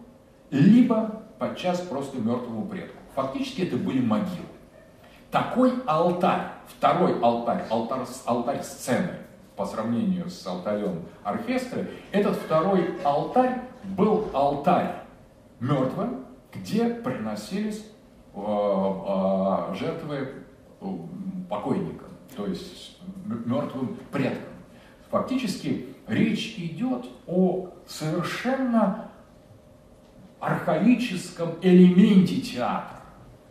либо 0.53 1.23
подчас 1.41 1.81
просто 1.81 2.19
мертвому 2.19 2.67
предку. 2.67 3.00
Фактически 3.21 3.63
это 3.63 3.77
были 3.77 4.01
могилы. 4.01 4.47
Такой 5.31 5.75
алтарь, 5.85 6.53
второй 6.67 7.21
алтарь, 7.21 7.67
алтарь, 7.69 8.07
алтарь 8.25 8.63
сцены 8.63 9.11
по 9.57 9.67
сравнению 9.67 10.31
с 10.31 10.47
алтарем 10.47 11.03
оркестра, 11.23 11.85
этот 12.13 12.37
второй 12.37 12.99
алтарь 13.05 13.61
был 13.85 14.31
алтарь 14.33 15.03
мертвым, 15.61 16.25
где 16.51 16.87
приносились 16.87 17.85
э, 18.35 18.39
э, 18.41 19.75
жертвы 19.75 20.29
э, 20.81 20.87
покойникам, 21.51 22.09
то 22.35 22.47
есть 22.47 22.97
мертвым 23.45 23.99
предкам. 24.11 24.55
Фактически 25.11 25.95
речь 26.07 26.55
идет 26.57 27.05
о 27.27 27.69
совершенно 27.87 29.11
архаическом 30.41 31.57
элементе 31.61 32.41
театра. 32.41 33.00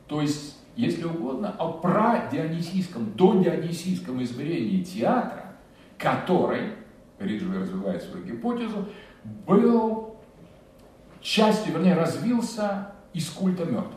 То 0.09 0.21
есть, 0.21 0.57
если 0.75 1.05
угодно, 1.05 1.55
о 1.59 1.71
прадионисийском, 1.71 3.13
додионисийском 3.13 4.21
измерении 4.23 4.83
театра, 4.83 5.55
который, 5.99 6.73
Риджвей 7.19 7.59
развивает 7.59 8.01
свою 8.01 8.25
гипотезу, 8.25 8.89
был 9.45 10.15
частью, 11.21 11.73
вернее, 11.73 11.93
развился 11.93 12.91
из 13.13 13.29
культа 13.29 13.65
мертвых. 13.65 13.93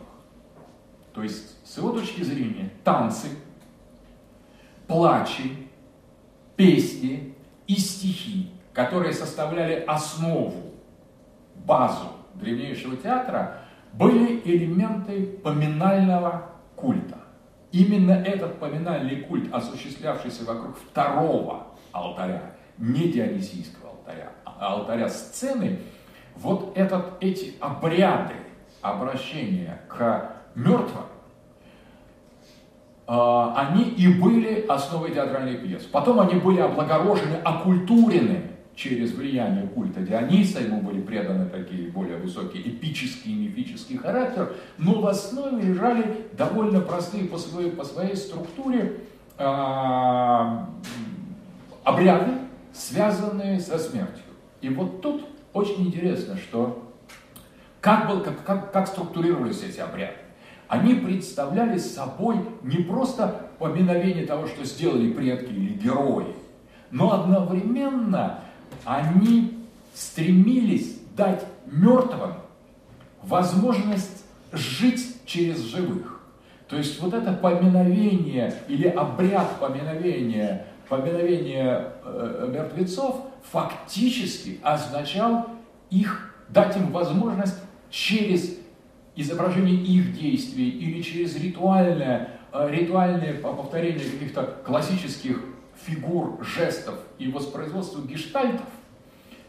То 1.15 1.23
есть, 1.23 1.57
с 1.67 1.79
его 1.79 1.93
точки 1.93 2.23
зрения, 2.23 2.71
танцы, 2.85 3.29
плачи, 4.87 5.69
песни 6.57 7.35
и 7.67 7.77
стихи, 7.77 8.51
которые 8.75 9.15
составляли 9.15 9.83
основу, 9.87 10.75
базу 11.65 12.09
древнейшего 12.35 12.97
театра, 12.97 13.62
были 13.93 14.41
элементы 14.45 15.27
поминального 15.43 16.51
культа. 16.77 17.19
Именно 17.71 18.13
этот 18.13 18.59
поминальный 18.59 19.23
культ, 19.23 19.53
осуществлявшийся 19.53 20.45
вокруг 20.45 20.77
второго 20.77 21.69
алтаря, 21.93 22.53
не 22.79 23.09
дионисийского 23.09 23.91
алтаря, 23.91 24.33
а 24.45 24.75
алтаря 24.75 25.09
сцены, 25.09 25.79
вот 26.37 26.77
этот, 26.77 27.15
эти 27.21 27.55
обряды 27.61 28.35
обращения 28.81 29.81
к 29.89 30.33
мертвым, 30.55 31.05
а, 33.07 33.55
они 33.57 33.85
и 33.85 34.09
были 34.09 34.67
основой 34.67 35.13
театральной 35.13 35.57
пьесы. 35.57 35.89
Потом 35.91 36.21
они 36.21 36.35
были 36.35 36.61
облагорожены, 36.61 37.37
окультурены 37.45 38.52
через 38.75 39.13
влияние 39.13 39.67
культа 39.69 40.01
Диониса, 40.01 40.61
ему 40.61 40.81
были 40.81 41.01
преданы 41.01 41.49
такие 41.49 41.91
более 41.91 42.17
высокие 42.17 42.69
эпические 42.69 43.35
и 43.35 43.39
мифический 43.49 43.97
характер, 43.97 44.55
но 44.79 45.01
в 45.01 45.07
основе 45.07 45.63
лежали 45.63 46.27
довольно 46.33 46.81
простые 46.81 47.25
по 47.25 47.39
своей, 47.39 47.71
по 47.71 47.85
своей 47.85 48.17
структуре 48.17 49.01
э, 49.39 50.59
обряды, 51.85 52.33
связанные 52.73 53.61
со 53.61 53.79
смертью. 53.79 54.25
И 54.61 54.69
вот 54.69 55.03
тут 55.03 55.27
очень 55.53 55.89
интересно, 55.89 56.37
что 56.37 56.91
как, 57.81 58.09
был, 58.09 58.21
как, 58.21 58.45
как, 58.45 58.73
как 58.73 58.87
структурировались 58.87 59.63
эти 59.63 59.81
обряды. 59.81 60.15
Они 60.69 60.95
представляли 60.95 61.77
собой 61.77 62.37
не 62.63 62.79
просто 62.79 63.51
поминовение 63.59 64.25
того, 64.25 64.47
что 64.47 64.65
сделали 64.65 65.13
предки 65.13 65.53
или 65.53 65.75
герои, 65.75 66.35
но 66.91 67.13
одновременно 67.13 68.41
они 68.85 69.59
стремились 69.95 70.99
дать 71.17 71.45
мертвым 71.67 72.35
возможность 73.23 74.25
жить 74.53 75.25
через 75.27 75.59
живых. 75.61 76.21
То 76.69 76.77
есть 76.77 77.01
вот 77.01 77.13
это 77.15 77.33
поминовение 77.33 78.55
или 78.69 78.89
обряд 78.89 79.61
поминовения, 79.61 80.67
поминовения 80.89 81.93
э, 82.05 82.49
мертвецов 82.53 83.27
фактически 83.51 84.59
означал 84.63 85.51
их, 85.91 86.35
дать 86.49 86.77
им 86.77 86.91
возможность 86.91 87.59
через 87.91 88.57
изображение 89.15 89.77
их 89.77 90.15
действий 90.19 90.71
или 90.71 91.03
через 91.03 91.37
ритуальное, 91.37 92.31
э, 92.53 92.69
ритуальное 92.71 93.35
повторение 93.35 94.09
каких-то 94.09 94.43
классических 94.65 95.43
фигур, 95.85 96.45
жестов 96.45 96.97
и 97.19 97.31
воспроизводству 97.31 98.03
гештальтов, 98.03 98.67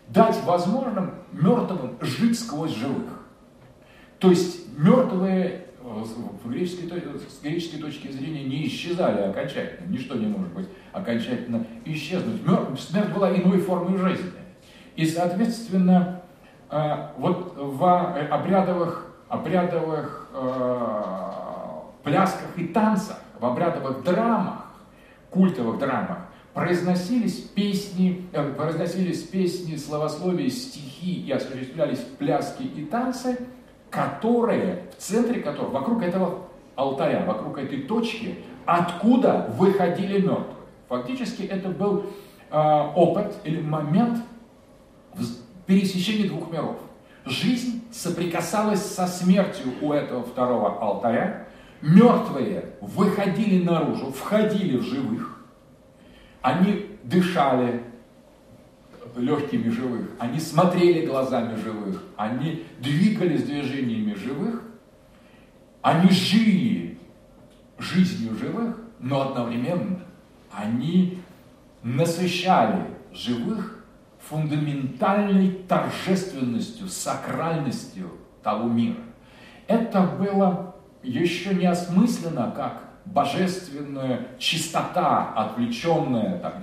дать 0.07 0.41
возможным 0.43 1.15
мертвым 1.31 1.97
жить 2.01 2.39
сквозь 2.39 2.75
живых. 2.75 3.23
То 4.19 4.29
есть 4.29 4.77
мертвые 4.77 5.65
э, 5.81 6.03
с 6.05 7.41
греческой 7.41 7.79
точки 7.79 8.11
зрения 8.11 8.43
не 8.43 8.67
исчезали 8.67 9.21
окончательно. 9.21 9.87
Ничто 9.87 10.15
не 10.15 10.27
может 10.27 10.53
быть 10.53 10.67
окончательно 10.91 11.65
исчезнуть. 11.85 12.41
Смерть 12.79 13.13
была 13.13 13.35
иной 13.35 13.59
формой 13.59 13.97
жизни. 13.97 14.31
И, 14.95 15.05
соответственно, 15.05 16.21
э, 16.69 17.07
вот 17.17 17.53
в 17.57 18.27
обрядовых, 18.29 19.13
обрядовых 19.27 20.29
э, 20.33 21.03
плясках 22.03 22.57
и 22.57 22.67
танцах, 22.67 23.19
в 23.39 23.45
обрядовых 23.45 24.03
драмах, 24.03 24.62
культовых 25.33 25.79
драмах, 25.79 26.19
произносились 26.53 27.39
песни, 27.39 28.27
э, 28.31 28.53
произносились 28.53 29.23
песни, 29.23 29.75
словословия, 29.75 30.49
стихи 30.49 31.25
и 31.25 31.31
осуществлялись 31.31 31.99
пляски 31.99 32.63
и 32.63 32.85
танцы, 32.85 33.39
которые, 33.89 34.83
в 34.97 35.01
центре 35.01 35.41
которых, 35.41 35.71
вокруг 35.71 36.03
этого 36.03 36.47
алтаря, 36.75 37.25
вокруг 37.25 37.57
этой 37.57 37.81
точки, 37.81 38.35
откуда 38.65 39.53
выходили 39.57 40.19
мертвые. 40.19 40.47
Фактически 40.89 41.43
это 41.43 41.69
был 41.69 42.05
э, 42.51 42.57
опыт 42.95 43.33
или 43.43 43.61
момент 43.61 44.19
пересечения 45.65 46.27
двух 46.27 46.51
миров. 46.51 46.77
Жизнь 47.25 47.83
соприкасалась 47.91 48.81
со 48.81 49.07
смертью 49.07 49.73
у 49.81 49.93
этого 49.93 50.23
второго 50.23 50.79
алтаря, 50.79 51.47
мертвые 51.83 52.75
выходили 52.79 53.61
наружу, 53.61 54.11
входили 54.11 54.77
в 54.77 54.83
живых, 54.83 55.37
они 56.41 56.85
дышали 57.03 57.83
легкими 59.17 59.69
живых, 59.69 60.07
они 60.17 60.39
смотрели 60.39 61.05
глазами 61.05 61.55
живых, 61.55 62.01
они 62.15 62.65
двигались 62.79 63.43
движениями 63.43 64.13
живых, 64.13 64.61
они 65.81 66.09
жили 66.09 66.97
жизнью 67.77 68.35
живых, 68.35 68.77
но 68.99 69.29
одновременно 69.29 69.99
они 70.53 71.19
насыщали 71.83 72.85
живых 73.11 73.83
фундаментальной 74.19 75.51
торжественностью, 75.67 76.87
сакральностью 76.87 78.09
того 78.41 78.69
мира. 78.69 79.01
Это 79.67 80.01
было 80.01 80.72
еще 81.03 81.53
не 81.53 81.65
осмысленно 81.65 82.53
как 82.55 82.83
божественная 83.05 84.27
чистота, 84.39 85.33
отвлеченная 85.35 86.39
так, 86.39 86.55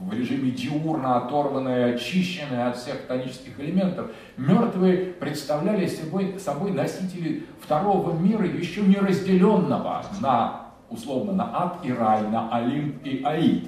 в 0.00 0.12
режиме 0.12 0.52
диурна, 0.52 1.16
оторванные, 1.16 1.94
очищенные 1.94 2.66
от 2.66 2.76
всех 2.76 3.06
тонических 3.06 3.58
элементов, 3.58 4.10
мертвые 4.36 4.98
представляли 4.98 5.86
собой, 5.86 6.38
собой 6.38 6.70
носители 6.70 7.44
второго 7.60 8.16
мира, 8.16 8.46
еще 8.46 8.82
не 8.82 8.96
разделенного 8.96 10.04
на, 10.20 10.66
условно, 10.90 11.32
на 11.32 11.62
ад 11.64 11.78
и 11.82 11.92
рай, 11.92 12.22
на 12.28 12.48
Олимп 12.54 13.04
и 13.04 13.22
Аид. 13.24 13.64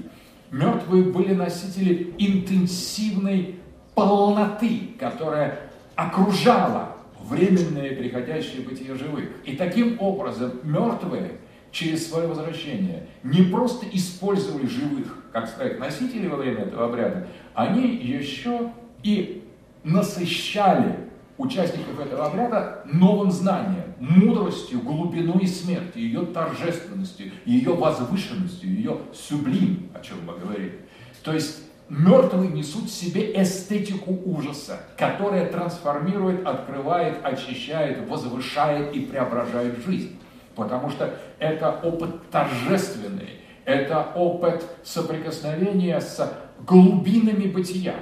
Мертвые 0.53 1.05
были 1.05 1.35
носители 1.35 2.15
интенсивной 2.19 3.57
полноты, 3.95 4.91
которая 4.99 5.59
окружала 5.97 6.98
временное 7.29 7.95
приходящее 7.95 8.63
бытие 8.63 8.95
живых. 8.95 9.29
И 9.45 9.57
таким 9.57 10.01
образом 10.01 10.53
мертвые 10.63 11.33
через 11.71 12.09
свое 12.09 12.27
возвращение 12.27 13.07
не 13.23 13.43
просто 13.43 13.87
использовали 13.93 14.67
живых, 14.67 15.25
как 15.33 15.49
сказать, 15.49 15.79
носителей 15.79 16.29
во 16.29 16.37
время 16.37 16.63
этого 16.63 16.87
обряда, 16.87 17.29
они 17.55 17.97
еще 17.97 18.73
и 19.03 19.45
насыщали 19.85 21.09
участников 21.37 22.01
этого 22.01 22.27
обряда 22.27 22.83
новым 22.87 23.31
знанием, 23.31 23.95
мудростью, 24.01 24.81
глубиной 24.81 25.47
смерти, 25.47 25.99
ее 25.99 26.27
торжественностью, 26.27 27.31
ее 27.45 27.75
возвышенностью, 27.75 28.71
ее 28.71 28.99
сублим, 29.13 29.89
о 29.95 30.01
чем 30.01 30.17
мы 30.27 30.37
говорили. 30.37 30.81
То 31.23 31.33
есть 31.33 31.68
Мертвые 31.89 32.51
несут 32.51 32.85
в 32.85 32.93
себе 32.93 33.33
эстетику 33.41 34.19
ужаса, 34.27 34.81
которая 34.99 35.51
трансформирует, 35.51 36.47
открывает, 36.47 37.25
очищает, 37.25 38.07
возвышает 38.07 38.95
и 38.95 39.01
преображает 39.01 39.79
жизнь. 39.85 40.19
Потому 40.55 40.91
что 40.91 41.15
это 41.39 41.81
опыт 41.83 42.31
торжественный, 42.31 43.41
это 43.65 44.07
опыт 44.15 44.65
соприкосновения 44.85 45.99
с 46.01 46.31
глубинами 46.67 47.47
бытия, 47.47 47.95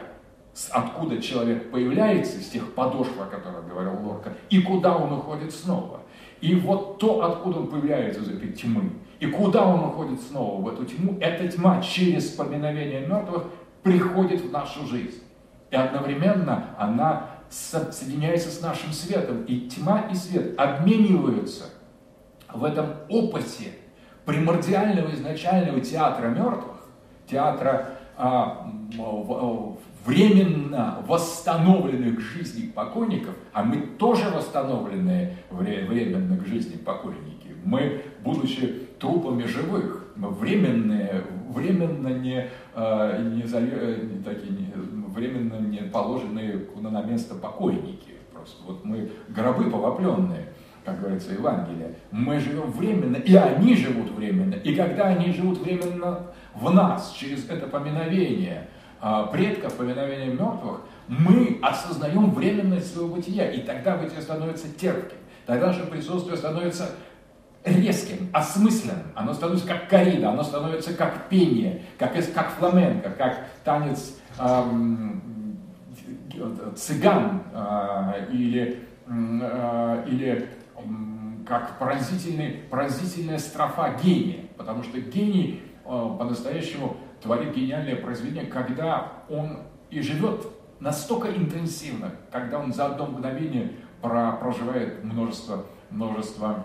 откуда 0.70 1.22
человек 1.22 1.70
появляется, 1.70 2.41
с 2.41 2.49
тех 2.49 2.74
подошв, 2.74 3.12
о 3.20 3.26
которых 3.26 3.68
говорил 3.68 4.01
Лорка, 4.03 4.32
и 4.51 4.62
куда 4.62 4.97
он 4.97 5.12
уходит 5.12 5.53
снова. 5.53 6.01
И 6.41 6.55
вот 6.57 6.99
то, 6.99 7.24
откуда 7.24 7.61
он 7.61 7.68
появляется 7.68 8.20
из 8.20 8.30
этой 8.30 8.53
тьмы, 8.53 8.91
и 9.20 9.26
куда 9.26 9.64
он 9.64 9.84
уходит 9.84 10.20
снова 10.20 10.61
в 10.61 10.68
эту 10.68 10.84
тьму, 10.84 11.18
эта 11.20 11.49
тьма 11.49 11.80
через 11.80 12.30
поминовение 12.30 13.07
мертвых 13.07 13.45
приходит 13.87 14.41
в 14.41 14.51
нашу 14.51 14.84
жизнь. 14.84 15.22
И 15.70 15.76
одновременно 15.76 16.74
она 16.76 17.30
соединяется 17.49 18.51
с 18.51 18.61
нашим 18.61 18.91
светом. 18.93 19.45
И 19.45 19.68
тьма 19.68 20.09
и 20.11 20.14
свет 20.16 20.59
обмениваются 20.59 21.66
в 22.53 22.64
этом 22.64 22.87
опыте 23.09 23.70
примордиального 24.24 25.14
изначального 25.14 25.80
театра 25.80 26.26
мертвых, 26.26 26.89
театра 27.30 27.91
а, 28.16 28.68
временно 30.05 30.99
восстановленных 31.07 32.16
к 32.16 32.20
жизни 32.20 32.66
покойников, 32.66 33.37
а 33.53 33.62
мы 33.62 33.82
тоже 33.99 34.28
восстановленные 34.30 35.37
временно 35.51 36.37
к 36.37 36.45
жизни 36.45 36.76
покойники. 36.76 37.55
Мы, 37.64 38.03
будучи 38.24 38.89
трупами 38.99 39.45
живых, 39.45 40.06
временные, 40.17 41.25
временно 41.51 42.09
не, 42.09 42.49
а, 42.75 43.19
не, 43.19 43.43
э, 43.43 44.05
не, 44.05 44.23
такие, 44.23 44.53
не 44.53 44.73
временно 45.09 45.57
не 45.57 45.79
положенные 45.79 46.67
на 46.81 47.03
место 47.03 47.35
покойники. 47.35 48.14
Просто 48.33 48.62
вот 48.64 48.85
мы 48.85 49.11
гробы 49.29 49.71
повопленные, 49.71 50.53
как 50.85 51.01
говорится 51.01 51.33
Евангелие. 51.33 51.95
Мы 52.11 52.39
живем 52.39 52.71
временно, 52.71 53.17
и 53.17 53.35
они 53.35 53.75
живут 53.75 54.11
временно. 54.12 54.55
И 54.55 54.75
когда 54.75 55.07
они 55.07 55.33
живут 55.33 55.59
временно 55.59 56.27
в 56.55 56.73
нас, 56.73 57.12
через 57.19 57.49
это 57.49 57.67
поминовение 57.67 58.69
а, 59.01 59.25
предков, 59.27 59.75
поминовение 59.75 60.29
мертвых, 60.29 60.83
мы 61.09 61.59
осознаем 61.62 62.31
временность 62.33 62.93
своего 62.93 63.14
бытия, 63.14 63.51
и 63.51 63.61
тогда 63.62 63.97
бытие 63.97 64.21
становится 64.21 64.69
терпким. 64.69 65.19
Тогда 65.47 65.73
же 65.73 65.85
присутствие 65.85 66.37
становится 66.37 66.91
резким, 67.67 68.31
осмысленным. 68.33 69.03
Оно 69.14 69.35
становится 69.35 69.67
как 69.67 69.89
корида, 69.89 70.31
оно 70.31 70.43
становится 70.43 70.95
как 70.95 71.29
пение, 71.29 71.83
как, 71.99 72.12
как 72.33 72.51
фламенко, 72.53 73.11
как 73.11 73.49
танец 73.64 74.17
эм, 74.39 75.59
цыган 76.77 77.43
э, 77.53 78.29
или, 78.31 78.83
э, 79.07 80.05
или 80.07 80.49
э, 80.77 80.83
как 81.47 81.79
поразительный, 81.79 82.62
поразительная 82.71 83.39
строфа 83.39 83.97
гения. 84.03 84.45
Потому 84.57 84.85
что 84.85 85.01
гений 85.01 85.62
э, 85.85 85.89
по-настоящему 85.89 86.97
творит 87.21 87.55
гениальное 87.55 87.97
произведение, 87.97 88.47
когда 88.47 89.12
он 89.29 89.59
и 89.91 90.01
живет 90.01 90.47
настолько 90.79 91.35
интенсивно, 91.35 92.12
когда 92.31 92.61
он 92.61 92.73
за 92.73 92.87
одно 92.87 93.07
мгновение 93.07 93.73
проживает 94.01 95.03
множество, 95.03 95.64
множество 95.91 96.64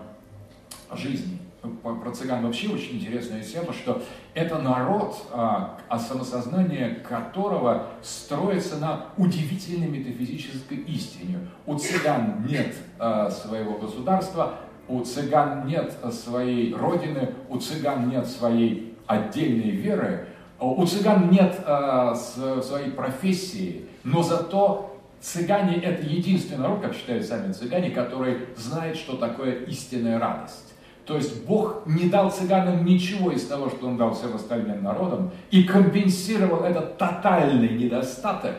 жизни. 0.96 1.38
Про 1.82 2.10
цыган 2.10 2.44
вообще 2.44 2.68
очень 2.68 2.96
интересная 2.96 3.42
тема, 3.42 3.72
что 3.72 4.02
это 4.34 4.58
народ, 4.58 5.16
а, 5.32 5.78
самосознание 5.96 6.96
которого 7.08 7.86
строится 8.02 8.78
на 8.78 9.06
удивительной 9.16 9.86
метафизической 9.86 10.78
истине. 10.78 11.38
У 11.66 11.76
цыган 11.76 12.44
нет 12.48 12.74
а, 12.98 13.30
своего 13.30 13.78
государства, 13.78 14.56
у 14.88 15.02
цыган 15.02 15.66
нет 15.66 15.94
своей 16.10 16.74
родины, 16.74 17.34
у 17.48 17.58
цыган 17.58 18.08
нет 18.08 18.26
своей 18.26 18.96
отдельной 19.06 19.70
веры, 19.70 20.26
у 20.58 20.84
цыган 20.84 21.30
нет 21.30 21.60
а, 21.64 22.14
своей 22.16 22.90
профессии, 22.90 23.86
но 24.02 24.24
зато 24.24 24.92
цыгане 25.20 25.76
это 25.76 26.02
единственный 26.02 26.62
народ, 26.62 26.80
как 26.82 26.94
считают 26.94 27.24
сами 27.24 27.52
цыгане, 27.52 27.90
который 27.90 28.38
знает, 28.56 28.96
что 28.96 29.16
такое 29.16 29.64
истинная 29.64 30.18
радость. 30.18 30.71
То 31.04 31.16
есть 31.16 31.44
Бог 31.46 31.82
не 31.86 32.08
дал 32.08 32.30
цыганам 32.30 32.84
ничего 32.84 33.32
из 33.32 33.46
того, 33.46 33.68
что 33.68 33.88
Он 33.88 33.96
дал 33.96 34.14
всем 34.14 34.34
остальным 34.34 34.82
народам, 34.82 35.30
и 35.50 35.64
компенсировал 35.64 36.64
этот 36.64 36.96
тотальный 36.96 37.70
недостаток 37.70 38.54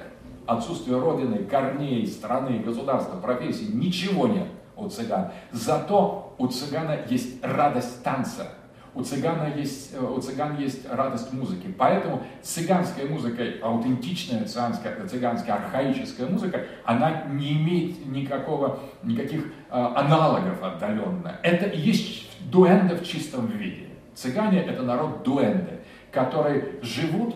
отсутствия 0.46 1.00
родины, 1.00 1.46
корней, 1.46 2.06
страны, 2.06 2.60
государства, 2.60 3.18
профессии. 3.18 3.66
Ничего 3.72 4.28
нет 4.28 4.48
у 4.76 4.90
цыган. 4.90 5.32
Зато 5.52 6.36
у 6.38 6.48
цыгана 6.48 7.00
есть 7.10 7.44
радость 7.44 8.04
танца, 8.04 8.48
у, 8.96 9.02
цыгана 9.02 9.54
есть, 9.56 9.98
у 9.98 10.20
цыган 10.20 10.58
есть 10.58 10.88
радость 10.90 11.32
музыки. 11.34 11.74
Поэтому 11.78 12.24
цыганская 12.42 13.08
музыка, 13.08 13.44
аутентичная 13.62 14.46
цыганская, 14.46 15.08
цыганская 15.08 15.56
архаическая 15.56 16.28
музыка, 16.28 16.66
она 16.86 17.24
не 17.32 17.54
имеет 17.54 18.06
никакого, 18.06 18.80
никаких 19.02 19.46
э, 19.46 19.52
аналогов 19.72 20.62
отдаленно. 20.62 21.40
Это 21.42 21.66
и 21.66 21.80
есть 21.80 22.30
дуэнды 22.54 22.96
в 22.96 23.04
чистом 23.04 23.48
виде. 23.48 23.88
Цыгане– 24.14 24.60
это 24.68 24.84
народ 24.84 25.24
дуэнды, 25.24 25.80
которые 26.12 26.76
живут 26.84 27.36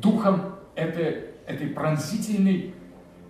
духом 0.00 0.54
этой, 0.74 1.26
этой 1.46 1.68
пронзительной, 1.68 2.74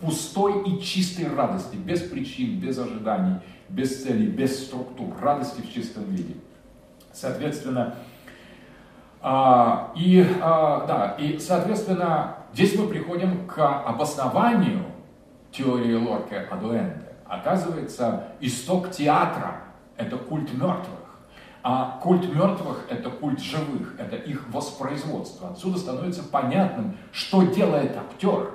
пустой 0.00 0.62
и 0.62 0.80
чистой 0.80 1.26
радости, 1.34 1.74
без 1.74 2.00
причин, 2.00 2.61
без 2.61 2.78
ожиданий, 2.78 3.40
без 3.68 4.02
целей, 4.04 4.28
без 4.28 4.66
структур, 4.66 5.12
радости 5.20 5.61
в 5.61 5.74
чистом 5.74 6.04
виде. 6.04 6.34
Соответственно, 7.12 7.96
а, 9.20 9.92
и, 9.96 10.24
а, 10.40 10.86
да, 10.86 11.16
и, 11.18 11.40
соответственно, 11.40 12.36
здесь 12.54 12.78
мы 12.78 12.86
приходим 12.86 13.48
к 13.48 13.82
обоснованию 13.82 14.84
теории 15.50 15.94
Лорке 15.94 16.36
о 16.36 16.56
дуэнде. 16.56 17.02
Оказывается, 17.26 18.28
исток 18.40 18.92
театра 18.92 19.64
это 19.96 20.16
культ 20.16 20.52
мертвых. 20.54 20.99
А 21.62 21.98
культ 22.02 22.34
мертвых– 22.34 22.86
это 22.90 23.11
культ 23.11 23.40
живых, 23.40 23.94
это 23.98 24.16
их 24.16 24.48
воспроизводство. 24.48 25.50
Отсюда 25.50 25.78
становится 25.78 26.22
понятным, 26.22 26.96
что 27.12 27.42
делает 27.42 27.96
актер, 27.96 28.50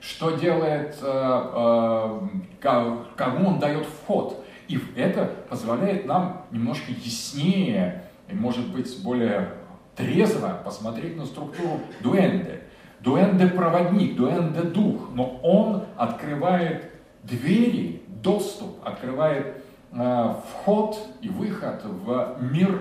что 0.00 0.32
делает, 0.32 0.98
э, 1.00 2.28
э, 2.62 2.96
кому 3.16 3.48
он 3.48 3.58
дает 3.58 3.86
вход. 3.86 4.44
И 4.68 4.78
это 4.96 5.26
позволяет 5.48 6.06
нам 6.06 6.46
немножко 6.50 6.92
яснее 6.92 8.02
может 8.34 8.72
быть, 8.72 9.02
более 9.02 9.48
трезво 9.96 10.60
посмотреть 10.64 11.16
на 11.16 11.26
структуру 11.26 11.80
дуэнде. 12.00 12.62
Дуэнде– 13.00 13.46
проводник, 13.48 14.16
дуэнде– 14.16 14.62
дух, 14.62 15.10
но 15.12 15.40
он 15.42 15.84
открывает 15.96 16.90
двери, 17.24 18.02
доступ, 18.06 18.76
открывает 18.86 19.61
вход 19.92 20.98
и 21.20 21.28
выход 21.28 21.82
в 21.84 22.36
мир, 22.40 22.80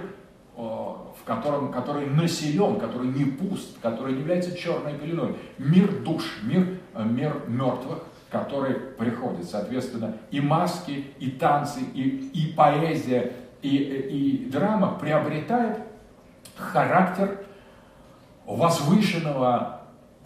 э, 0.55 0.61
в 0.61 1.23
котором, 1.25 1.71
который 1.71 2.07
населен, 2.07 2.79
который 2.79 3.07
не 3.07 3.25
пуст, 3.25 3.79
который 3.81 4.13
не 4.13 4.21
является 4.21 4.57
черной 4.57 4.93
пеленой. 4.93 5.35
Мир 5.57 6.03
душ, 6.03 6.23
мир, 6.43 6.79
э, 6.93 7.03
мир 7.03 7.43
мертвых, 7.47 7.99
который 8.29 8.75
приходит. 8.75 9.45
Соответственно, 9.49 10.15
и 10.31 10.39
маски, 10.39 11.05
и 11.19 11.31
танцы, 11.31 11.81
и, 11.93 12.29
и 12.33 12.53
поэзия, 12.53 13.33
и, 13.61 13.75
и 13.75 14.49
драма 14.49 14.97
приобретает 14.99 15.79
характер 16.55 17.43
возвышенного 18.45 19.81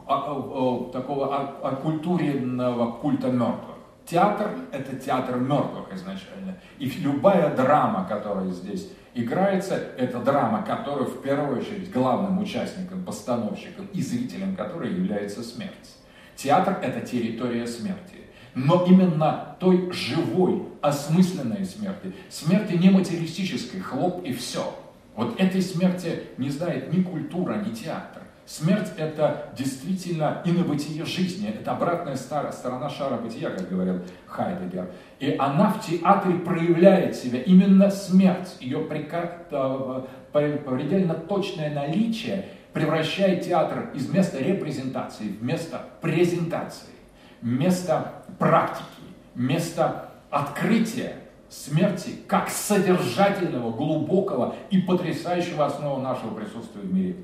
а, 0.07 0.89
такого 0.93 1.35
оккультуренного 1.63 2.91
культа 2.91 3.31
мертвых. 3.31 3.74
Театр– 4.05 4.51
это 4.71 4.95
театр 4.97 5.37
мертвых 5.37 5.91
изначально. 5.93 6.57
И 6.77 6.87
любая 6.89 7.55
драма, 7.55 8.05
которая 8.07 8.51
здесь 8.51 8.87
играется, 9.15 9.75
это 9.97 10.19
драма, 10.19 10.63
которая 10.63 11.05
в 11.05 11.21
первую 11.21 11.59
очередь 11.59 11.91
главным 11.91 12.39
участником, 12.39 13.03
постановщиком 13.03 13.87
и 13.93 14.01
зрителем 14.01 14.55
которой 14.55 14.93
является 14.93 15.41
смерть. 15.41 15.95
Театр– 16.35 16.77
это 16.83 17.05
территория 17.05 17.65
смерти. 17.65 18.17
Но 18.53 18.85
именно 18.85 19.57
той 19.59 19.91
живой, 19.91 20.63
осмысленной 20.81 21.65
смерти, 21.65 22.13
смерти 22.29 22.73
не 22.73 22.89
материалистической, 22.89 23.79
хлоп 23.79 24.23
и 24.23 24.33
все. 24.33 24.73
Вот 25.15 25.39
этой 25.39 25.61
смерти 25.61 26.23
не 26.37 26.49
знает 26.49 26.93
ни 26.93 27.01
культура, 27.01 27.55
ни 27.55 27.73
театр. 27.73 28.21
Смерть– 28.45 28.91
это 28.97 29.49
действительно 29.57 30.43
инобытие 30.45 31.03
жизни, 31.03 31.49
это 31.49 31.71
обратная 31.71 32.15
сторона 32.15 32.89
шара 32.89 33.17
бытия, 33.17 33.49
как 33.49 33.67
говорил 33.67 34.01
Хайдегер. 34.27 34.91
И 35.19 35.35
она 35.39 35.71
в 35.71 35.83
театре 35.83 36.35
проявляет 36.35 37.15
себя, 37.15 37.41
именно 37.41 37.89
смерть, 37.89 38.55
ее 38.59 38.81
предельно 38.81 41.15
точное 41.15 41.73
наличие 41.73 42.45
превращает 42.71 43.45
театр 43.45 43.89
из 43.95 44.07
места 44.09 44.37
репрезентации 44.37 45.29
в 45.29 45.41
место 45.41 45.81
презентации, 46.01 46.93
место 47.41 48.11
практики, 48.37 48.85
место 49.33 50.11
открытия 50.29 51.15
смерти 51.49 52.17
как 52.27 52.49
содержательного, 52.49 53.71
глубокого 53.71 54.55
и 54.69 54.81
потрясающего 54.81 55.65
основы 55.65 56.03
нашего 56.03 56.35
присутствия 56.35 56.81
в 56.81 56.93
мире 56.93 57.15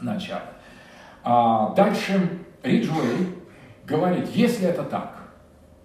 начало. 0.00 0.42
А 1.22 1.74
дальше 1.74 2.28
Риджуэй 2.62 3.28
говорит, 3.84 4.28
если 4.34 4.68
это 4.68 4.82
так, 4.82 5.18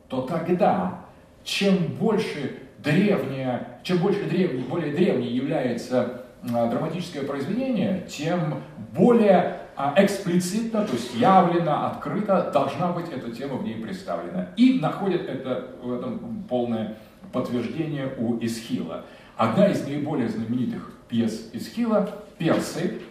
то 0.08 0.22
тогда 0.22 1.06
чем 1.44 1.78
больше 2.00 2.60
древнее, 2.80 3.80
чем 3.84 3.98
больше 4.00 4.24
древний, 4.26 4.64
более 4.64 4.94
древнее 4.94 5.36
является 5.36 6.26
а, 6.54 6.68
драматическое 6.68 7.24
произведение, 7.24 8.06
тем 8.08 8.62
более 8.94 9.58
а, 9.76 9.94
эксплицитно, 9.98 10.86
то 10.86 10.94
есть 10.94 11.16
явлено, 11.16 11.88
открыто 11.88 12.52
должна 12.54 12.92
быть 12.92 13.10
эта 13.12 13.32
тема 13.32 13.56
в 13.56 13.64
ней 13.64 13.76
представлена. 13.76 14.50
И 14.56 14.80
находит 14.80 15.28
это, 15.28 15.72
в 15.82 15.94
этом 15.94 16.44
полное 16.48 16.98
подтверждение 17.32 18.14
у 18.18 18.38
Исхила. 18.40 19.06
Одна 19.36 19.68
из 19.68 19.86
наиболее 19.86 20.30
знаменитых 20.30 20.94
пьес 21.10 21.50
Исхила 21.54 22.10
«Персы», 22.38 23.02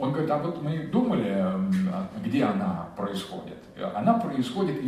он 0.00 0.12
говорит, 0.12 0.30
а 0.30 0.38
вот 0.38 0.62
мы 0.62 0.78
думали, 0.86 1.28
а 1.28 2.08
где 2.24 2.44
она 2.44 2.88
происходит. 2.96 3.58
Она 3.94 4.14
происходит, 4.14 4.80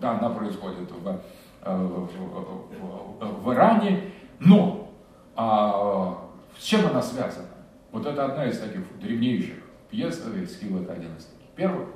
да, 0.00 0.18
она 0.18 0.28
происходит 0.30 0.90
в, 0.90 1.20
э, 1.62 1.76
в, 1.76 2.10
в, 3.18 3.44
в 3.44 3.52
Иране, 3.54 4.12
но 4.38 4.92
а, 5.34 6.28
с 6.58 6.62
чем 6.62 6.86
она 6.86 7.00
связана? 7.00 7.48
Вот 7.92 8.04
это 8.06 8.26
одна 8.26 8.44
из 8.46 8.58
таких 8.58 8.82
древнейших 9.00 9.56
пьес, 9.90 10.22
Скилл 10.50 10.82
это 10.82 10.92
один 10.92 11.16
из 11.16 11.24
таких 11.24 11.48
первых, 11.54 11.88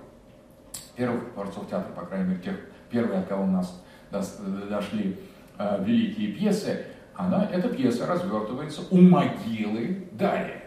первых 0.97 1.33
творцов 1.35 1.69
театра, 1.69 1.93
по 1.93 2.07
крайней 2.07 2.31
мере, 2.31 2.41
тех, 2.41 2.57
первые, 2.91 3.21
от 3.21 3.27
кого 3.27 3.45
у 3.45 3.47
нас 3.47 3.83
дошли 4.11 5.19
э, 5.59 5.85
великие 5.85 6.33
пьесы, 6.33 6.87
она, 7.15 7.47
эта 7.53 7.69
пьеса 7.69 8.07
развертывается 8.07 8.81
у 8.91 8.99
могилы 8.99 10.09
Дария 10.13 10.60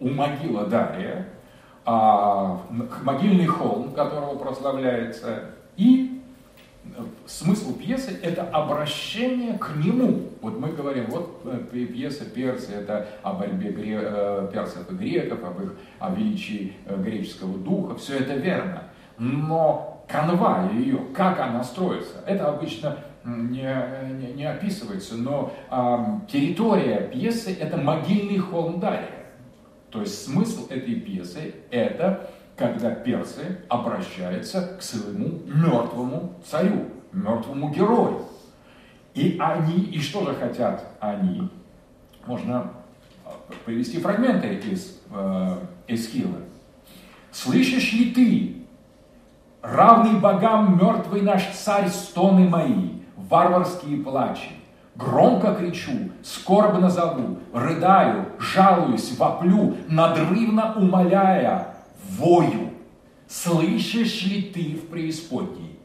у 0.00 0.08
могила 0.08 0.66
Дария, 0.66 1.26
а, 1.84 2.62
могильный 3.02 3.46
холм, 3.46 3.92
которого 3.92 4.36
прославляется, 4.36 5.50
и 5.76 6.20
э, 6.84 7.02
смысл 7.26 7.76
пьесы– 7.76 8.18
это 8.22 8.42
обращение 8.42 9.56
к 9.58 9.76
нему. 9.76 10.30
Вот 10.40 10.58
мы 10.58 10.70
говорим, 10.70 11.06
вот 11.08 11.42
э, 11.44 11.86
пьеса 11.86 12.24
Персы– 12.24 12.72
это 12.74 13.06
о 13.22 13.34
борьбе 13.34 13.70
гре... 13.70 14.00
Э, 14.02 14.50
персов 14.52 14.90
и 14.90 14.94
греков, 14.94 15.44
об 15.44 15.62
их 15.62 15.74
о 16.00 16.10
величии 16.10 16.74
греческого 16.86 17.56
духа, 17.58 17.96
все 17.96 18.18
это 18.18 18.34
верно. 18.34 18.84
Но 19.18 20.04
канва 20.08 20.68
ее, 20.72 20.98
как 21.14 21.38
она 21.38 21.62
строится, 21.62 22.16
это 22.26 22.48
обычно 22.48 22.96
не, 23.24 23.68
не, 24.14 24.32
не 24.34 24.44
описывается, 24.44 25.16
но 25.16 25.52
а, 25.68 26.20
территория 26.30 27.08
пьесы– 27.12 27.56
это 27.60 27.76
могильный 27.76 28.38
холм 28.38 28.78
Дария. 28.78 29.15
То 29.96 30.02
есть 30.02 30.26
смысл 30.26 30.66
этой 30.68 30.96
пьесы– 30.96 31.54
это 31.70 32.28
когда 32.54 32.90
персы 32.90 33.62
обращаются 33.70 34.76
к 34.78 34.82
своему 34.82 35.40
мертвому 35.46 36.34
царю, 36.46 36.88
мертвому 37.12 37.70
герою. 37.70 38.26
И 39.14 39.38
они, 39.40 39.84
и 39.84 39.98
что 39.98 40.26
же 40.26 40.34
хотят 40.34 40.84
они? 41.00 41.48
Можно 42.26 42.72
а, 43.24 43.40
привести 43.64 43.98
фрагменты 43.98 44.52
из 44.70 45.00
э, 45.10 45.58
Эсхила. 45.88 46.40
«Слышишь 47.32 47.94
ли 47.94 48.12
ты, 48.12 48.66
равный 49.62 50.20
богам 50.20 50.76
мертвый 50.76 51.22
наш 51.22 51.46
царь, 51.54 51.88
стоны 51.88 52.46
мои, 52.46 53.00
варварские 53.16 54.02
плачи? 54.02 54.55
Громко 54.96 55.54
кричу, 55.54 56.10
скорбно 56.22 56.88
зову, 56.88 57.38
рыдаю, 57.52 58.32
жалуюсь, 58.38 59.16
воплю, 59.18 59.76
надрывно 59.88 60.74
умоляя, 60.74 61.74
вою. 62.02 62.72
Слышишь 63.28 64.24
ли 64.24 64.42
ты 64.42 64.76
в 64.76 64.88
преисподней? 64.88 65.78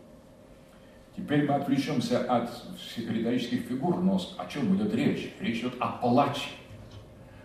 Теперь 1.17 1.45
мы 1.45 1.55
отвлечемся 1.55 2.19
от 2.19 2.49
риторических 2.95 3.61
фигур, 3.61 3.97
но 3.97 4.19
о 4.37 4.45
чем 4.45 4.75
идет 4.77 4.95
речь? 4.95 5.33
Речь 5.41 5.59
идет 5.59 5.73
о 5.79 5.87
плаче. 5.87 6.49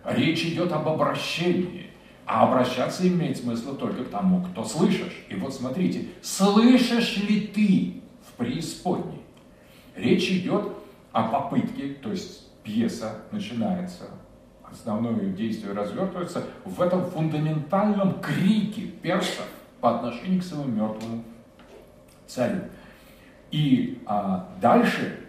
Речь 0.05 0.45
идет 0.45 0.71
об 0.71 0.87
обращении. 0.87 1.87
А 2.25 2.47
обращаться 2.47 3.07
имеет 3.07 3.37
смысл 3.37 3.75
только 3.75 4.03
к 4.05 4.09
тому, 4.09 4.43
кто 4.43 4.63
слышишь. 4.63 5.25
И 5.29 5.35
вот 5.35 5.53
смотрите, 5.53 6.07
слышишь 6.21 7.17
ли 7.17 7.41
ты 7.41 8.01
в 8.27 8.33
преисподней? 8.33 9.21
Речь 9.95 10.29
идет 10.29 10.76
о 11.17 11.23
попытке, 11.23 11.95
то 11.95 12.11
есть 12.11 12.47
пьеса 12.61 13.21
начинается, 13.31 14.03
основное 14.63 15.29
действие 15.31 15.73
развертывается 15.73 16.43
в 16.63 16.79
этом 16.79 17.09
фундаментальном 17.09 18.21
крике 18.21 18.81
персов 18.81 19.47
по 19.81 19.95
отношению 19.95 20.41
к 20.41 20.43
своему 20.43 20.67
мертвому 20.67 21.23
царю. 22.27 22.61
И 23.49 24.03
а, 24.05 24.47
дальше, 24.61 25.27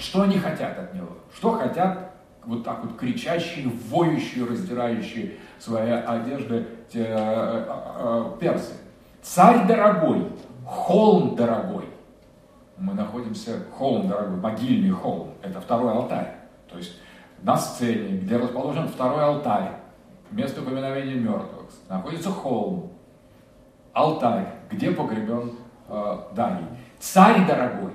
что 0.00 0.22
они 0.22 0.38
хотят 0.38 0.78
от 0.78 0.94
него? 0.94 1.08
Что 1.34 1.52
хотят 1.52 2.14
вот 2.46 2.64
так 2.64 2.82
вот 2.82 2.96
кричащие, 2.96 3.68
воющие, 3.90 4.46
раздирающие 4.46 5.34
свои 5.58 5.90
одежды 5.90 6.66
те, 6.90 7.04
а, 7.10 7.66
а, 7.68 8.38
персы? 8.38 8.72
Царь 9.20 9.66
дорогой, 9.66 10.26
холм 10.64 11.36
дорогой, 11.36 11.84
мы 12.78 12.94
находимся, 12.94 13.64
холм, 13.76 14.08
дорогой, 14.08 14.36
могильный 14.36 14.90
холм, 14.90 15.34
это 15.42 15.60
второй 15.60 15.92
алтарь. 15.92 16.34
То 16.68 16.78
есть 16.78 16.98
на 17.42 17.56
сцене, 17.56 18.18
где 18.18 18.36
расположен 18.36 18.88
второй 18.88 19.22
алтарь, 19.22 19.72
место 20.30 20.62
упоминовения 20.62 21.16
мертвых, 21.16 21.70
находится 21.88 22.30
холм, 22.30 22.92
алтарь, 23.92 24.46
где 24.70 24.90
погребен 24.90 25.52
э, 25.88 26.18
Дарий. 26.34 26.66
Царь 26.98 27.46
дорогой, 27.46 27.92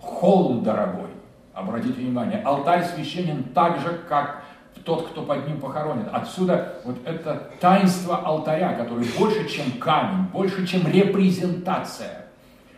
холм 0.00 0.62
дорогой. 0.62 1.10
Обратите 1.52 2.00
внимание, 2.00 2.40
алтарь 2.42 2.84
священен 2.84 3.44
так 3.52 3.80
же, 3.80 4.00
как 4.08 4.42
тот, 4.84 5.08
кто 5.08 5.22
под 5.22 5.46
ним 5.46 5.60
похоронен. 5.60 6.08
Отсюда 6.12 6.80
вот 6.84 6.96
это 7.04 7.50
таинство 7.60 8.18
алтаря, 8.18 8.74
который 8.74 9.06
больше, 9.18 9.48
чем 9.48 9.72
камень, 9.78 10.24
больше, 10.32 10.66
чем 10.66 10.86
репрезентация 10.86 12.21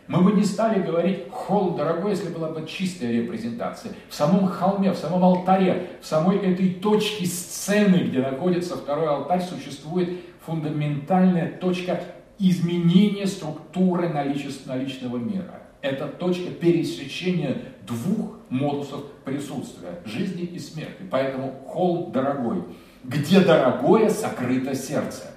мы 0.07 0.21
бы 0.21 0.33
не 0.33 0.43
стали 0.43 0.83
говорить 0.83 1.29
холм 1.31 1.75
дорогой, 1.75 2.11
если 2.11 2.29
была 2.29 2.49
бы 2.49 2.67
чистая 2.67 3.11
репрезентация. 3.11 3.93
В 4.07 4.13
самом 4.13 4.47
холме, 4.47 4.91
в 4.91 4.97
самом 4.97 5.23
алтаре, 5.23 5.89
в 6.01 6.05
самой 6.05 6.37
этой 6.37 6.75
точке 6.75 7.25
сцены, 7.25 7.97
где 8.07 8.19
находится 8.19 8.75
второй 8.75 9.07
алтарь, 9.07 9.41
существует 9.41 10.09
фундаментальная 10.45 11.57
точка 11.57 12.03
изменения 12.37 13.25
структуры 13.25 14.09
наличного 14.09 15.17
мира. 15.17 15.61
Это 15.81 16.07
точка 16.07 16.51
пересечения 16.51 17.57
двух 17.87 18.37
модусов 18.49 19.05
присутствия– 19.23 19.99
жизни 20.05 20.43
и 20.43 20.59
смерти. 20.59 21.03
Поэтому 21.09 21.51
холм 21.67 22.11
дорогой. 22.11 22.63
Где 23.03 23.39
дорогое 23.39 24.09
сокрыто 24.09 24.75
сердце. 24.75 25.31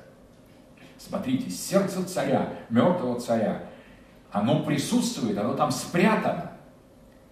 Смотрите, 0.99 1.49
сердце 1.51 2.05
царя, 2.05 2.53
мертвого 2.69 3.19
царя– 3.19 3.62
оно 4.39 4.62
присутствует, 4.62 5.36
оно 5.39 5.55
там 5.55 5.70
спрятано. 5.70 6.53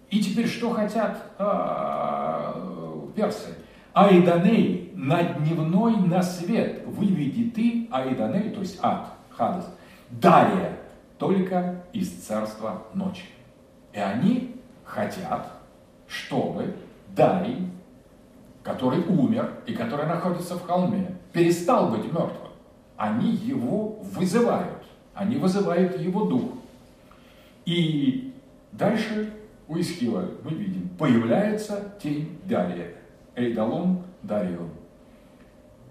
И 0.09 0.21
теперь 0.21 0.47
что 0.47 0.71
хотят 0.71 1.17
э, 1.37 3.07
персы? 3.15 3.55
Айданей, 3.93 4.91
на 4.95 5.23
дневной 5.23 5.97
на 5.97 6.21
свет 6.21 6.83
выведи 6.85 7.49
ты, 7.49 7.87
Айданей, 7.91 8.51
то 8.51 8.59
есть 8.59 8.79
ад, 8.81 9.07
Хадас, 9.29 9.73
Дария, 10.09 10.77
только 11.17 11.83
из 11.93 12.11
царства 12.11 12.83
ночи. 12.93 13.25
И 13.93 13.99
они 13.99 14.61
хотят, 14.83 15.51
чтобы 16.07 16.75
Дарий, 17.15 17.69
который 18.63 19.03
умер 19.03 19.51
и 19.65 19.73
который 19.73 20.05
находится 20.05 20.55
в 20.55 20.65
холме, 20.65 21.17
перестал 21.33 21.89
быть 21.89 22.05
мертвым. 22.05 22.51
Они 22.95 23.31
его 23.31 23.99
вызывают. 24.01 24.83
Они 25.13 25.37
вызывают 25.37 25.99
его 25.99 26.25
дух. 26.25 26.51
И 27.67 28.33
дальше 28.71 29.33
у 29.67 29.77
Исхила 29.77 30.25
мы 30.41 30.51
видим, 30.51 30.87
появляется 30.97 31.95
тень 32.01 32.39
Дария. 32.45 32.93
Эйдалон 33.35 34.03
Дарион. 34.23 34.69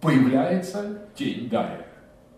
Появляется 0.00 1.02
тень 1.14 1.50
Дария. 1.50 1.86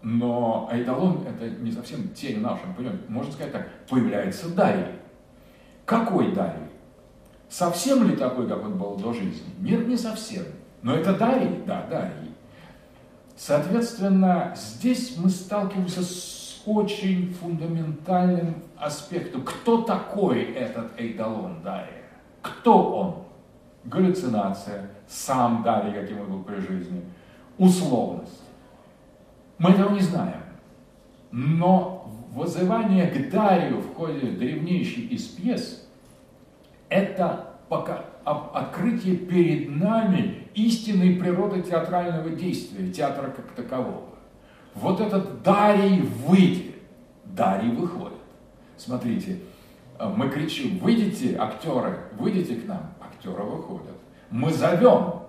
Но 0.03 0.69
Айдалон 0.73 1.25
это 1.25 1.51
не 1.51 1.71
совсем 1.71 2.09
тень 2.09 2.41
в 2.41 2.43
нашем 2.43 2.75
понимании. 2.75 3.01
Можно 3.07 3.33
сказать 3.33 3.53
так, 3.53 3.69
появляется 3.89 4.49
Дарий. 4.49 4.97
Какой 5.85 6.35
Дарий? 6.35 6.73
Совсем 7.49 8.09
ли 8.09 8.17
такой, 8.17 8.49
как 8.49 8.65
он 8.65 8.77
был 8.77 8.97
до 8.97 9.13
жизни? 9.13 9.55
Нет, 9.61 9.87
не 9.87 9.97
совсем. 9.97 10.43
Но 10.83 10.97
это 10.97 11.17
Дарий, 11.17 11.63
да, 11.65 11.87
Дарий. 11.89 12.33
Соответственно, 13.37 14.53
здесь 14.57 15.17
мы 15.17 15.31
сталкиваемся 15.31 16.03
с 16.03 16.38
очень 16.69 17.33
фундаментальным 17.41 18.57
аспектом. 18.77 19.43
Кто 19.43 19.83
такой 19.83 20.43
этот 20.53 21.01
Эйдалон 21.01 21.63
Дария? 21.63 22.03
Кто 22.43 22.93
он? 22.93 23.15
Галлюцинация, 23.85 24.91
сам 25.09 25.63
Дарий, 25.63 25.93
каким 25.93 26.21
он 26.21 26.27
был 26.27 26.43
при 26.43 26.57
жизни, 26.57 27.03
условность. 27.57 28.43
Мы 29.57 29.71
этого 29.71 29.95
не 29.95 30.01
знаем. 30.01 30.43
Но 31.31 32.13
вызывание 32.35 33.07
к 33.07 33.31
Дарию 33.31 33.81
в 33.81 33.95
ходе 33.95 34.31
древнейшей 34.33 35.05
из 35.05 35.27
пьес– 35.29 35.89
это 36.91 37.55
пока 37.71 38.05
открытие 38.25 39.17
перед 39.17 39.71
нами 39.75 40.49
истинной 40.55 41.15
природы 41.15 41.63
театрального 41.63 42.29
действия, 42.31 42.91
театра 42.93 43.31
как 43.31 43.53
такового. 43.53 44.18
Вот 44.81 45.01
этот 45.01 45.43
Дарий 45.43 46.03
выйдет, 46.27 46.77
Дарий 47.25 47.71
выходит. 47.71 48.19
Смотрите, 48.77 49.41
мы 50.17 50.29
кричим, 50.29 50.79
выйдите, 50.79 51.37
актеры, 51.37 51.99
выйдите 52.19 52.57
к 52.57 52.67
нам, 52.67 52.93
актеры 53.01 53.43
выходят. 53.43 53.97
Мы 54.31 54.53
зовем, 54.53 55.23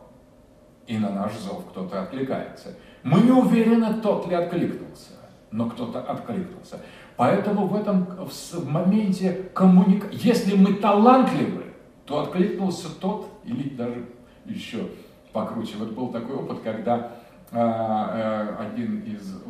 и 0.86 0.98
на 0.98 1.10
наш 1.10 1.34
зов 1.38 1.66
кто-то 1.70 2.04
откликается. 2.04 2.76
Мы 3.04 3.22
не 3.22 3.32
уверены, 3.32 4.02
тот 4.02 4.28
ли 4.28 4.36
откликнулся, 4.36 5.14
но 5.52 5.70
кто-то 5.70 6.02
откликнулся. 6.02 6.80
Поэтому 7.16 7.68
в 7.68 7.76
этом 7.76 8.06
в 8.06 8.70
моменте 8.70 9.50
коммуникации, 9.54 10.28
если 10.28 10.56
мы 10.56 10.76
талантливы, 10.76 11.66
то 12.06 12.22
откликнулся 12.22 12.90
тот, 13.00 13.30
или 13.46 13.70
даже 13.70 14.06
еще 14.46 14.90
покруче. 15.34 15.76
Вот 15.78 15.92
был 15.92 16.10
такой 16.10 16.36
опыт, 16.36 16.60
когда 16.64 17.12
один 17.52 19.02
из, 19.02 19.42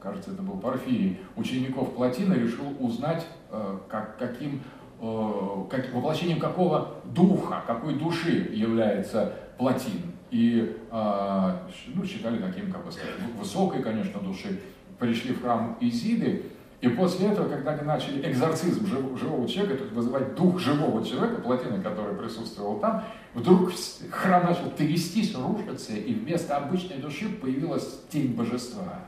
кажется, 0.00 0.32
это 0.32 0.42
был 0.42 0.58
Порфирий, 0.58 1.18
учеников 1.36 1.94
Платина 1.94 2.34
решил 2.34 2.76
узнать, 2.78 3.26
а, 3.50 3.80
как, 3.88 4.18
каким, 4.18 4.60
как, 4.98 5.94
воплощением 5.94 6.38
какого 6.38 6.96
духа, 7.04 7.62
какой 7.66 7.94
души 7.94 8.50
является 8.52 9.34
Платин. 9.56 10.12
И 10.30 10.76
ну, 10.92 12.04
считали 12.04 12.38
таким, 12.38 12.70
как 12.70 12.84
бы 12.84 12.92
сказать, 12.92 13.14
высокой, 13.38 13.82
конечно, 13.82 14.20
души, 14.20 14.60
пришли 14.98 15.32
в 15.32 15.42
храм 15.42 15.76
Изиды, 15.80 16.44
и 16.80 16.88
после 16.88 17.28
этого, 17.28 17.48
когда 17.48 17.72
они 17.72 17.82
начали 17.82 18.26
экзорцизм 18.30 18.86
живого 18.86 19.46
человека, 19.46 19.76
то 19.76 19.84
есть 19.84 19.94
вызывать 19.94 20.34
дух 20.34 20.58
живого 20.58 21.04
человека, 21.04 21.42
плотины, 21.42 21.82
который 21.82 22.14
присутствовал 22.16 22.78
там, 22.78 23.04
вдруг 23.34 23.70
храм 24.10 24.46
начал 24.46 24.70
трястись, 24.70 25.34
рушиться, 25.34 25.92
и 25.92 26.14
вместо 26.14 26.56
обычной 26.56 26.96
души 26.96 27.28
появилась 27.28 28.00
тень 28.08 28.34
божества. 28.34 29.00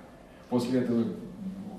После 0.50 0.80
этого 0.80 1.04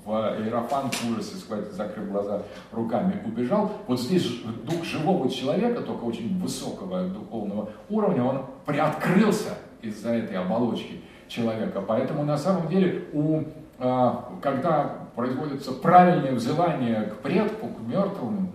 в 0.04 0.10
Иерофан 0.10 0.90
в 0.90 1.10
ужасе, 1.12 1.36
закрыв 1.70 2.10
глаза 2.10 2.42
руками, 2.72 3.22
убежал. 3.24 3.70
Вот 3.86 4.00
здесь 4.00 4.42
дух 4.64 4.84
живого 4.84 5.30
человека, 5.30 5.80
только 5.80 6.02
очень 6.02 6.38
высокого 6.40 7.04
духовного 7.04 7.70
уровня, 7.88 8.24
он 8.24 8.46
приоткрылся 8.66 9.56
из-за 9.80 10.10
этой 10.10 10.36
оболочки 10.36 11.00
человека. 11.28 11.80
Поэтому 11.80 12.24
на 12.24 12.36
самом 12.36 12.68
деле, 12.68 13.04
у, 13.12 13.44
а, 13.78 14.28
когда 14.42 15.03
производится 15.14 15.72
правильное 15.72 16.32
взывание 16.32 17.02
к 17.02 17.18
предку, 17.18 17.68
к 17.68 17.80
мертвому, 17.80 18.52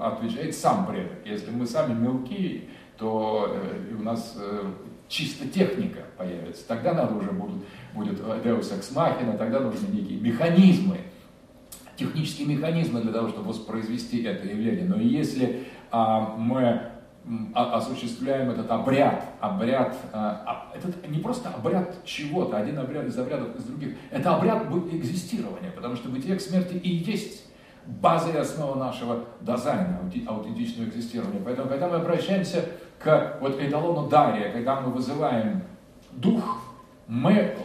отвечает 0.00 0.54
сам 0.54 0.86
предок. 0.86 1.18
Если 1.24 1.50
мы 1.50 1.66
сами 1.66 1.94
мелкие, 1.94 2.62
то 2.98 3.48
э, 3.50 3.94
у 3.98 4.02
нас 4.02 4.36
э, 4.38 4.64
чисто 5.08 5.48
техника 5.48 6.00
появится. 6.16 6.66
Тогда 6.66 6.92
надо 6.92 7.14
уже 7.14 7.30
будут, 7.30 7.64
будет 7.94 8.20
Deus 8.20 8.72
Ex 8.72 8.94
Machina, 8.94 9.36
тогда 9.36 9.60
нужны 9.60 9.88
некие 9.88 10.20
механизмы, 10.20 10.98
технические 11.96 12.48
механизмы 12.48 13.00
для 13.00 13.12
того, 13.12 13.28
чтобы 13.28 13.48
воспроизвести 13.48 14.22
это 14.22 14.46
явление. 14.46 14.84
Но 14.84 15.00
если 15.00 15.64
а, 15.90 16.36
мы 16.36 16.90
осуществляем 17.54 18.50
этот 18.50 18.70
обряд, 18.70 19.24
обряд, 19.40 19.96
а, 20.12 20.70
а, 20.72 20.76
этот 20.76 21.08
не 21.08 21.18
просто 21.18 21.48
обряд 21.48 22.04
чего-то, 22.04 22.56
один 22.56 22.78
обряд 22.78 23.04
из 23.06 23.18
обрядов 23.18 23.56
из 23.56 23.64
других, 23.64 23.96
это 24.10 24.36
обряд 24.36 24.66
экзистирования, 24.92 25.72
потому 25.72 25.96
что 25.96 26.08
бытие 26.08 26.36
к 26.36 26.40
смерти 26.40 26.74
и 26.74 26.88
есть 26.88 27.46
база 27.86 28.30
и 28.30 28.36
основа 28.36 28.76
нашего 28.76 29.24
дизайна, 29.40 30.00
аутентичного 30.26 30.88
экзистирования. 30.88 31.40
Поэтому, 31.44 31.68
когда 31.68 31.88
мы 31.88 31.96
обращаемся 31.96 32.64
к 32.98 33.38
вот 33.40 33.60
эталону 33.60 34.08
Дария, 34.08 34.52
когда 34.52 34.80
мы 34.80 34.92
вызываем 34.92 35.62
дух, 36.12 36.62
мы, 37.08 37.56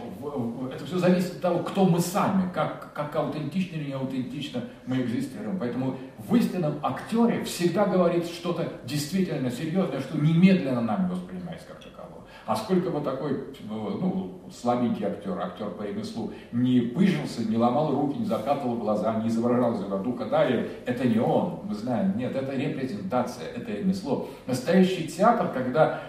это 0.73 0.85
все 0.85 0.97
зависит 0.97 1.35
от 1.35 1.41
того, 1.41 1.59
кто 1.59 1.85
мы 1.85 1.99
сами, 1.99 2.51
как, 2.53 2.93
как 2.93 3.15
аутентично 3.15 3.75
или 3.75 3.85
не 3.85 3.93
аутентично 3.93 4.63
мы 4.85 5.01
экзистируем. 5.01 5.57
Поэтому 5.59 5.97
в 6.17 6.35
истинном 6.35 6.79
актере 6.83 7.43
всегда 7.43 7.85
говорит 7.85 8.25
что-то 8.25 8.71
действительно 8.85 9.49
серьезное, 9.51 9.99
что 9.99 10.17
немедленно 10.17 10.81
нами 10.81 11.09
воспринимается 11.09 11.67
как 11.67 11.79
таково. 11.79 12.25
А 12.45 12.55
сколько 12.55 12.89
бы 12.89 13.01
такой 13.01 13.53
ну, 13.69 14.41
слабенький 14.51 15.05
актер, 15.05 15.39
актер 15.39 15.69
по 15.69 15.83
ремеслу, 15.83 16.33
не 16.51 16.81
пыжился, 16.81 17.47
не 17.47 17.57
ломал 17.57 17.93
руки, 17.93 18.17
не 18.17 18.25
закатывал 18.25 18.77
глаза, 18.77 19.15
не 19.21 19.29
изображал 19.29 19.75
за 19.75 19.87
духа 19.97 20.25
Дария, 20.25 20.67
это 20.85 21.07
не 21.07 21.19
он, 21.19 21.61
мы 21.63 21.75
знаем, 21.75 22.17
нет, 22.17 22.35
это 22.35 22.53
репрезентация, 22.55 23.47
это 23.47 23.71
ремесло. 23.71 24.27
Настоящий 24.47 25.07
театр, 25.07 25.49
когда 25.53 26.01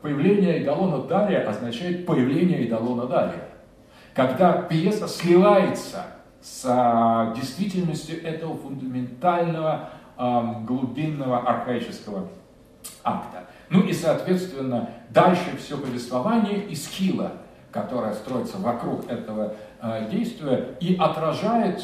появление 0.00 0.62
идолона 0.62 1.02
Дария 1.04 1.48
означает 1.48 2.06
появление 2.06 2.64
идолона 2.64 3.06
Дария. 3.06 3.48
Когда 4.14 4.52
пьеса 4.62 5.08
сливается 5.08 6.06
с 6.40 6.64
а, 6.66 7.34
действительностью 7.34 8.24
этого 8.24 8.56
фундаментального, 8.56 9.90
глубинного, 10.66 11.38
архаического 11.38 12.28
акта. 13.02 13.44
Ну 13.70 13.80
и, 13.80 13.92
соответственно, 13.94 14.90
дальше 15.08 15.56
все 15.58 15.78
повествование 15.78 16.66
из 16.66 16.86
Кила, 16.88 17.32
которое 17.72 18.12
строится 18.12 18.58
вокруг 18.58 19.10
этого 19.10 19.54
действия 20.10 20.76
и 20.80 20.96
отражает 20.96 21.80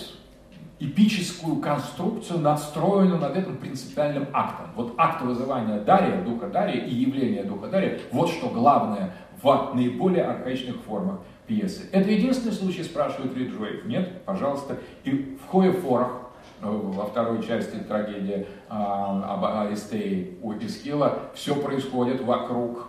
эпическую 0.78 1.56
конструкцию, 1.56 2.40
надстроенную 2.40 3.18
над 3.18 3.36
этим 3.36 3.56
принципиальным 3.56 4.28
актом. 4.32 4.66
Вот 4.74 4.94
акт 4.98 5.22
вызывания 5.22 5.80
Дария, 5.80 6.22
духа 6.22 6.48
Дария 6.48 6.84
и 6.84 6.94
явления 6.94 7.44
духа 7.44 7.68
Дария, 7.68 7.98
вот 8.12 8.28
что 8.28 8.48
главное 8.50 9.14
в 9.42 9.72
наиболее 9.74 10.24
архаичных 10.24 10.76
формах 10.82 11.20
пьесы. 11.46 11.88
Это 11.92 12.10
единственный 12.10 12.52
случай, 12.52 12.82
спрашивает 12.82 13.36
Риджуэйв. 13.36 13.86
Нет, 13.86 14.24
пожалуйста. 14.24 14.78
И 15.04 15.38
в 15.42 15.50
Хоефорах, 15.50 16.30
э, 16.60 16.66
во 16.66 17.06
второй 17.06 17.42
части 17.42 17.76
трагедии 17.76 18.46
а, 18.68 19.34
об 19.34 19.44
Аристее 19.44 20.32
у 20.42 20.52
Эскила, 20.54 21.20
все 21.34 21.54
происходит 21.54 22.22
вокруг 22.22 22.88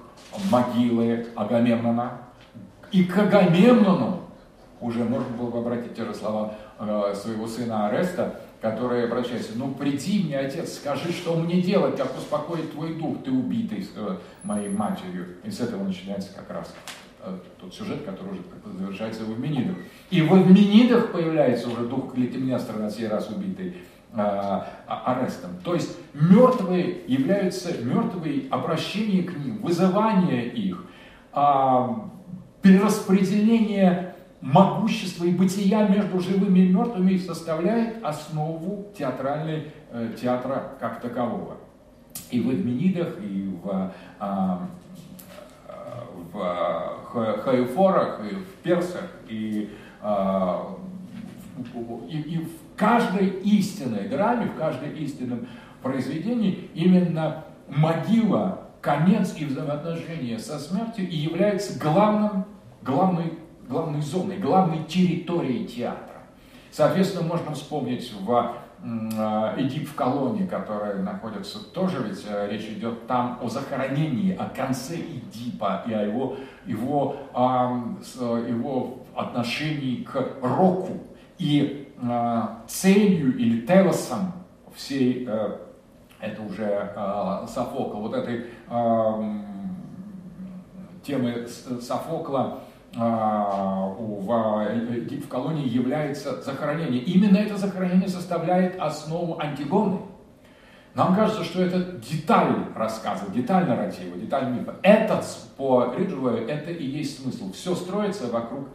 могилы 0.50 1.28
Агамемнона. 1.36 2.14
И 2.92 3.04
к 3.04 3.18
Агамемнону 3.18 4.22
уже 4.80 5.04
можно 5.04 5.36
было 5.38 5.50
бы 5.50 5.60
обратить 5.60 5.96
те 5.96 6.06
же 6.06 6.14
слова 6.14 6.54
своего 6.78 7.47
сына 7.47 7.88
Ареста, 7.88 8.41
который 8.61 9.05
обращается, 9.05 9.51
ну 9.55 9.73
приди 9.73 10.23
мне, 10.23 10.38
отец, 10.38 10.75
скажи, 10.75 11.11
что 11.11 11.36
мне 11.36 11.61
делать, 11.61 11.95
как 11.97 12.17
успокоить 12.17 12.71
твой 12.71 12.95
дух, 12.95 13.23
ты 13.23 13.32
убитый 13.32 13.88
э, 13.95 14.17
моей 14.43 14.69
матерью. 14.69 15.36
И 15.43 15.51
с 15.51 15.59
этого 15.59 15.84
начинается 15.84 16.34
как 16.34 16.49
раз 16.49 16.73
э, 17.21 17.38
тот 17.59 17.73
сюжет, 17.73 18.03
который 18.03 18.32
уже 18.32 18.41
завершается 18.80 19.23
в 19.25 19.34
Эвменидах. 19.34 19.75
И 20.09 20.21
в 20.21 20.34
Эвменидах 20.34 21.11
появляется 21.11 21.69
уже 21.69 21.86
дух 21.86 22.13
Клетимнестра 22.13 22.78
на 22.78 22.89
сей 22.89 23.07
раз 23.07 23.30
убитый 23.30 23.78
арестом. 24.88 25.51
То 25.63 25.75
есть 25.75 25.95
мертвые 26.13 27.01
являются 27.07 27.78
мертвые, 27.84 28.43
обращение 28.49 29.23
к 29.23 29.38
ним, 29.38 29.57
вызывание 29.57 30.47
их, 30.47 30.84
перераспределение 32.61 34.15
могущества 34.42 35.26
и 35.26 35.32
бытия 35.32 35.88
между 35.88 36.20
живыми 36.20 36.60
и 36.60 36.70
мертвыми 36.70 37.18
составляет 37.18 38.04
основу 38.04 38.88
театральной, 38.98 39.72
э, 39.92 40.14
театра 40.20 40.74
как 40.80 41.02
такового. 41.02 41.58
И 42.30 42.40
в 42.40 42.52
Эдменидах, 42.54 43.16
и 43.22 43.50
в, 43.64 43.92
а, 44.20 44.68
в 46.34 47.42
Хаефорах, 47.44 48.22
и 48.32 48.36
в 48.36 48.48
Персах, 48.64 49.10
и, 49.30 49.70
а, 50.02 50.76
и, 52.10 52.18
и 52.18 52.38
в 52.40 52.76
каждой 52.76 53.28
истинной 53.28 54.08
драме, 54.08 54.48
в 54.48 54.56
каждой 54.56 54.94
истинном 55.00 55.48
произведении 55.82 56.70
именно 56.74 57.46
могила, 57.68 58.62
конец 58.82 59.36
и 59.38 59.46
взаимоотношения 59.46 60.40
со 60.40 60.60
смертью 60.60 61.10
и 61.10 61.16
является 61.16 61.78
главным, 61.80 62.46
главной 62.84 63.34
главной 63.68 64.01
зоной, 64.01 64.38
главной 64.38 64.84
территорией 64.86 65.68
театра. 65.68 66.24
Соответственно, 66.72 67.28
можно 67.28 67.53
вспомнить 67.53 68.11
в 68.13 68.55
а, 68.84 69.55
Эдип 69.57 69.89
в 69.89 69.95
колонии, 69.95 70.45
которая 70.45 71.01
находится 71.01 71.59
тоже, 71.72 72.03
ведь 72.03 72.24
э, 72.30 72.47
речь 72.51 72.65
идет 72.65 73.07
там 73.07 73.39
о 73.41 73.49
захоронении, 73.49 74.36
о 74.36 74.49
конце 74.49 74.95
Эдипа 74.95 75.84
и 75.88 75.93
о 75.93 76.03
его, 76.03 76.38
его, 76.65 77.15
его 77.34 78.99
отношении 79.15 80.03
к 80.03 80.38
року. 80.41 80.99
И 81.39 81.91
целью 82.68 83.36
или 83.38 83.65
телосом 83.65 84.34
всей, 84.76 85.26
э, 85.28 85.57
это 86.20 86.41
уже 86.43 86.93
Софокл, 87.47 88.01
вот 88.01 88.13
этой 88.13 88.45
темы 91.03 91.47
Софокла, 91.47 92.59
в, 92.98 94.28
в 95.22 95.28
колонии 95.28 95.68
является 95.68 96.41
захоронение. 96.41 97.02
Именно 97.02 97.38
это 97.38 97.58
захоронение 97.58 98.10
составляет 98.10 98.80
основу 98.80 99.39
Антигоны. 99.39 100.00
Нам 100.95 101.16
кажется, 101.16 101.43
что 101.43 101.62
это 101.62 102.00
деталь 102.00 102.56
рассказа, 102.76 103.30
деталь 103.32 103.68
нарратива, 103.68 104.18
деталь 104.18 104.52
мифа. 104.52 104.76
Этот, 104.82 105.26
по 105.56 105.93
Риджуэлю, 105.95 106.48
это 106.48 106.72
и 106.72 106.86
есть 106.86 107.22
смысл. 107.22 107.54
Все 107.54 107.76
строится 107.76 108.32
вокруг, 108.32 108.68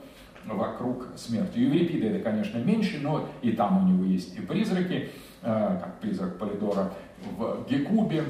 вокруг 0.47 1.09
смерти. 1.17 1.59
У 1.59 1.63
Еврипида 1.63 2.07
это, 2.07 2.21
конечно, 2.21 2.59
меньше, 2.59 3.01
но 3.03 3.29
и 3.43 3.51
там 3.51 3.85
у 3.85 3.89
него 3.89 4.05
есть 4.05 4.39
и 4.39 4.41
призраки, 4.41 5.11
э, 5.43 5.79
как 5.83 5.99
призрак 5.99 6.39
Полидора 6.39 6.93
в 7.37 7.67
Гекубе, 7.69 8.23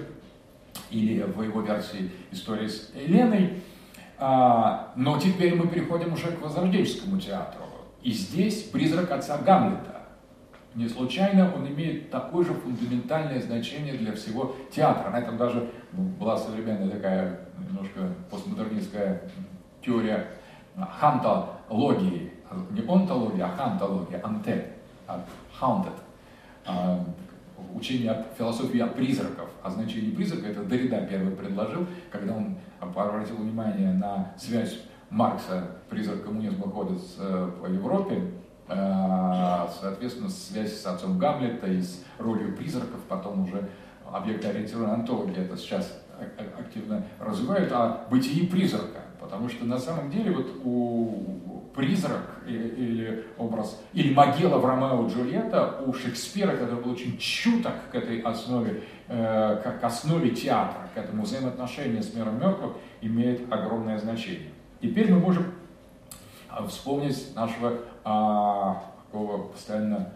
или 0.90 1.22
в 1.22 1.43
его 1.43 1.61
версии 1.61 2.11
истории 2.30 2.68
с 2.68 2.93
Еленой. 2.95 3.62
А, 4.24 4.92
но 4.94 5.18
теперь 5.18 5.56
мы 5.56 5.66
переходим 5.66 6.12
уже 6.12 6.30
к 6.30 6.40
возрожденческому 6.40 7.18
театру. 7.18 7.64
И 8.04 8.12
здесь 8.12 8.62
призрак 8.62 9.10
отца 9.10 9.36
Гамлета. 9.38 10.02
Не 10.76 10.88
случайно 10.88 11.52
он 11.52 11.66
имеет 11.66 12.08
такое 12.12 12.44
же 12.44 12.54
фундаментальное 12.54 13.40
значение 13.40 13.94
для 13.94 14.12
всего 14.12 14.54
театра. 14.70 15.10
На 15.10 15.18
этом 15.18 15.36
даже 15.36 15.68
была 15.90 16.36
современная 16.36 16.88
такая 16.88 17.40
немножко 17.68 18.14
постмодернистская 18.30 19.22
теория 19.84 20.28
хантологии. 20.76 22.32
Не 22.70 22.88
онтология, 22.88 23.46
а 23.46 23.56
хантология, 23.56 24.20
анте, 24.22 24.68
haunted. 25.60 25.98
А, 27.70 27.76
учение 27.76 28.10
от 28.10 28.36
философии 28.36 28.80
от 28.80 28.94
призраков. 28.94 29.48
А 29.62 29.70
значение 29.70 30.12
призрака 30.12 30.48
это 30.48 30.62
Дорида 30.64 31.06
первый 31.08 31.34
предложил, 31.34 31.86
когда 32.10 32.34
он 32.34 32.56
обратил 32.80 33.36
внимание 33.36 33.92
на 33.92 34.32
связь 34.36 34.78
Маркса, 35.10 35.66
призрак 35.90 36.24
коммунизма 36.24 36.70
ходит 36.70 37.02
э, 37.18 37.50
по 37.60 37.66
Европе, 37.66 38.30
э, 38.68 39.66
соответственно, 39.80 40.30
связь 40.30 40.80
с 40.80 40.86
отцом 40.86 41.18
Гамлета 41.18 41.66
и 41.66 41.82
с 41.82 42.02
ролью 42.18 42.56
призраков, 42.56 43.00
потом 43.08 43.44
уже 43.44 43.68
объектоориентированная 44.10 44.94
антология 44.94 45.44
это 45.44 45.56
сейчас 45.56 46.02
активно 46.58 47.04
развивают, 47.18 47.70
а 47.72 48.06
бытие 48.10 48.48
призрака. 48.48 49.00
Потому 49.20 49.48
что 49.48 49.64
на 49.66 49.78
самом 49.78 50.10
деле 50.10 50.32
вот 50.32 50.50
у 50.64 51.51
призрак 51.74 52.22
или 52.46 53.24
образ, 53.38 53.80
или 53.94 54.12
могила 54.12 54.58
в 54.58 54.64
Ромео 54.64 55.06
и 55.06 55.10
Джульетта 55.10 55.80
у 55.86 55.92
Шекспира, 55.92 56.52
который 56.52 56.82
был 56.82 56.92
очень 56.92 57.16
чуток 57.18 57.72
к 57.90 57.94
этой 57.94 58.20
основе, 58.20 58.82
э, 59.08 59.76
к 59.80 59.84
основе 59.84 60.30
театра, 60.30 60.88
к 60.94 60.98
этому 60.98 61.22
взаимоотношению 61.22 62.02
с 62.02 62.14
миром 62.14 62.38
мертвых, 62.38 62.72
имеет 63.00 63.50
огромное 63.50 63.98
значение. 63.98 64.50
Теперь 64.80 65.12
мы 65.12 65.20
можем 65.20 65.46
а, 66.48 66.66
вспомнить 66.66 67.34
нашего 67.34 67.78
а, 68.04 68.82
такого 69.06 69.48
постоянно 69.48 70.12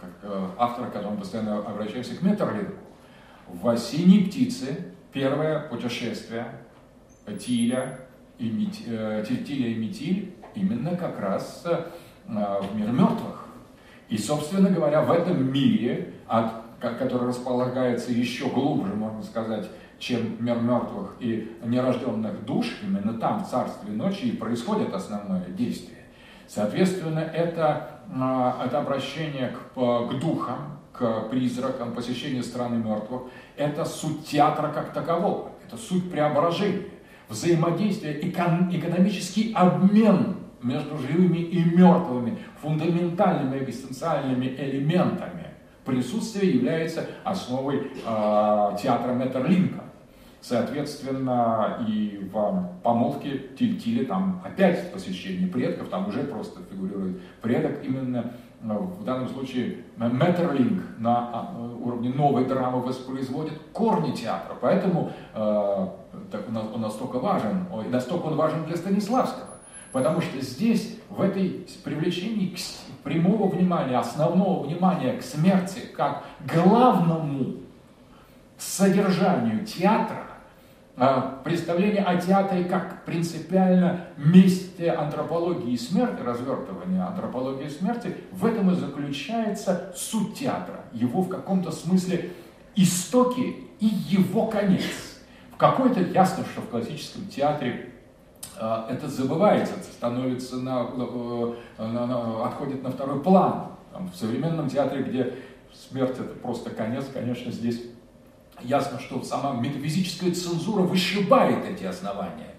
как, 0.00 0.10
э, 0.22 0.48
автора, 0.56 0.88
к 0.88 0.92
которому 0.94 1.18
постоянно 1.18 1.58
обращаемся, 1.58 2.16
к 2.16 2.22
Метерлинку. 2.22 2.72
В 3.46 3.68
«Осенней 3.68 4.26
птице» 4.26 4.94
первое 5.12 5.60
путешествие 5.68 6.46
Тиля 7.38 8.00
и, 8.38 8.70
э, 8.86 9.24
Тиля 9.26 9.68
и 9.68 9.74
Метиль 9.74 10.34
именно 10.54 10.96
как 10.96 11.20
раз 11.20 11.64
э, 11.64 11.84
в 12.26 12.76
мир 12.76 12.90
мертвых. 12.90 13.46
И, 14.08 14.18
собственно 14.18 14.70
говоря, 14.70 15.02
в 15.02 15.10
этом 15.10 15.52
мире, 15.52 16.14
от, 16.26 16.52
который 16.80 17.28
располагается 17.28 18.12
еще 18.12 18.48
глубже, 18.48 18.94
можно 18.94 19.22
сказать, 19.22 19.68
чем 19.98 20.36
мир 20.44 20.60
мертвых 20.60 21.14
и 21.20 21.56
нерожденных 21.64 22.44
душ, 22.44 22.66
именно 22.82 23.14
там, 23.14 23.44
в 23.44 23.48
царстве 23.48 23.92
ночи, 23.92 24.24
и 24.24 24.36
происходит 24.36 24.92
основное 24.92 25.46
действие. 25.48 25.98
Соответственно, 26.46 27.20
это, 27.20 28.00
э, 28.08 28.66
это 28.66 28.78
обращение 28.78 29.48
к, 29.48 29.74
к 29.74 30.20
духам, 30.20 30.78
к 30.92 31.28
призракам, 31.28 31.92
посещение 31.92 32.42
страны 32.42 32.76
мертвых, 32.76 33.22
это 33.56 33.84
суть 33.84 34.26
театра 34.26 34.68
как 34.68 34.92
такового, 34.92 35.50
это 35.66 35.76
суть 35.76 36.10
преображения, 36.10 36.84
взаимодействие, 37.28 38.20
экон, 38.20 38.68
экономический 38.70 39.52
обмен 39.54 40.36
между 40.64 40.96
живыми 40.98 41.38
и 41.38 41.62
мертвыми, 41.62 42.38
фундаментальными 42.60 43.62
экзистенциальными 43.62 44.46
элементами. 44.46 45.48
Присутствие 45.84 46.54
является 46.54 47.06
основой 47.22 47.92
э, 48.04 48.76
театра 48.82 49.12
Меттерлинка. 49.12 49.84
Соответственно, 50.40 51.86
и 51.88 52.18
в 52.30 52.80
помолвке 52.82 53.40
Тильтили 53.58 54.04
там 54.04 54.42
опять 54.44 54.92
посещение 54.92 55.48
предков, 55.48 55.88
там 55.88 56.08
уже 56.08 56.24
просто 56.24 56.60
фигурирует 56.70 57.20
предок 57.42 57.82
именно 57.82 58.32
э, 58.62 58.66
в 58.68 59.04
данном 59.04 59.28
случае 59.28 59.84
Меттерлинг 59.96 60.82
на 60.98 61.30
а, 61.32 61.76
уровне 61.82 62.10
новой 62.10 62.46
драмы 62.46 62.80
воспроизводит 62.80 63.58
корни 63.72 64.12
театра, 64.12 64.54
поэтому 64.60 65.12
э, 65.34 65.88
так 66.30 66.42
он 66.74 66.80
настолько 66.80 67.18
важен, 67.18 67.66
настолько 67.90 68.26
он 68.26 68.36
важен 68.36 68.64
для 68.64 68.76
Станиславского. 68.76 69.53
Потому 69.94 70.20
что 70.20 70.40
здесь, 70.40 70.98
в 71.08 71.22
этой 71.22 71.68
привлечении 71.84 72.48
к 72.48 72.58
прямого 73.04 73.48
внимания, 73.48 73.96
основного 73.96 74.66
внимания 74.66 75.12
к 75.12 75.22
смерти, 75.22 75.82
как 75.96 76.24
главному 76.52 77.58
содержанию 78.58 79.64
театра, 79.64 80.26
а, 80.96 81.40
представление 81.44 82.02
о 82.02 82.20
театре 82.20 82.64
как 82.64 83.04
принципиально 83.04 84.06
месте 84.16 84.90
антропологии 84.90 85.76
смерти, 85.76 86.22
развертывания 86.22 87.06
антропологии 87.06 87.68
смерти, 87.68 88.16
в 88.32 88.46
этом 88.46 88.72
и 88.72 88.74
заключается 88.74 89.92
суть 89.94 90.34
театра, 90.34 90.80
его 90.92 91.22
в 91.22 91.28
каком-то 91.28 91.70
смысле 91.70 92.30
истоки 92.74 93.58
и 93.78 93.86
его 93.86 94.48
конец. 94.48 94.82
В 95.52 95.56
какой-то 95.56 96.00
ясно, 96.00 96.44
что 96.52 96.62
в 96.62 96.68
классическом 96.68 97.28
театре 97.28 97.93
это 98.88 99.08
забывается, 99.08 99.74
становится 99.82 100.56
на, 100.56 100.88
э, 100.96 101.54
на, 101.78 102.06
на, 102.06 102.46
отходит 102.46 102.82
на 102.82 102.90
второй 102.90 103.20
план. 103.20 103.66
Там, 103.92 104.08
в 104.08 104.16
современном 104.16 104.68
театре, 104.68 105.02
где 105.02 105.34
смерть 105.72 106.18
это 106.18 106.34
просто 106.34 106.70
конец, 106.70 107.06
конечно, 107.12 107.50
здесь 107.50 107.82
ясно, 108.62 108.98
что 108.98 109.22
сама 109.22 109.54
метафизическая 109.54 110.32
цензура 110.32 110.82
вышибает 110.82 111.64
эти 111.64 111.84
основания. 111.84 112.54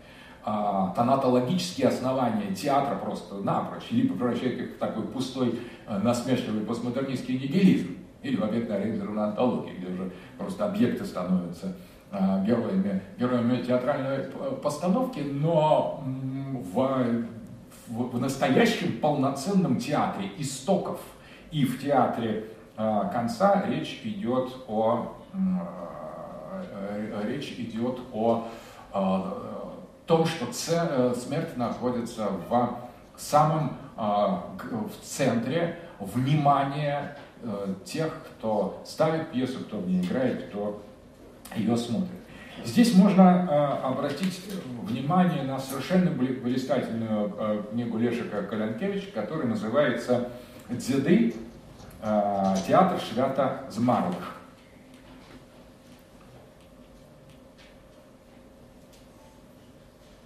А, 0.48 0.94
тонатологические 0.96 1.88
основания 1.88 2.54
театра 2.54 2.96
просто 2.98 3.36
напрочь, 3.36 3.88
или 3.90 4.08
превращает 4.08 4.60
их 4.60 4.76
в 4.76 4.78
такой 4.78 5.04
пустой, 5.04 5.60
э, 5.88 5.98
насмешливый 5.98 6.66
постмодернистский 6.66 7.36
нигилизм, 7.36 7.98
или 8.22 8.36
в 8.36 8.44
объектно-ориентированную 8.44 9.30
антологию, 9.30 9.78
где 9.78 9.88
уже 9.88 10.12
просто 10.38 10.66
объекты 10.66 11.06
становятся 11.06 11.76
героями, 12.46 13.02
героями 13.18 13.62
театральной 13.62 14.26
постановки, 14.62 15.20
но 15.20 16.04
в, 16.74 17.26
в, 17.88 18.10
в 18.10 18.20
настоящем 18.20 19.00
полноценном 19.00 19.78
театре 19.78 20.32
истоков 20.38 21.00
и 21.52 21.66
в 21.66 21.82
театре 21.82 22.46
конца 22.76 23.66
речь 23.68 24.02
идет 24.04 24.52
о 24.68 25.16
речь 27.24 27.56
идет 27.58 28.00
о 28.14 28.48
том, 30.06 30.26
что 30.26 30.52
смерть 30.54 31.58
находится 31.58 32.30
в 32.50 32.80
самом 33.18 33.78
в 33.96 34.92
центре 35.04 35.80
внимания 36.00 37.18
тех, 37.86 38.14
кто 38.26 38.82
ставит 38.86 39.32
пьесу, 39.32 39.60
кто 39.60 39.78
в 39.78 39.88
ней 39.88 40.02
играет, 40.02 40.48
кто 40.48 40.82
ее 41.56 41.76
смотрит. 41.78 42.26
Здесь 42.66 42.96
можно 42.96 43.48
э, 43.48 43.86
обратить 43.86 44.42
внимание 44.82 45.44
на 45.44 45.60
совершенно 45.60 46.10
блистательную 46.10 47.36
э, 47.38 47.64
книгу 47.72 47.98
Лешика 48.00 48.42
Калянкевича, 48.42 49.12
которая 49.14 49.46
называется 49.46 50.30
«Дзеды. 50.70 51.36
Э, 52.02 52.56
театр 52.68 53.00
Швята 53.00 53.66
Змарлых». 53.70 54.34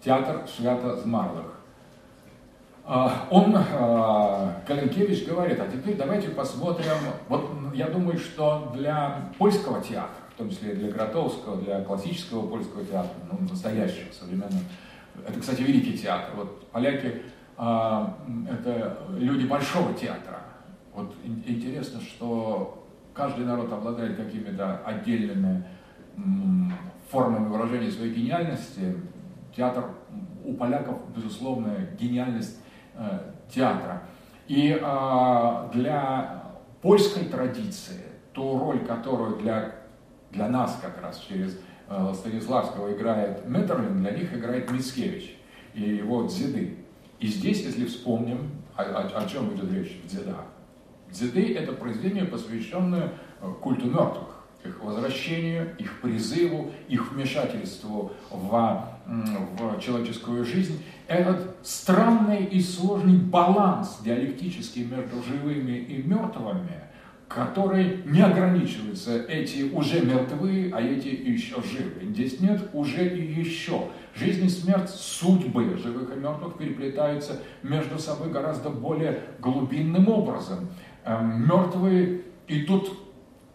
Театр 0.02 0.48
Швята 0.48 0.96
Змарлых. 0.96 1.46
Он, 3.30 3.56
Калинкевич 4.66 5.28
говорит, 5.28 5.60
а 5.60 5.68
теперь 5.68 5.96
давайте 5.96 6.30
посмотрим, 6.30 6.96
вот 7.28 7.52
я 7.76 7.88
думаю, 7.88 8.18
что 8.18 8.72
для 8.74 9.30
польского 9.38 9.80
театра, 9.84 10.24
том 10.40 10.50
числе 10.50 10.74
для 10.74 10.90
Гротовского, 10.90 11.62
для 11.62 11.82
классического 11.82 12.48
польского 12.48 12.84
театра, 12.86 13.12
ну, 13.30 13.48
настоящего, 13.48 14.12
современного. 14.12 14.64
Это, 15.28 15.40
кстати, 15.40 15.62
великий 15.62 15.98
театр. 15.98 16.30
Вот 16.36 16.68
поляки 16.70 17.22
а, 17.58 18.18
это 18.50 19.00
люди 19.18 19.46
большого 19.46 19.94
театра. 19.94 20.40
Вот 20.94 21.14
интересно, 21.26 22.00
что 22.00 22.88
каждый 23.14 23.46
народ 23.46 23.72
обладает 23.72 24.16
какими-то 24.16 24.78
отдельными 24.86 25.66
формами 27.10 27.50
выражения 27.50 27.92
своей 27.92 28.14
гениальности. 28.14 28.96
Театр 29.56 29.90
у 30.46 30.54
поляков, 30.54 31.00
безусловно, 31.16 31.76
гениальность 32.00 32.60
э, 32.96 33.20
театра. 33.54 34.04
И 34.48 34.72
э, 34.72 35.70
для 35.74 36.44
польской 36.82 37.26
традиции 37.26 38.04
ту 38.34 38.58
роль, 38.58 38.86
которую 38.86 39.38
для 39.38 39.79
для 40.32 40.48
нас 40.48 40.78
как 40.82 41.02
раз 41.02 41.20
через 41.20 41.58
э, 41.88 42.14
Станиславского 42.16 42.94
играет 42.94 43.48
Метерлин, 43.48 44.02
для 44.02 44.12
них 44.12 44.34
играет 44.34 44.72
Мицкевич 44.72 45.38
и 45.74 45.82
его 45.82 46.24
дзиды. 46.24 46.76
И 47.20 47.28
здесь, 47.28 47.64
если 47.64 47.86
вспомним, 47.86 48.52
о, 48.76 48.84
о, 48.84 49.08
о 49.08 49.26
чем 49.28 49.54
идет 49.54 49.72
речь 49.74 50.00
в 50.04 50.08
дзидах. 50.08 50.46
Дзиды– 51.10 51.54
это 51.56 51.74
произведение, 51.74 52.26
посвященное 52.26 53.14
э, 53.42 53.52
культу 53.62 53.88
мертвых, 53.88 54.28
их 54.64 54.84
возвращению, 54.84 55.76
их 55.78 56.02
призыву, 56.02 56.72
их 56.88 57.12
вмешательству 57.12 58.12
в, 58.30 58.90
в 59.06 59.80
человеческую 59.80 60.46
жизнь. 60.46 60.84
Этот 61.08 61.56
странный 61.64 62.44
и 62.44 62.62
сложный 62.62 63.18
баланс 63.18 64.00
диалектический 64.04 64.84
между 64.84 65.24
живыми 65.24 65.78
и 65.78 66.04
мертвыми– 66.04 66.84
который 67.30 68.02
не 68.06 68.22
ограничивается 68.22 69.24
эти 69.26 69.72
уже 69.72 70.02
мертвые, 70.02 70.74
а 70.74 70.82
эти 70.82 71.10
еще 71.10 71.58
живы. 71.62 72.12
Здесь 72.12 72.40
нет 72.40 72.70
уже 72.74 73.08
и 73.08 73.40
еще. 73.40 73.90
Жизнь 74.16 74.46
и 74.46 74.50
смерть, 74.50 74.90
судьбы 74.90 75.78
живых 75.78 76.12
и 76.12 76.20
мертвых 76.20 76.58
переплетаются 76.58 77.40
между 77.62 78.00
собой 78.00 78.32
гораздо 78.32 78.72
более 78.72 79.22
глубинным 79.40 80.10
образом. 80.10 80.70
Эм, 81.06 81.48
мертвые 81.48 82.22
идут 82.48 82.98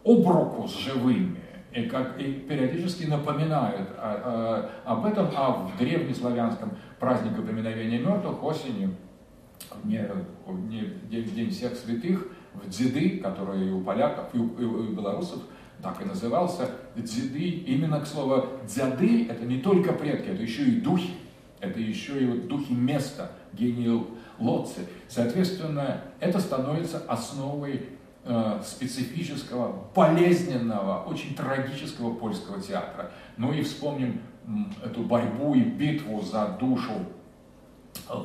об 0.05 0.25
руку 0.25 0.69
с 0.69 0.79
живыми, 0.79 1.41
и, 1.73 1.83
как, 1.83 2.21
и 2.21 2.33
периодически 2.33 3.07
напоминают 3.07 3.89
о, 3.99 4.71
о, 4.87 4.93
об 4.93 5.05
этом, 5.05 5.31
а 5.35 5.51
в 5.51 5.77
древнеславянском 5.79 6.77
празднике 7.01 7.43
поминовения 7.43 7.99
мертвых 7.99 8.41
осенью, 8.45 8.95
не, 9.83 10.09
не, 10.69 10.93
день, 11.11 11.35
день 11.35 11.51
всех 11.51 11.75
святых, 11.75 12.29
в 12.55 12.69
дзиды, 12.69 13.19
который 13.19 13.73
у 13.73 13.83
поляков 13.83 14.27
и 14.33 14.39
у, 14.39 14.49
и 14.59 14.65
у 14.65 14.93
белорусов 14.93 15.43
так 15.83 16.01
и 16.01 16.05
назывался, 16.05 16.71
дзиды, 16.97 17.49
именно 17.49 18.01
к 18.01 18.07
слову 18.07 18.47
дзяды, 18.67 19.27
это 19.29 19.45
не 19.45 19.61
только 19.61 19.93
предки, 19.93 20.29
это 20.29 20.43
еще 20.43 20.65
и 20.65 20.81
духи, 20.81 21.15
это 21.61 21.79
еще 21.81 22.23
и 22.23 22.27
вот 22.27 22.49
духи 22.49 22.73
места, 22.73 23.33
гении 23.53 24.03
лодцы. 24.39 24.87
Соответственно, 25.09 26.03
это 26.21 26.41
становится 26.41 26.99
основой 27.09 27.89
э, 28.25 28.61
специфического, 28.65 29.85
болезненного, 29.95 31.05
очень 31.05 31.35
трагического 31.35 32.15
польского 32.15 32.61
театра. 32.61 33.11
Ну 33.37 33.53
и 33.53 33.63
вспомним 33.63 34.21
эту 34.83 35.03
борьбу 35.03 35.55
и 35.55 35.61
битву 35.61 36.23
за 36.23 36.57
душу 36.61 36.93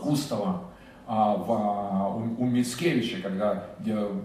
Густава 0.01 0.68
в, 1.09 1.51
а, 1.51 2.07
у, 2.15 2.43
у 2.43 2.45
Мицкевича, 2.45 3.17
когда 3.23 3.63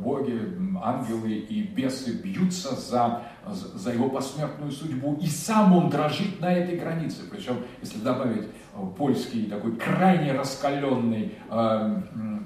боги, 0.01 0.39
ангелы 0.82 1.32
и 1.32 1.62
бесы 1.62 2.20
бьются 2.23 2.74
за, 2.74 3.23
за 3.47 3.93
его 3.93 4.11
посмертную 4.11 4.70
судьбу, 4.70 5.19
и 5.20 5.27
сам 5.27 5.74
он 5.74 5.89
дрожит 5.89 6.40
на 6.40 6.52
этой 6.52 6.77
границе. 6.77 7.23
Причем, 7.31 7.56
если 7.81 8.01
добавить 8.01 8.44
э, 8.44 8.86
польский 8.98 9.47
такой 9.47 9.77
крайне 9.77 10.32
раскаленный 10.32 11.32
э, 11.51 12.02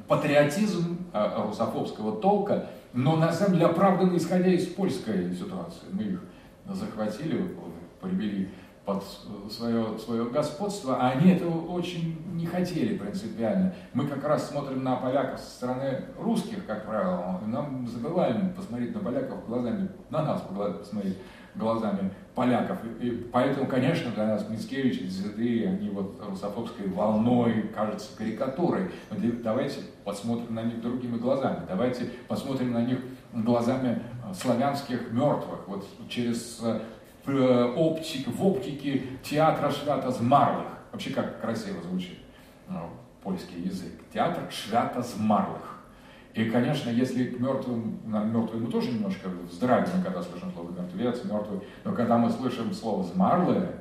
патриотизм 0.07 0.99
э, 1.13 1.43
русофобского 1.45 2.21
толка, 2.21 2.67
но 2.93 3.17
на 3.17 3.33
самом 3.33 3.55
деле 3.55 3.67
оправданно 3.67 4.17
исходя 4.17 4.51
из 4.51 4.67
польской 4.67 5.35
ситуации. 5.35 5.87
Мы 5.91 6.03
их 6.05 6.23
захватили, 6.69 7.45
привели 8.01 8.51
под 8.89 9.05
свое, 9.53 9.99
свое 9.99 10.25
господство, 10.31 10.97
а 10.99 11.11
они 11.11 11.33
этого 11.33 11.67
очень 11.67 12.17
не 12.33 12.47
хотели 12.47 12.97
принципиально. 12.97 13.75
Мы 13.93 14.07
как 14.07 14.25
раз 14.25 14.49
смотрим 14.49 14.83
на 14.83 14.97
поляков 14.97 15.41
со 15.41 15.51
стороны 15.51 16.05
русских, 16.19 16.65
как 16.65 16.87
правило, 16.87 17.39
и 17.45 17.51
нам 17.51 17.87
забываем 17.87 18.55
посмотреть 18.55 18.95
на 18.95 19.01
поляков 19.01 19.47
глазами, 19.47 19.91
на 20.09 20.23
нас 20.23 20.43
посмотреть 20.81 21.19
глазами 21.55 22.11
поляков. 22.35 22.79
И 22.99 23.29
поэтому, 23.31 23.67
конечно, 23.67 24.11
для 24.13 24.27
нас 24.27 24.49
Мицкевич 24.49 25.03
и 25.03 25.07
Дзиды, 25.09 25.67
они 25.67 25.91
вот 25.91 26.19
русофобской 26.27 26.89
волной 26.89 27.71
кажутся 27.75 28.17
карикатурой. 28.17 28.91
Но 29.11 29.19
давайте 29.43 29.81
посмотрим 30.03 30.55
на 30.55 30.63
них 30.63 30.81
другими 30.81 31.19
глазами. 31.19 31.61
Давайте 31.69 32.07
посмотрим 32.27 32.73
на 32.73 32.83
них 32.87 33.01
глазами 33.35 34.03
славянских 34.33 35.11
мертвых, 35.11 35.67
вот 35.67 35.87
через 36.09 36.61
Э, 36.63 36.81
оптик, 37.29 38.29
в 38.29 38.47
оптике 38.47 39.03
театра 39.23 39.71
Швята 39.71 40.11
Змарлых. 40.11 40.67
Вообще 40.93 41.11
как 41.11 41.41
красиво 41.41 41.83
звучит 41.83 42.19
ну, 42.69 42.91
польский 43.23 43.63
язык. 43.63 43.93
Театр 44.13 44.45
Швята 44.51 45.03
Змарлых. 45.03 45.79
И, 46.35 46.45
конечно, 46.51 46.91
если 46.91 47.25
к 47.25 47.41
мертвым, 47.41 47.99
мертвым 48.05 48.65
мы 48.65 48.71
тоже 48.71 48.93
немножко 48.93 49.29
вздрагиваем, 49.51 50.05
когда 50.05 50.23
слышим 50.23 50.53
слово 50.53 50.71
мертвец, 50.71 51.25
мертвый, 51.25 51.61
но 51.85 51.93
когда 51.93 52.17
мы 52.17 52.31
слышим 52.31 52.73
слово 52.73 53.03
«змарлые», 53.03 53.73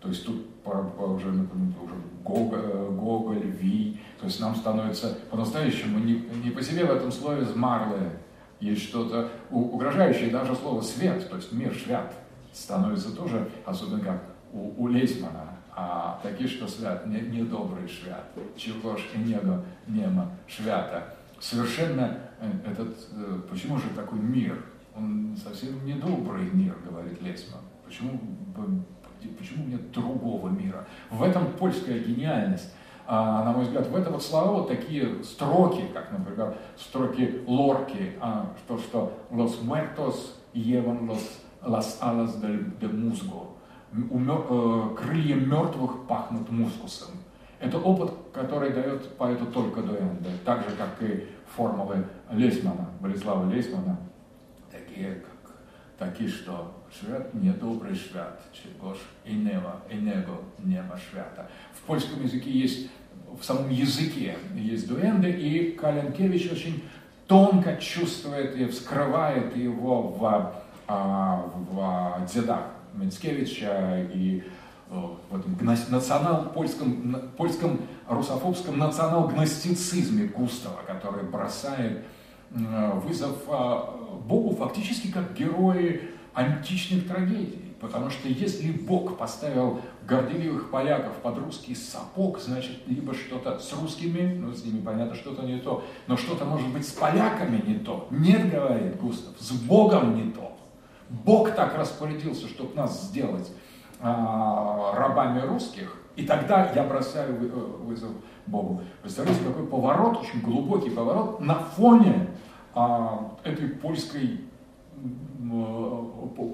то 0.00 0.08
есть 0.08 0.24
тут 0.24 0.46
уже, 0.64 1.32
например, 1.32 1.74
уже 1.82 1.94
Гоголь, 2.24 2.90
Гоголь, 2.90 3.40
Ви, 3.40 4.00
то 4.20 4.26
есть 4.26 4.38
нам 4.38 4.54
становится 4.54 5.18
по-настоящему 5.30 5.98
не, 5.98 6.22
не 6.44 6.50
по 6.50 6.62
себе 6.62 6.84
в 6.84 6.90
этом 6.90 7.10
слове 7.10 7.44
«змарлые», 7.44 8.12
есть 8.60 8.82
что-то 8.82 9.30
угрожающее, 9.50 10.30
даже 10.30 10.54
слово 10.54 10.82
«свет», 10.82 11.28
то 11.28 11.34
есть 11.34 11.52
мир, 11.52 11.74
свят 11.74 12.14
становится 12.52 13.14
тоже, 13.14 13.48
особенно 13.64 14.00
как 14.00 14.22
у, 14.52 14.84
у 14.84 14.88
Лейсмана, 14.88 15.58
а 15.74 16.18
такие, 16.22 16.48
что 16.48 16.66
свят, 16.66 17.06
не, 17.06 17.20
недобрый 17.20 17.86
швят, 17.86 18.24
чего 18.56 18.96
ж 18.96 19.00
и 19.14 19.18
него 19.18 19.62
нема 19.86 20.30
швята. 20.46 21.14
Совершенно 21.38 22.18
э, 22.40 22.50
этот, 22.72 22.96
э, 23.12 23.40
почему 23.48 23.78
же 23.78 23.88
такой 23.94 24.18
мир? 24.18 24.64
Он 24.96 25.36
совсем 25.36 25.84
недобрый 25.86 26.50
мир, 26.50 26.76
говорит 26.84 27.22
Лейсман. 27.22 27.60
Почему, 27.86 28.18
почему 29.38 29.66
нет 29.66 29.92
другого 29.92 30.48
мира? 30.48 30.86
В 31.10 31.22
этом 31.22 31.46
польская 31.52 32.00
гениальность. 32.00 32.74
А, 33.06 33.42
на 33.42 33.52
мой 33.52 33.64
взгляд, 33.64 33.86
в 33.86 33.96
это 33.96 34.10
вот 34.10 34.22
слова 34.22 34.52
вот 34.52 34.68
такие 34.68 35.24
строки, 35.24 35.84
как, 35.94 36.12
например, 36.12 36.58
строки 36.76 37.42
Лорки, 37.46 38.12
а, 38.20 38.52
то, 38.66 38.76
что 38.76 39.26
«los 39.30 39.62
muertos 39.62 40.34
llevan 40.52 41.06
los 41.06 41.40
las 41.66 41.98
alas 42.02 42.40
del, 42.40 42.78
del 42.78 42.92
musgo. 42.92 43.54
У, 43.90 44.20
э, 44.20 44.96
крылья 44.96 45.34
мертвых 45.34 46.06
пахнут 46.06 46.50
мускусом. 46.50 47.08
Это 47.58 47.78
опыт, 47.78 48.12
который 48.34 48.70
дает 48.70 49.16
поэту 49.16 49.46
только 49.46 49.82
Дуэнде, 49.82 50.28
так 50.44 50.60
же, 50.68 50.76
как 50.76 51.02
и 51.02 51.26
формулы 51.56 52.04
Лесмана, 52.30 52.90
Болеслава 53.00 53.50
Лесмана, 53.50 53.98
такие, 54.70 55.14
как, 55.14 55.52
такие, 55.98 56.28
что 56.28 56.72
швят 56.92 57.32
недобрый 57.34 57.94
швят, 57.94 58.40
чегош 58.52 58.98
и 59.24 59.34
нева, 59.34 59.76
и 59.90 59.96
него 59.96 60.42
нема 60.62 60.96
швята. 60.98 61.50
В 61.72 61.80
польском 61.82 62.22
языке 62.22 62.50
есть, 62.50 62.90
в 63.40 63.42
самом 63.42 63.70
языке 63.70 64.36
есть 64.54 64.86
дуэнды, 64.86 65.30
и 65.30 65.72
Каленкевич 65.72 66.52
очень 66.52 66.84
тонко 67.26 67.76
чувствует 67.76 68.54
и 68.56 68.66
вскрывает 68.66 69.56
его 69.56 70.02
в, 70.02 70.54
в 70.88 72.26
дедах 72.32 72.62
Мицкевича 72.94 74.06
и 74.12 74.42
э, 74.90 74.94
в 75.30 75.36
этом 75.36 75.56
национал 75.90 76.46
польском, 76.46 77.16
польском 77.36 77.80
русофобском 78.08 78.78
национал-гностицизме 78.78 80.28
Густава, 80.28 80.80
который 80.86 81.24
бросает 81.24 82.04
вызов 82.50 83.36
а, 83.48 83.94
Богу 84.26 84.56
фактически 84.56 85.10
как 85.10 85.34
герои 85.34 86.00
античных 86.32 87.06
трагедий. 87.06 87.64
Потому 87.80 88.10
что 88.10 88.28
если 88.28 88.72
Бог 88.72 89.16
поставил 89.18 89.80
горделивых 90.02 90.70
поляков 90.70 91.12
под 91.22 91.38
русский 91.38 91.76
сапог, 91.76 92.40
значит, 92.40 92.78
либо 92.88 93.14
что-то 93.14 93.60
с 93.60 93.72
русскими, 93.72 94.34
ну, 94.34 94.52
с 94.52 94.64
ними 94.64 94.80
понятно, 94.80 95.14
что-то 95.14 95.42
не 95.42 95.60
то, 95.60 95.84
но 96.08 96.16
что-то 96.16 96.44
может 96.44 96.68
быть 96.72 96.88
с 96.88 96.90
поляками 96.90 97.62
не 97.64 97.74
то. 97.74 98.08
Нет, 98.10 98.50
говорит 98.50 98.96
Густав, 98.96 99.34
с 99.38 99.52
Богом 99.52 100.16
не 100.16 100.32
то. 100.32 100.56
Бог 101.10 101.54
так 101.54 101.76
распорядился, 101.76 102.48
чтобы 102.48 102.74
нас 102.74 103.04
сделать 103.04 103.50
а, 104.00 104.92
рабами 104.94 105.40
русских, 105.40 105.96
и 106.16 106.24
тогда 106.24 106.70
я 106.74 106.82
бросаю 106.84 107.34
э, 107.34 107.46
вызов 107.84 108.10
Богу. 108.46 108.82
Представляете, 109.02 109.44
какой 109.44 109.66
поворот, 109.66 110.18
очень 110.18 110.40
глубокий 110.40 110.90
поворот 110.90 111.40
на 111.40 111.54
фоне 111.54 112.28
а, 112.74 113.36
этой 113.44 113.68
польской 113.68 114.40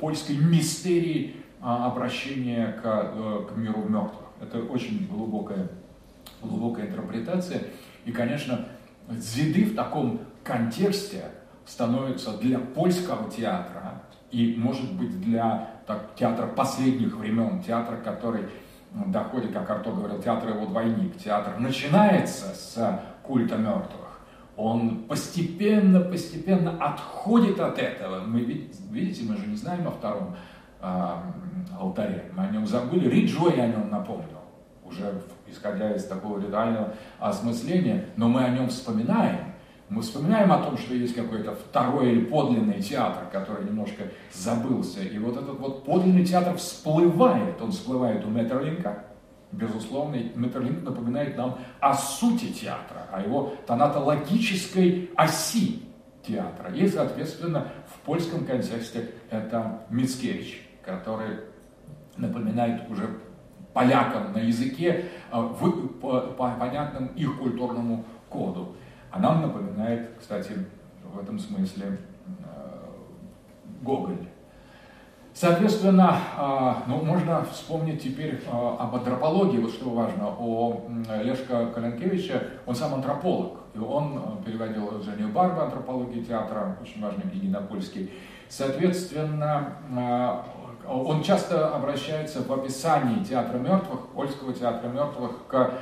польской 0.01 0.37
мистерии 0.37 1.37
а, 1.61 1.87
обращения 1.87 2.73
к, 2.73 2.83
э, 2.85 3.47
к 3.49 3.57
миру 3.57 3.89
мертвых. 3.89 4.27
Это 4.41 4.61
очень 4.61 5.07
глубокая, 5.07 5.69
глубокая 6.43 6.87
интерпретация. 6.87 7.63
И, 8.05 8.13
конечно, 8.13 8.69
Дзиды 9.09 9.65
в 9.65 9.75
таком 9.75 10.21
контексте 10.43 11.25
становится 11.65 12.37
для 12.37 12.59
польского 12.59 13.31
театра 13.31 14.03
и, 14.35 14.57
может 14.57 14.93
быть, 14.95 15.21
для 15.21 15.71
так, 15.87 16.15
театра 16.17 16.47
последних 16.47 17.17
времен, 17.17 17.63
театра, 17.63 17.97
который 17.97 18.43
доходит, 19.07 19.53
как 19.53 19.71
Арто 19.71 19.91
говорил, 19.91 20.21
театр 20.21 20.51
его 20.51 20.67
двойник. 20.67 21.17
Театр 21.19 21.59
начинается 21.59 22.55
с 22.55 23.01
культа 23.23 23.57
мертвых 23.57 24.05
он 24.57 25.05
постепенно, 25.09 26.01
постепенно 26.01 26.77
отходит 26.79 27.59
от 27.59 27.79
этого. 27.79 28.21
Мы, 28.21 28.41
видите, 28.41 29.25
мы 29.29 29.37
же 29.37 29.47
не 29.47 29.57
знаем 29.57 29.87
о 29.89 29.91
втором 29.91 30.37
э, 30.81 31.17
алтаре. 31.79 32.31
Мы 32.37 32.45
о 32.45 32.51
нем 32.51 32.67
забыли. 32.67 33.09
Риджой 33.09 33.61
о 33.61 33.67
нем 33.67 33.91
напомнил, 33.91 34.43
уже 34.85 35.23
исходя 35.49 35.93
из 35.93 36.05
такого 36.05 36.41
ритуального 36.41 36.95
осмысления, 37.19 38.07
но 38.17 38.29
мы 38.29 38.45
о 38.45 38.49
нем 38.51 38.69
вспоминаем. 38.69 39.54
Мы 39.91 40.01
вспоминаем 40.01 40.51
о 40.51 40.59
том, 40.59 40.79
что 40.79 40.95
есть 40.95 41.15
какой-то 41.15 41.55
второй 41.55 42.13
или 42.13 42.25
подлинный 42.25 42.81
театр, 42.81 43.25
который 43.31 43.67
немножко 43.67 44.05
забылся. 44.33 45.03
И 45.03 45.19
вот 45.19 45.37
этот 45.37 45.59
вот 45.59 45.85
подлинный 45.85 46.25
театр 46.25 46.57
всплывает. 46.57 47.61
Он 47.61 47.71
всплывает 47.71 48.25
у 48.25 48.29
Метерлинка, 48.31 49.05
безусловно, 49.53 50.17
Метерлинк 50.35 50.83
напоминает 50.83 51.37
нам 51.37 51.59
о 51.81 51.95
сути 51.95 52.47
театра, 52.47 53.07
о 53.13 53.21
его 53.21 53.55
тонатологической 53.67 55.11
оси 55.17 55.83
театра. 56.27 56.73
И, 56.75 56.89
соответственно, 56.89 57.69
в 57.95 58.01
польском 58.01 58.47
контексте 58.47 59.11
это 59.31 59.83
Мицкевич, 59.91 60.67
который 60.83 61.41
напоминает 62.17 62.91
уже 62.91 63.09
полякам 63.75 64.33
на 64.33 64.39
языке, 64.39 65.07
э, 65.31 65.41
в, 65.41 65.89
по, 65.99 66.21
по 66.21 66.51
понятному 66.53 67.09
их 67.17 67.39
культурному 67.39 68.05
коду. 68.29 68.77
А 69.15 69.21
нам 69.21 69.43
напоминает, 69.43 70.11
кстати, 70.19 70.55
в 71.05 71.21
этом 71.21 71.39
смысле 71.39 71.99
э, 72.27 72.43
Гоголь. 73.81 74.27
Соответственно, 75.33 76.19
а, 76.37 76.83
ну, 76.89 77.05
можно 77.05 77.45
вспомнить 77.45 78.03
теперь 78.03 78.43
а, 78.51 78.77
об 78.81 78.97
антропологии, 78.97 79.59
вот 79.59 79.71
что 79.71 79.91
важно, 79.91 80.35
о 80.37 80.89
Лешко 81.23 81.67
Калянкевича, 81.67 82.43
он 82.67 82.75
сам 82.75 82.95
антрополог, 82.95 83.59
и 83.75 83.79
он 83.79 84.19
а, 84.19 84.43
переводил 84.45 85.01
Женю 85.01 85.29
Барба, 85.29 85.67
антропологии 85.67 86.25
театра, 86.25 86.77
очень 86.83 87.01
важный 87.01 87.31
книги 87.31 87.47
на 87.47 87.61
польский. 87.61 88.11
Соответственно, 88.49 90.45
он 90.87 91.23
часто 91.23 91.75
обращается 91.75 92.43
в 92.43 92.53
описании 92.53 93.25
театра 93.25 93.59
мертвых, 93.59 94.09
польского 94.09 94.53
театра 94.53 94.89
мертвых, 94.89 95.47
к 95.49 95.73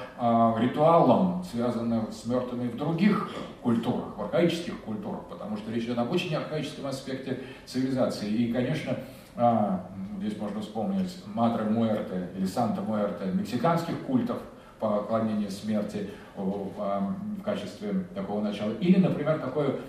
ритуалам, 0.58 1.44
связанным 1.44 2.12
с 2.12 2.26
мертвыми 2.26 2.68
в 2.68 2.76
других 2.76 3.30
культурах, 3.62 4.16
в 4.16 4.22
архаических 4.22 4.80
культурах, 4.80 5.24
потому 5.28 5.56
что 5.56 5.70
речь 5.72 5.84
идет 5.84 5.98
об 5.98 6.10
очень 6.10 6.34
архаическом 6.34 6.86
аспекте 6.86 7.40
цивилизации. 7.66 8.28
И, 8.28 8.52
конечно, 8.52 8.96
а, 9.36 9.86
здесь 10.18 10.36
можно 10.36 10.60
вспомнить 10.60 11.16
Мадре 11.26 11.64
Муэрте 11.64 12.30
или 12.36 12.44
Санта 12.44 12.82
Муэрте, 12.82 13.26
мексиканских 13.32 13.98
культов 14.00 14.38
поклонения 14.78 15.48
смерти 15.48 16.10
в 16.36 17.42
качестве 17.44 18.04
такого 18.14 18.40
начала. 18.40 18.72
Или, 18.80 18.98
например, 18.98 19.38
такой 19.38 19.66
а, 19.68 19.80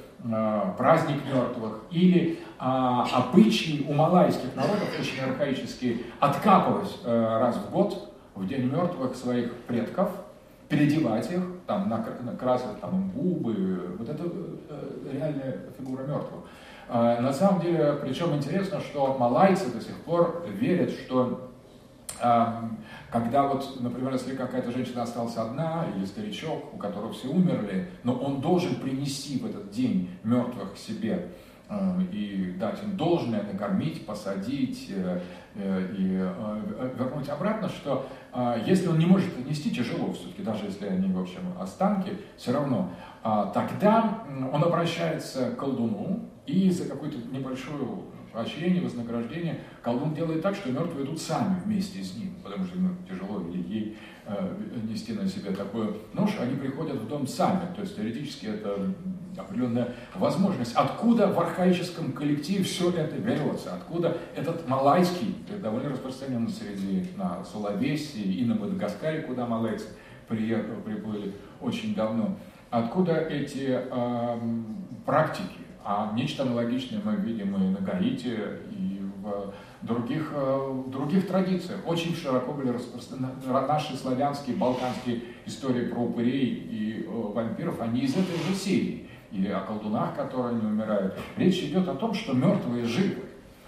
праздник 0.77 1.21
мертвых, 1.25 1.81
или 1.91 2.39
а, 2.57 3.05
обычаи 3.11 3.85
у 3.87 3.93
малайских 3.93 4.55
народов, 4.55 4.87
очень 4.97 5.19
архаические, 5.21 5.97
откапывать 6.19 6.97
э, 7.03 7.37
раз 7.39 7.57
в 7.57 7.71
год, 7.71 8.13
в 8.35 8.47
День 8.47 8.71
мертвых 8.71 9.15
своих 9.15 9.53
предков, 9.67 10.09
переодевать 10.69 11.29
их, 11.29 11.41
там, 11.67 11.89
накрасить 11.89 12.79
там, 12.79 13.09
губы, 13.09 13.97
вот 13.99 14.07
это 14.07 14.23
э, 14.23 15.09
реальная 15.11 15.59
фигура 15.77 16.03
мертвых. 16.03 16.45
А, 16.87 17.19
на 17.19 17.33
самом 17.33 17.61
деле, 17.61 17.97
причем 18.01 18.33
интересно, 18.33 18.79
что 18.79 19.17
малайцы 19.19 19.71
до 19.73 19.81
сих 19.81 19.95
пор 20.03 20.45
верят, 20.47 20.91
что 20.91 21.49
когда 23.14 23.44
вот, 23.44 23.80
например, 23.80 24.11
если 24.11 24.35
какая-то 24.35 24.72
женщина 24.72 25.03
осталась 25.03 25.38
одна, 25.38 25.85
или 25.95 26.03
старичок, 26.03 26.73
у 26.73 26.77
которого 26.77 27.14
все 27.14 27.27
умерли, 27.27 27.88
но 28.03 28.15
он 28.15 28.41
должен 28.41 28.77
принести 28.77 29.38
в 29.38 29.45
этот 29.45 29.69
день 29.69 30.10
мертвых 30.23 30.73
к 30.73 30.77
себе 30.77 31.30
и 32.11 32.56
дать 32.60 32.81
им 32.84 32.98
должное, 32.98 33.44
накормить, 33.44 34.06
посадить 34.06 34.88
э, 34.90 35.22
э, 35.56 35.95
и 35.98 36.18
э, 36.19 36.94
вернуть 36.98 37.30
обратно, 37.30 37.69
что 37.69 38.07
если 38.65 38.88
он 38.88 38.98
не 38.98 39.06
может 39.06 39.48
нести 39.48 39.72
тяжело 39.72 40.11
все-таки, 40.14 40.41
даже 40.41 40.65
если 40.65 40.88
они, 40.88 41.11
в 41.14 41.19
общем, 41.19 41.41
останки, 41.60 42.18
все 42.35 42.52
равно, 42.52 42.91
а, 43.22 43.45
тогда 43.45 44.23
он 44.52 44.64
обращается 44.64 45.52
к 45.52 45.57
колдуну, 45.57 46.30
и 46.45 46.69
за 46.72 46.90
какое-то 46.90 47.18
небольшое 47.31 47.77
поощрение, 48.34 48.81
вознаграждение 48.81 49.61
колдун 49.81 50.14
делает 50.14 50.41
так, 50.41 50.55
что 50.55 50.72
мертвые 50.72 51.05
идут 51.05 51.22
сами 51.22 51.60
вместе 51.64 52.03
с 52.03 52.15
ним, 52.15 52.34
потому 52.43 52.65
что 52.65 52.77
ему 52.77 52.89
тяжело 53.07 53.41
или 53.41 53.61
ей 53.61 53.97
э, 54.26 54.55
нести 54.89 55.14
на 55.14 55.27
себе 55.27 55.51
такой 55.51 55.95
нож, 56.14 56.31
они 56.39 56.55
приходят 56.55 56.97
в 56.97 57.07
дом 57.07 57.27
сами. 57.27 57.73
То 57.76 57.81
есть 57.81 57.95
теоретически 57.95 58.47
это 58.47 58.91
определенная 59.38 59.93
возможность. 60.15 60.73
Откуда 60.76 61.27
в 61.27 61.39
архаическом 61.39 62.11
коллективе 62.11 62.64
все 62.64 62.89
это 62.89 63.18
берется? 63.18 63.76
Откуда 63.76 64.18
этот 64.35 64.68
малайский, 64.68 65.35
довольно 65.61 65.89
распространен 65.89 66.49
среди 66.49 67.05
на 67.15 67.43
Сулавесе 67.45 68.22
и 68.22 68.43
на 68.45 68.55
Мадагаскаре, 68.55 69.22
куда 69.22 69.45
малайцы 69.45 69.85
приехали, 70.27 70.81
приплыли 70.84 71.34
очень 71.61 71.93
давно. 71.93 72.35
Откуда 72.72 73.14
эти 73.14 73.68
э, 73.69 74.39
практики? 75.05 75.62
А 75.85 76.14
нечто 76.15 76.43
аналогичное 76.43 77.01
мы 77.03 77.15
видим 77.15 77.55
и 77.55 77.69
на 77.69 77.80
Гаити, 77.80 78.38
и 78.72 79.01
в 79.22 79.53
других, 79.81 80.31
в 80.31 80.89
других 80.89 81.27
традициях. 81.27 81.80
Очень 81.85 82.15
широко 82.15 82.53
были 82.53 82.69
распространены 82.69 83.30
наши 83.45 83.95
славянские, 83.95 84.55
балканские 84.55 85.22
истории 85.45 85.85
про 85.88 85.99
упырей 85.99 86.47
и 86.47 87.07
вампиров, 87.07 87.81
они 87.81 88.01
из 88.01 88.14
этой 88.14 88.38
же 88.47 88.55
серии. 88.55 89.10
И 89.31 89.47
о 89.47 89.61
колдунах, 89.61 90.15
которые 90.15 90.55
не 90.55 90.68
умирают. 90.68 91.18
Речь 91.38 91.64
идет 91.64 91.88
о 91.88 91.95
том, 91.95 92.14
что 92.14 92.34
мертвые 92.34 92.85
живы. 92.85 93.23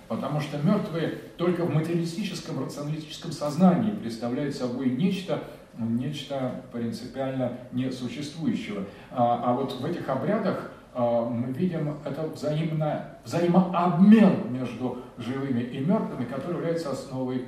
Потому 0.08 0.40
что 0.40 0.60
мертвые 0.60 1.18
только 1.38 1.66
в 1.66 1.74
материалистическом, 1.74 2.64
рационалистическом 2.64 3.32
сознании 3.32 3.90
представляют 3.90 4.56
собой 4.56 4.92
нечто, 4.92 5.44
нечто 5.78 6.62
принципиально 6.72 7.58
несуществующего. 7.72 8.84
А, 9.10 9.42
а 9.44 9.54
вот 9.54 9.74
в 9.74 9.86
этих 9.86 10.08
обрядах 10.08 10.72
мы 10.96 11.52
видим 11.52 11.96
это 12.06 12.28
взаимно, 12.28 13.18
взаимообмен 13.24 14.52
между 14.52 15.00
живыми 15.18 15.62
и 15.62 15.80
мертвыми, 15.80 16.26
который 16.26 16.56
является 16.56 16.92
основой 16.92 17.46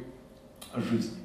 жизни. 0.76 1.18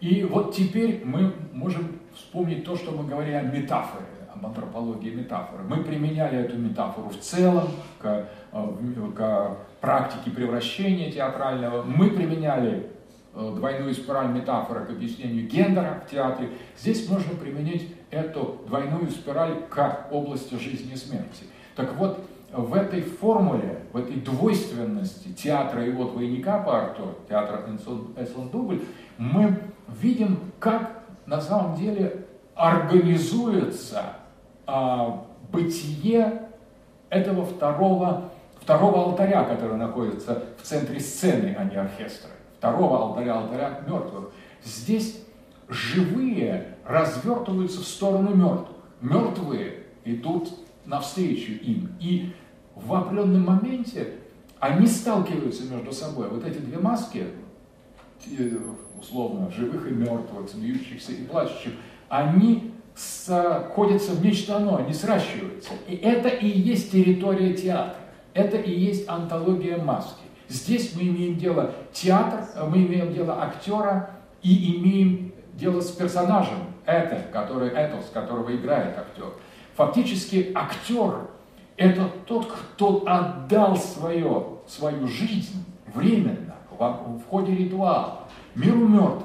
И 0.00 0.22
вот 0.24 0.54
теперь 0.54 1.02
мы 1.04 1.32
можем 1.52 1.98
вспомнить 2.14 2.64
то, 2.64 2.76
что 2.76 2.92
мы 2.92 3.08
говорили 3.08 3.34
о 3.34 3.42
метафоре, 3.42 4.06
об 4.32 4.46
антропологии 4.46 5.10
метафоры. 5.10 5.64
Мы 5.64 5.82
применяли 5.82 6.38
эту 6.38 6.56
метафору 6.56 7.08
в 7.08 7.18
целом 7.18 7.68
к, 7.98 8.28
а, 8.52 8.76
к 9.16 9.56
практике 9.80 10.30
превращения 10.30 11.10
театрального. 11.10 11.82
Мы 11.82 12.10
применяли 12.10 12.88
Э, 13.40 13.52
двойную 13.54 13.94
спираль 13.94 14.32
метафоры 14.32 14.84
к 14.86 14.90
объяснению 14.90 15.46
гендера 15.46 16.02
в 16.04 16.10
театре, 16.10 16.48
здесь 16.76 17.08
можно 17.08 17.34
применить 17.34 17.94
эту 18.10 18.60
двойную 18.66 19.10
спираль 19.10 19.66
к 19.68 20.06
области 20.10 20.54
жизни 20.54 20.92
и 20.92 20.96
смерти. 20.96 21.44
Так 21.76 21.94
вот, 21.96 22.24
в 22.52 22.74
этой 22.74 23.02
формуле, 23.02 23.82
в 23.92 23.98
этой 23.98 24.16
двойственности 24.16 25.28
театра 25.28 25.84
и 25.84 25.90
вот 25.90 26.12
двойника 26.12 26.58
по 26.58 26.78
арту, 26.78 27.16
театра 27.28 27.64
Эслон 28.16 28.48
Дубль, 28.48 28.82
мы 29.18 29.58
видим, 30.00 30.40
как 30.58 31.02
на 31.26 31.40
самом 31.40 31.76
деле 31.76 32.24
организуется 32.54 34.14
а, 34.66 35.26
бытие 35.52 36.48
этого 37.10 37.44
второго, 37.44 38.30
второго 38.60 39.04
алтаря, 39.04 39.44
который 39.44 39.76
находится 39.76 40.44
в 40.60 40.62
центре 40.62 41.00
сцены, 41.00 41.54
а 41.58 41.64
не 41.64 41.76
оркестра. 41.76 42.30
Второго 42.58 42.98
алтаря, 42.98 43.36
алтаря 43.36 43.80
мертвых. 43.86 44.30
Здесь 44.64 45.22
живые 45.68 46.74
развертываются 46.88 47.80
в 47.80 47.84
сторону 47.84 48.34
мертвых. 48.34 48.76
Мертвые 49.00 49.84
идут 50.04 50.48
навстречу 50.86 51.52
им. 51.52 51.92
И 52.00 52.32
в 52.74 52.92
определенном 52.92 53.44
моменте 53.44 54.14
они 54.58 54.86
сталкиваются 54.86 55.64
между 55.72 55.92
собой. 55.92 56.28
Вот 56.28 56.44
эти 56.44 56.58
две 56.58 56.78
маски, 56.78 57.26
условно, 58.98 59.50
живых 59.50 59.86
и 59.88 59.94
мертвых, 59.94 60.48
смеющихся 60.48 61.12
и 61.12 61.24
плачущих, 61.24 61.74
они 62.08 62.72
сходятся 62.96 64.12
в 64.12 64.24
нечто 64.24 64.56
одно, 64.56 64.78
они 64.78 64.92
сращиваются. 64.92 65.70
И 65.86 65.94
это 65.94 66.28
и 66.28 66.48
есть 66.48 66.90
территория 66.90 67.52
театра. 67.54 67.94
Это 68.34 68.56
и 68.56 68.72
есть 68.72 69.08
антология 69.08 69.76
маски. 69.76 70.22
Здесь 70.48 70.94
мы 70.96 71.02
имеем 71.02 71.36
дело 71.36 71.74
театр, 71.92 72.44
мы 72.68 72.78
имеем 72.78 73.12
дело 73.12 73.42
актера 73.42 74.10
и 74.42 74.76
имеем 74.76 75.32
дело 75.54 75.80
с 75.80 75.90
персонажем, 75.90 76.58
это, 76.88 77.22
который, 77.30 77.68
этос, 77.68 78.06
которого 78.12 78.54
играет 78.56 78.96
актер. 78.98 79.34
Фактически 79.76 80.50
актер– 80.54 81.28
это 81.76 82.10
тот, 82.26 82.50
кто 82.50 83.04
отдал 83.06 83.76
свое, 83.76 84.46
свою 84.66 85.06
жизнь 85.06 85.64
временно 85.94 86.54
в, 86.70 86.78
в 86.78 87.26
ходе 87.28 87.54
ритуала 87.54 88.20
миру 88.54 88.88
мертвых. 88.88 89.24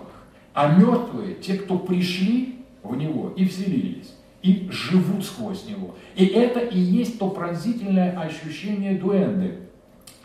А 0.53 0.75
мертвые– 0.75 1.35
те, 1.41 1.55
кто 1.55 1.79
пришли 1.79 2.65
в 2.83 2.95
него 2.97 3.31
и 3.37 3.47
вселились, 3.47 4.13
и 4.41 4.67
живут 4.69 5.25
сквозь 5.25 5.65
него. 5.65 5.95
И 6.15 6.25
это 6.25 6.59
и 6.59 6.77
есть 6.77 7.17
то 7.17 7.29
пронзительное 7.29 8.19
ощущение 8.19 8.95
дуэнды. 8.99 9.61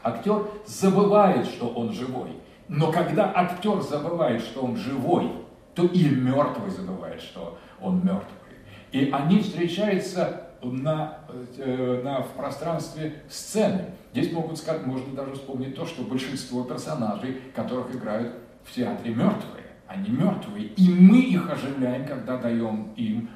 Актер 0.02 0.42
забывает, 0.66 1.46
что 1.46 1.68
он 1.68 1.92
живой. 1.92 2.30
Но 2.66 2.90
когда 2.90 3.32
актер 3.34 3.80
забывает, 3.80 4.42
что 4.42 4.62
он 4.62 4.76
живой, 4.76 5.30
то 5.78 5.86
и 5.86 6.08
мертвый 6.08 6.72
забывает, 6.72 7.22
что 7.22 7.56
он 7.80 7.98
мертвый. 7.98 8.24
И 8.90 9.10
они 9.12 9.38
встречаются 9.38 10.48
на, 10.60 11.18
э, 11.56 12.00
на, 12.02 12.22
в 12.22 12.30
пространстве 12.32 13.22
сцены. 13.28 13.84
Здесь 14.12 14.32
могут 14.32 14.58
сказать, 14.58 14.84
можно 14.84 15.14
даже 15.14 15.34
вспомнить 15.34 15.76
то, 15.76 15.86
что 15.86 16.02
большинство 16.02 16.64
персонажей, 16.64 17.40
которых 17.54 17.94
играют 17.94 18.34
в 18.64 18.74
театре 18.74 19.14
мертвые, 19.14 19.66
они 19.86 20.08
мертвые. 20.08 20.64
И 20.64 20.90
мы 20.90 21.20
их 21.20 21.48
оживляем, 21.48 22.06
когда 22.06 22.38
даем 22.38 22.92
им 22.96 23.30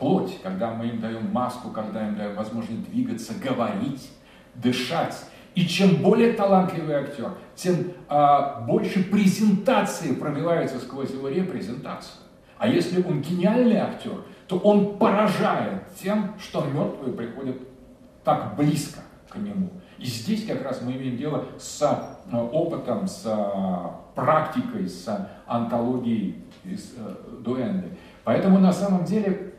плоть, 0.00 0.36
когда 0.42 0.74
мы 0.74 0.88
им 0.88 1.00
даем 1.00 1.30
маску, 1.30 1.70
когда 1.70 2.08
им 2.08 2.16
даем 2.16 2.34
возможность 2.34 2.90
двигаться, 2.90 3.34
говорить, 3.34 4.10
дышать. 4.56 5.14
И 5.58 5.66
чем 5.66 5.96
более 5.96 6.34
талантливый 6.34 6.94
актер, 6.94 7.32
тем 7.56 7.90
а, 8.08 8.60
больше 8.60 9.02
презентации 9.02 10.14
пробивается 10.14 10.78
сквозь 10.78 11.10
его 11.10 11.26
репрезентацию. 11.26 12.14
А 12.58 12.68
если 12.68 13.02
он 13.02 13.22
гениальный 13.22 13.78
актер, 13.78 14.22
то 14.46 14.56
он 14.58 14.96
поражает 14.98 15.82
тем, 16.00 16.36
что 16.38 16.64
мертвые 16.64 17.12
приходят 17.12 17.56
так 18.22 18.54
близко 18.54 19.00
к 19.28 19.34
нему. 19.34 19.70
И 19.98 20.06
здесь 20.06 20.46
как 20.46 20.62
раз 20.62 20.80
мы 20.80 20.92
имеем 20.92 21.16
дело 21.16 21.46
с 21.58 21.82
э, 21.82 22.36
опытом, 22.36 23.08
с 23.08 23.24
э, 23.26 24.14
практикой, 24.14 24.88
с 24.88 25.28
антологией 25.48 26.36
из 26.62 26.94
э, 26.96 27.40
дуэнды. 27.40 27.98
Поэтому 28.22 28.60
на 28.60 28.72
самом 28.72 29.04
деле 29.04 29.54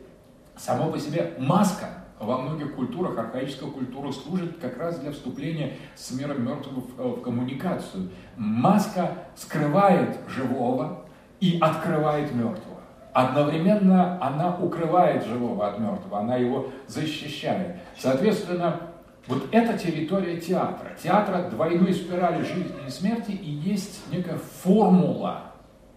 само 0.56 0.90
по 0.90 0.98
себе 0.98 1.34
маска 1.38 1.99
во 2.20 2.36
многих 2.36 2.74
культурах, 2.74 3.18
архаическая 3.18 3.70
культура 3.70 4.12
служит 4.12 4.58
как 4.58 4.76
раз 4.78 4.98
для 4.98 5.10
вступления 5.10 5.76
с 5.96 6.10
миром 6.12 6.44
мертвых 6.44 6.84
в 6.96 7.22
коммуникацию. 7.22 8.10
Маска 8.36 9.14
скрывает 9.34 10.18
живого 10.28 11.06
и 11.40 11.58
открывает 11.60 12.32
мертвого. 12.34 12.80
Одновременно 13.12 14.22
она 14.24 14.56
укрывает 14.56 15.24
живого 15.24 15.66
от 15.66 15.78
мертвого, 15.80 16.20
она 16.20 16.36
его 16.36 16.68
защищает. 16.86 17.76
Соответственно, 17.98 18.80
вот 19.26 19.48
эта 19.50 19.76
территория 19.76 20.38
театра, 20.38 20.90
театра 21.02 21.48
двойной 21.50 21.92
спирали 21.94 22.42
жизни 22.42 22.86
и 22.86 22.90
смерти, 22.90 23.32
и 23.32 23.50
есть 23.50 24.12
некая 24.12 24.38
формула, 24.38 25.52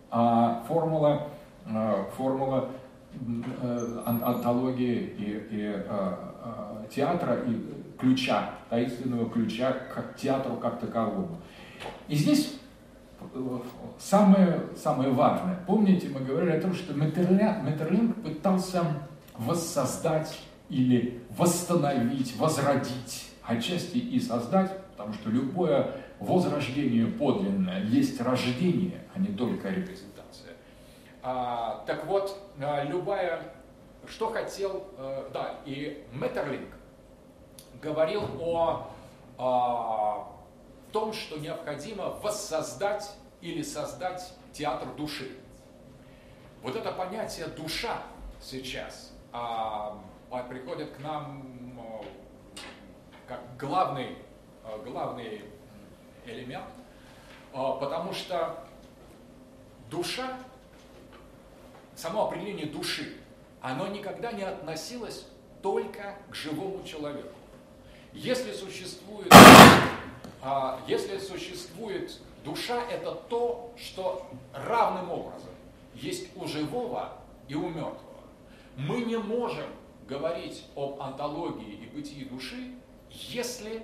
а, 0.09 0.63
формула, 0.67 1.27
а, 1.65 2.05
формула 2.17 2.69
э, 2.69 2.82
антологии 4.05 5.13
и, 5.17 5.47
и 5.51 5.73
а, 5.87 6.85
театра, 6.93 7.39
и 7.45 7.55
ключа, 7.99 8.51
таинственного 8.69 9.29
ключа 9.29 9.73
к 9.73 10.15
театру 10.17 10.57
как 10.57 10.79
таковому. 10.79 11.39
И 12.07 12.15
здесь 12.15 12.59
самое, 13.99 14.61
самое 14.75 15.11
важное. 15.11 15.57
Помните, 15.65 16.09
мы 16.09 16.21
говорили 16.21 16.51
о 16.51 16.61
том, 16.61 16.73
что 16.73 16.93
Метерлинг 16.93 18.21
пытался 18.21 18.83
воссоздать 19.37 20.39
или 20.69 21.21
восстановить, 21.37 22.35
возродить, 22.37 23.31
отчасти 23.43 23.97
и 23.97 24.19
создать, 24.19 24.71
потому 24.91 25.13
что 25.13 25.29
любое 25.29 25.91
возрождение 26.19 27.07
подлинное 27.07 27.83
есть 27.83 28.19
рождение, 28.21 29.03
а 29.13 29.19
не 29.19 29.27
только 29.27 29.69
репрезентация. 29.69 30.12
А, 31.23 31.83
так 31.87 32.05
вот, 32.05 32.37
а, 32.61 32.83
любая, 32.83 33.53
что 34.07 34.29
хотел, 34.31 34.85
а, 34.97 35.29
да, 35.33 35.55
и 35.65 36.05
Метерлинг 36.11 36.69
говорил 37.81 38.23
о, 38.41 38.89
о 39.37 40.33
том, 40.91 41.13
что 41.13 41.39
необходимо 41.39 42.09
воссоздать 42.21 43.09
или 43.41 43.61
создать 43.61 44.33
театр 44.51 44.89
души. 44.95 45.31
Вот 46.61 46.75
это 46.75 46.91
понятие 46.91 47.47
душа 47.47 47.97
сейчас 48.41 49.11
а, 49.33 49.97
приходит 50.49 50.91
к 50.91 50.99
нам 50.99 51.79
а, 51.79 52.05
как 53.27 53.39
главный, 53.57 54.17
а, 54.63 54.77
главный 54.85 55.41
элемент, 56.25 56.65
а, 57.53 57.73
потому 57.73 58.13
что 58.13 58.65
душа, 59.89 60.37
само 61.95 62.27
определение 62.27 62.65
души, 62.65 63.13
оно 63.61 63.87
никогда 63.87 64.31
не 64.31 64.43
относилось 64.43 65.25
только 65.61 66.15
к 66.29 66.35
живому 66.35 66.83
человеку. 66.83 67.29
Если 68.13 68.51
существует 68.51 69.33
а, 70.45 70.81
если 70.87 71.17
существует 71.19 72.19
душа, 72.43 72.83
это 72.91 73.15
то, 73.29 73.73
что 73.77 74.27
равным 74.53 75.09
образом 75.09 75.49
есть 75.95 76.35
у 76.35 76.45
живого 76.45 77.13
и 77.47 77.55
у 77.55 77.69
мертвого. 77.69 78.19
Мы 78.75 79.05
не 79.05 79.17
можем 79.17 79.67
говорить 80.05 80.65
об 80.75 81.01
антологии 81.01 81.75
и 81.75 81.85
бытии 81.95 82.25
души, 82.25 82.73
если 83.09 83.83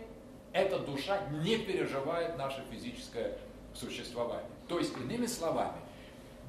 эта 0.52 0.80
душа 0.80 1.22
не 1.44 1.58
переживает 1.60 2.38
наше 2.38 2.62
физическое 2.70 3.38
существование. 3.74 4.50
То 4.68 4.80
есть, 4.80 4.98
иными 4.98 5.28
словами, 5.28 5.78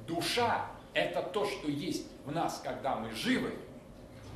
душа– 0.09 0.67
это 0.95 1.23
то, 1.23 1.45
что 1.47 1.69
есть 1.69 2.07
в 2.25 2.33
нас, 2.33 2.61
когда 2.63 2.97
мы 2.97 3.11
живы, 3.13 3.55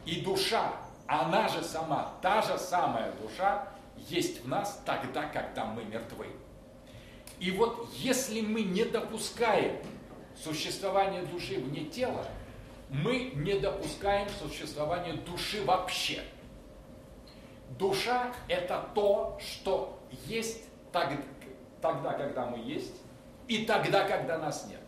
и 0.07 0.21
душа, 0.21 0.73
она 1.07 1.49
же 1.49 1.63
сама, 1.63 2.13
та 2.23 2.43
же 2.43 2.59
самая 2.59 3.13
душа, 3.13 3.69
есть 3.97 4.43
в 4.43 4.49
нас 4.49 4.83
тогда, 4.85 5.25
когда 5.25 5.65
мы 5.65 5.85
мертвы. 5.85 6.27
И 7.39 7.51
вот 7.51 7.89
если 7.95 8.41
мы 8.41 8.63
не 8.63 8.85
допускаем 8.85 9.77
существования 10.37 11.23
души 11.23 11.59
вне 11.59 11.85
тела, 11.85 12.27
мы 12.89 13.33
не 13.35 13.59
допускаем 13.59 14.29
существования 14.29 15.15
души 15.15 15.65
вообще. 15.65 16.23
Душа– 17.79 18.33
это 18.49 18.89
то, 18.95 19.39
что 19.41 19.99
есть 20.27 20.65
тогда, 20.93 22.13
когда 22.13 22.47
мы 22.47 22.59
есть, 22.59 22.95
и 23.49 23.65
тогда, 23.65 24.05
когда 24.05 24.39
нас 24.39 24.67
нет. 24.69 24.81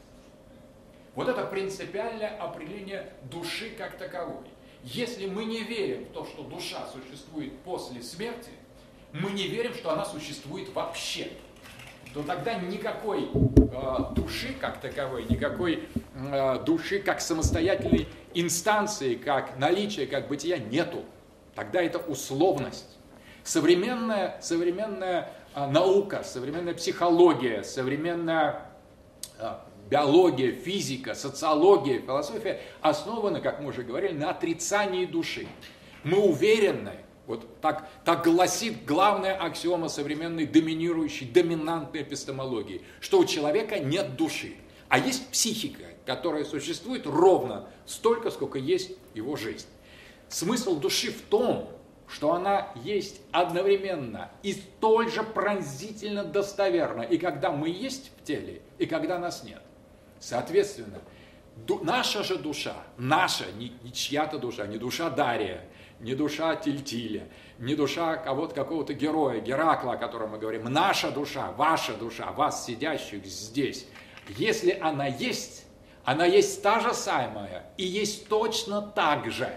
Вот 1.17 1.29
это 1.29 1.45
принципиальное 1.45 2.37
определение 2.39 3.13
души 3.25 3.71
как 3.77 3.99
таковой. 3.99 4.47
Если 4.85 5.27
мы 5.27 5.45
не 5.45 5.65
верим 5.65 6.05
в 6.05 6.13
то, 6.13 6.25
что 6.25 6.45
душа 6.45 6.87
существует 6.93 7.59
после 7.65 8.01
смерти– 8.03 8.51
мы 9.21 9.31
не 9.31 9.47
верим, 9.49 9.75
что 9.75 9.93
она 9.93 10.05
существует 10.05 10.73
вообще, 10.75 11.31
то 12.13 12.23
тогда 12.23 12.55
никакой 12.55 13.29
э, 13.31 14.15
души 14.15 14.55
как 14.61 14.81
таковой, 14.81 15.25
никакой 15.25 15.89
э, 16.15 16.59
души 16.65 17.01
как 17.01 17.21
самостоятельной 17.21 18.09
инстанции, 18.35 19.15
как 19.15 19.59
наличия, 19.59 20.07
как 20.07 20.29
бытия 20.29 20.59
нету. 20.59 21.05
Тогда 21.55 21.83
это 21.83 21.99
условность. 21.99 22.97
Современная, 23.43 24.39
современная 24.43 25.31
а, 25.55 25.69
наука, 25.69 26.25
современная 26.25 26.75
психология, 26.75 27.63
современная 27.63 28.67
а, 29.39 29.65
биология, 29.91 30.53
физика, 30.53 31.15
социология, 31.15 32.01
философия 32.01 32.61
основаны, 32.81 33.41
как 33.41 33.61
мы 33.61 33.69
уже 33.69 33.83
говорили, 33.83 34.13
на 34.13 34.31
отрицании 34.31 35.05
души. 35.05 35.47
Мы 36.05 36.19
уверены, 36.19 36.93
вот 37.27 37.61
так, 37.61 37.89
так 38.05 38.25
гласит 38.25 38.85
главная 38.85 39.37
аксиома 39.37 39.89
современной 39.89 40.47
доминирующей, 40.47 41.27
доминантной 41.27 42.03
эпистемологии, 42.03 42.83
что 43.01 43.19
у 43.19 43.25
человека 43.25 43.79
нет 43.79 44.17
души, 44.17 44.55
а 44.89 44.99
есть 44.99 45.29
психика, 45.31 45.85
которая 46.05 46.45
существует 46.45 47.07
ровно 47.07 47.69
столько, 47.85 48.31
сколько 48.31 48.59
есть 48.59 48.93
его 49.15 49.37
жизнь. 49.37 49.67
Смысл 50.29 50.79
души 50.79 51.11
в 51.11 51.23
том, 51.23 51.71
что 52.09 52.33
она 52.33 52.69
есть 52.77 53.21
одновременно 53.33 54.31
и 54.43 54.53
столь 54.53 55.11
же 55.11 55.23
пронзительно 55.25 56.25
достоверна, 56.25 57.03
и 57.03 57.19
когда 57.19 57.51
мы 57.51 57.69
есть 57.69 58.13
в 58.17 58.25
теле, 58.25 58.63
и 58.79 58.87
когда 58.87 59.19
нас 59.19 59.43
нет. 59.43 59.63
Соответственно, 60.27 60.99
наша 61.83 62.25
же 62.25 62.37
душа, 62.37 62.75
наша, 62.97 63.45
не, 63.53 63.73
не 63.85 63.93
чья-то 63.93 64.41
душа, 64.41 64.67
не 64.67 64.77
душа 64.77 65.09
Дария, 65.09 65.65
не 66.01 66.17
душа 66.17 66.57
Тильтиля, 66.57 67.29
не 67.61 67.77
душа 67.77 68.17
кого-то, 68.17 68.53
какого-то 68.53 68.93
героя, 68.93 69.39
Геракла, 69.39 69.93
о 69.93 69.97
котором 69.97 70.31
мы 70.31 70.39
говорим, 70.39 70.65
наша 70.65 71.13
душа, 71.13 71.53
ваша 71.53 71.95
душа, 71.95 72.33
вас, 72.33 72.67
сидящих 72.67 73.25
здесь, 73.25 73.87
если 74.31 74.73
она 74.73 75.07
есть, 75.07 75.65
она 76.03 76.27
есть 76.27 76.61
та 76.61 76.81
же 76.81 76.93
самая 76.93 77.71
и 77.77 77.85
есть 77.85 78.27
точно 78.27 78.83
так 78.83 79.31
же, 79.31 79.57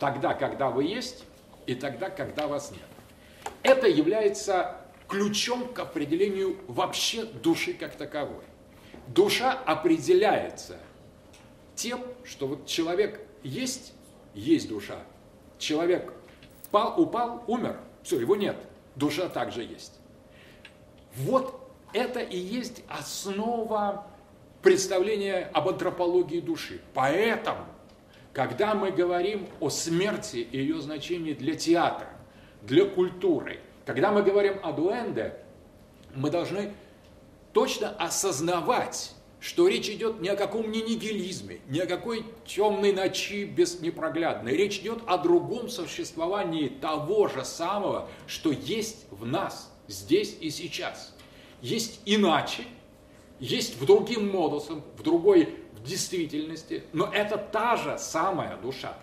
тогда, 0.00 0.34
когда 0.34 0.70
вы 0.70 0.86
есть, 0.86 1.22
и 1.66 1.76
тогда, 1.76 2.10
когда 2.10 2.48
вас 2.48 2.72
нет. 2.72 3.52
Это 3.62 3.86
является 3.86 4.80
ключом 5.06 5.72
к 5.72 5.78
определению 5.78 6.58
вообще 6.66 7.22
души 7.22 7.74
как 7.74 7.94
таковой. 7.94 8.42
Душа 9.14 9.52
определяется 9.66 10.78
тем, 11.74 12.02
что 12.24 12.46
вот 12.46 12.66
человек 12.66 13.20
есть, 13.42 13.92
есть 14.34 14.68
душа. 14.68 14.98
Человек 15.58 16.12
пал, 16.70 17.00
упал, 17.00 17.44
умер, 17.46 17.78
все, 18.02 18.18
его 18.18 18.36
нет. 18.36 18.56
Душа 18.96 19.28
также 19.28 19.62
есть. 19.62 19.98
Вот 21.16 21.60
это 21.92 22.20
и 22.20 22.38
есть 22.38 22.82
основа 22.88 24.06
представления 24.62 25.50
об 25.52 25.68
антропологии 25.68 26.40
души. 26.40 26.80
Поэтому, 26.94 27.66
когда 28.32 28.74
мы 28.74 28.92
говорим 28.92 29.46
о 29.60 29.68
смерти 29.68 30.36
и 30.36 30.56
ее 30.56 30.80
значении 30.80 31.34
для 31.34 31.54
театра, 31.54 32.08
для 32.62 32.86
культуры, 32.86 33.60
когда 33.84 34.10
мы 34.10 34.22
говорим 34.22 34.54
о 34.62 34.72
дуэнде, 34.72 35.36
мы 36.14 36.30
должны 36.30 36.72
точно 37.52 37.90
осознавать, 37.90 39.12
что 39.40 39.66
речь 39.66 39.88
идет 39.88 40.20
не 40.20 40.28
о 40.28 40.36
каком 40.36 40.70
ни 40.70 40.78
нигилизме, 40.78 41.60
ни 41.68 41.80
о 41.80 41.86
какой 41.86 42.24
темной 42.46 42.92
ночи 42.92 43.44
без 43.44 43.80
непроглядной. 43.80 44.56
Речь 44.56 44.78
идет 44.78 45.00
о 45.06 45.18
другом 45.18 45.68
существовании 45.68 46.68
того 46.68 47.26
же 47.28 47.44
самого, 47.44 48.08
что 48.26 48.52
есть 48.52 49.06
в 49.10 49.26
нас, 49.26 49.72
здесь 49.88 50.36
и 50.40 50.50
сейчас. 50.50 51.14
Есть 51.60 52.00
иначе, 52.06 52.64
есть 53.40 53.80
в 53.80 53.84
другим 53.84 54.30
модусом, 54.30 54.84
в 54.96 55.02
другой 55.02 55.56
в 55.72 55.82
действительности, 55.82 56.84
но 56.92 57.10
это 57.12 57.36
та 57.36 57.76
же 57.76 57.98
самая 57.98 58.56
душа. 58.58 58.96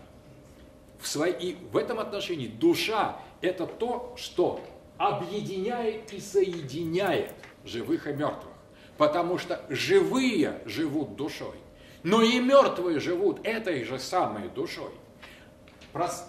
В, 0.99 1.07
своей, 1.07 1.57
в 1.71 1.77
этом 1.77 1.99
отношении 1.99 2.47
душа– 2.47 3.19
это 3.41 3.65
то, 3.65 4.13
что 4.17 4.61
объединяет 4.97 6.13
и 6.13 6.19
соединяет 6.19 7.33
живых 7.69 8.07
и 8.07 8.13
мертвых. 8.13 8.53
Потому 8.97 9.37
что 9.37 9.61
живые 9.69 10.59
живут 10.65 11.15
душой, 11.15 11.55
но 12.03 12.21
и 12.21 12.39
мертвые 12.39 12.99
живут 12.99 13.39
этой 13.45 13.83
же 13.85 13.97
самой 13.99 14.49
душой. 14.49 14.91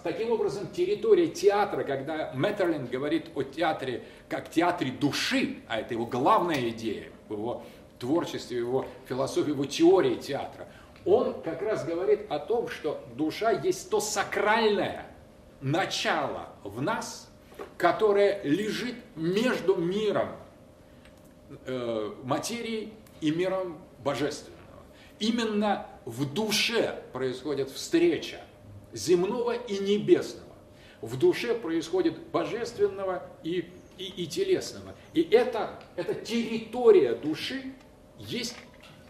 Таким 0.03 0.31
образом, 0.31 0.67
территория 0.69 1.27
театра, 1.27 1.83
когда 1.83 2.31
Меттерлин 2.33 2.87
говорит 2.87 3.29
о 3.35 3.43
театре 3.43 4.03
как 4.27 4.49
театре 4.49 4.91
души, 4.91 5.57
а 5.67 5.79
это 5.79 5.93
его 5.93 6.05
главная 6.05 6.69
идея 6.69 7.09
в 7.29 7.33
его 7.33 7.63
творчестве, 7.99 8.57
в 8.63 8.67
его 8.67 8.85
философии, 9.07 9.51
в 9.51 9.55
его 9.55 9.65
теории 9.65 10.15
театра, 10.15 10.67
он 11.05 11.41
как 11.41 11.61
раз 11.61 11.85
говорит 11.85 12.21
о 12.29 12.39
том, 12.39 12.69
что 12.69 13.03
душа 13.15 13.51
есть 13.51 13.89
то 13.89 13.99
сакральное 13.99 15.05
начало 15.61 16.49
в 16.63 16.81
нас, 16.81 17.29
которое 17.77 18.41
лежит 18.43 18.95
между 19.15 19.75
миром 19.75 20.29
э, 21.65 22.13
материи 22.23 22.93
и 23.21 23.31
миром 23.31 23.77
божественного. 24.03 24.61
Именно 25.19 25.87
в 26.05 26.31
душе 26.33 27.03
происходит 27.13 27.69
встреча 27.69 28.41
земного 28.93 29.53
и 29.53 29.77
небесного. 29.79 30.47
В 31.01 31.17
душе 31.17 31.55
происходит 31.55 32.17
божественного 32.29 33.23
и, 33.43 33.69
и, 33.97 34.23
и 34.23 34.27
телесного. 34.27 34.93
И 35.13 35.21
это, 35.21 35.79
эта 35.95 36.13
территория 36.13 37.15
души 37.15 37.73
есть 38.17 38.55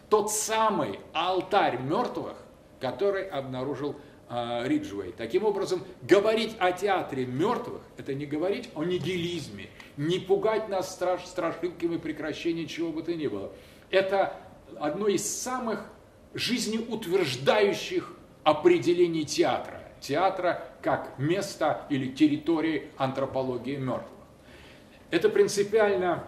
тот 0.08 0.30
самый 0.30 1.00
алтарь 1.12 1.78
мертвых, 1.80 2.36
который 2.80 3.28
обнаружил 3.28 3.96
э, 4.28 4.66
Риджвей. 4.66 5.12
Таким 5.16 5.44
образом, 5.44 5.82
говорить 6.02 6.54
о 6.58 6.72
театре 6.72 7.26
мертвых– 7.26 7.82
это 7.96 8.14
не 8.14 8.26
говорить 8.26 8.68
о 8.74 8.84
нигилизме, 8.84 9.68
не 9.96 10.18
пугать 10.18 10.68
нас 10.68 10.92
страш, 10.92 11.24
страшилками 11.26 11.96
прекращения 11.96 12.66
чего 12.66 12.90
бы 12.90 13.02
то 13.02 13.14
ни 13.14 13.26
было. 13.26 13.52
Это 13.90 14.34
одно 14.78 15.08
из 15.08 15.24
самых 15.24 15.84
жизнеутверждающих 16.34 18.16
определений 18.42 19.24
театра. 19.24 19.80
Театра 20.00 20.64
как 20.80 21.18
место 21.18 21.86
или 21.90 22.08
территории 22.08 22.90
антропологии 22.96 23.76
мертвых. 23.76 24.08
Это 25.10 25.28
принципиально, 25.28 26.24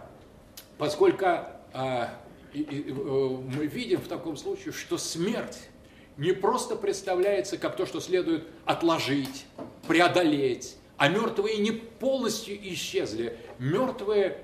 поскольку 0.78 1.26
э, 1.72 2.06
и, 2.52 2.60
и, 2.60 2.90
э, 2.90 2.92
мы 2.92 3.66
видим 3.66 4.00
в 4.00 4.08
таком 4.08 4.36
случае, 4.36 4.72
что 4.72 4.98
смерть 4.98 5.68
не 6.16 6.32
просто 6.32 6.76
представляется 6.76 7.58
как 7.58 7.76
то, 7.76 7.86
что 7.86 8.00
следует 8.00 8.46
отложить, 8.64 9.46
преодолеть, 9.88 10.76
а 10.96 11.08
мертвые 11.08 11.58
не 11.58 11.72
полностью 11.72 12.56
исчезли. 12.72 13.36
Мертвые, 13.58 14.38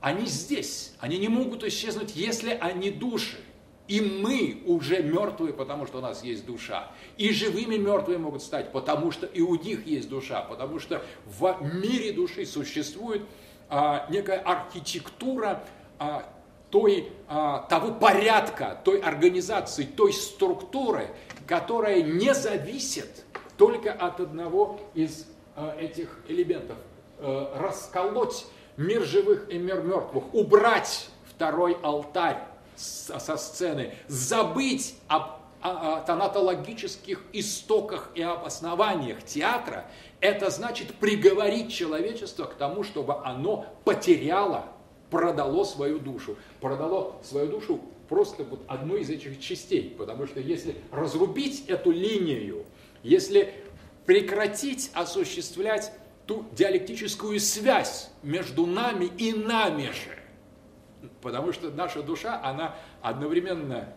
они 0.00 0.26
здесь, 0.26 0.94
они 0.98 1.18
не 1.18 1.28
могут 1.28 1.64
исчезнуть, 1.64 2.16
если 2.16 2.56
они 2.60 2.90
души. 2.90 3.38
И 3.86 4.00
мы 4.00 4.62
уже 4.66 5.02
мертвые, 5.02 5.52
потому 5.52 5.84
что 5.84 5.98
у 5.98 6.00
нас 6.00 6.22
есть 6.22 6.46
душа. 6.46 6.92
И 7.16 7.32
живыми 7.32 7.76
мертвые 7.76 8.18
могут 8.18 8.40
стать, 8.40 8.70
потому 8.70 9.10
что 9.10 9.26
и 9.26 9.40
у 9.40 9.56
них 9.56 9.84
есть 9.84 10.08
душа, 10.08 10.42
потому 10.42 10.78
что 10.78 11.02
в 11.26 11.58
мире 11.60 12.12
души 12.12 12.46
существует 12.46 13.22
а, 13.68 14.06
некая 14.08 14.38
архитектура 14.38 15.64
а, 15.98 16.24
той, 16.70 17.12
а, 17.26 17.66
того 17.68 17.92
порядка, 17.92 18.80
той 18.84 19.00
организации, 19.00 19.82
той 19.82 20.12
структуры, 20.12 21.08
которая 21.48 22.00
не 22.00 22.32
зависит 22.32 23.24
только 23.56 23.92
от 23.92 24.20
одного 24.20 24.80
из 24.94 25.26
этих 25.78 26.08
элементов. 26.28 26.76
А, 27.18 27.58
расколоть 27.58 28.46
мир 28.76 29.04
живых 29.04 29.48
и 29.50 29.58
мир 29.58 29.82
мертвых, 29.82 30.34
убрать 30.34 31.08
второй 31.28 31.76
алтарь 31.82 32.38
со 32.76 33.36
сцены, 33.36 33.94
забыть 34.08 34.94
об 35.08 35.40
тонатологических 36.06 37.22
истоках 37.34 38.10
и 38.14 38.22
об 38.22 38.46
основаниях 38.46 39.22
театра, 39.22 39.90
это 40.20 40.48
значит 40.48 40.94
приговорить 40.94 41.70
человечество 41.70 42.44
к 42.44 42.54
тому, 42.54 42.82
чтобы 42.82 43.16
оно 43.24 43.66
потеряло 43.84 44.64
продало 45.10 45.64
свою 45.64 45.98
душу. 45.98 46.36
Продало 46.60 47.16
свою 47.22 47.48
душу 47.48 47.80
просто 48.08 48.44
вот 48.44 48.60
одной 48.68 49.02
из 49.02 49.10
этих 49.10 49.40
частей. 49.40 49.94
Потому 49.98 50.26
что 50.26 50.40
если 50.40 50.76
разрубить 50.90 51.64
эту 51.68 51.90
линию, 51.90 52.64
если 53.02 53.52
прекратить 54.10 54.90
осуществлять 54.92 55.92
ту 56.26 56.44
диалектическую 56.50 57.38
связь 57.38 58.10
между 58.24 58.66
нами 58.66 59.04
и 59.04 59.32
нами 59.32 59.92
же, 59.92 60.18
потому 61.22 61.52
что 61.52 61.70
наша 61.70 62.02
душа, 62.02 62.40
она 62.42 62.74
одновременно 63.02 63.92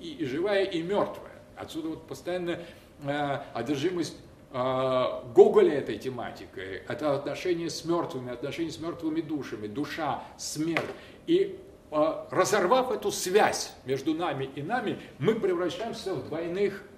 и 0.00 0.24
живая, 0.24 0.64
и 0.64 0.80
мертвая. 0.80 1.42
Отсюда 1.54 1.88
вот 1.88 2.06
постоянно 2.06 2.60
э, 3.04 3.38
одержимость 3.52 4.16
а, 4.52 5.22
Гоголя 5.34 5.74
этой 5.74 5.98
тематикой, 5.98 6.82
это 6.88 7.14
отношение 7.14 7.68
с 7.68 7.84
мертвыми, 7.84 8.32
отношение 8.32 8.72
с 8.72 8.80
мертвыми 8.80 9.20
душами, 9.20 9.66
душа, 9.66 10.22
смерть. 10.38 10.80
И 11.26 11.60
а, 11.90 12.26
разорвав 12.30 12.90
эту 12.90 13.10
связь 13.12 13.74
между 13.84 14.14
нами 14.14 14.48
и 14.54 14.62
нами, 14.62 14.98
мы 15.18 15.34
превращаемся 15.34 16.14
в 16.14 16.26
двойных 16.26 16.84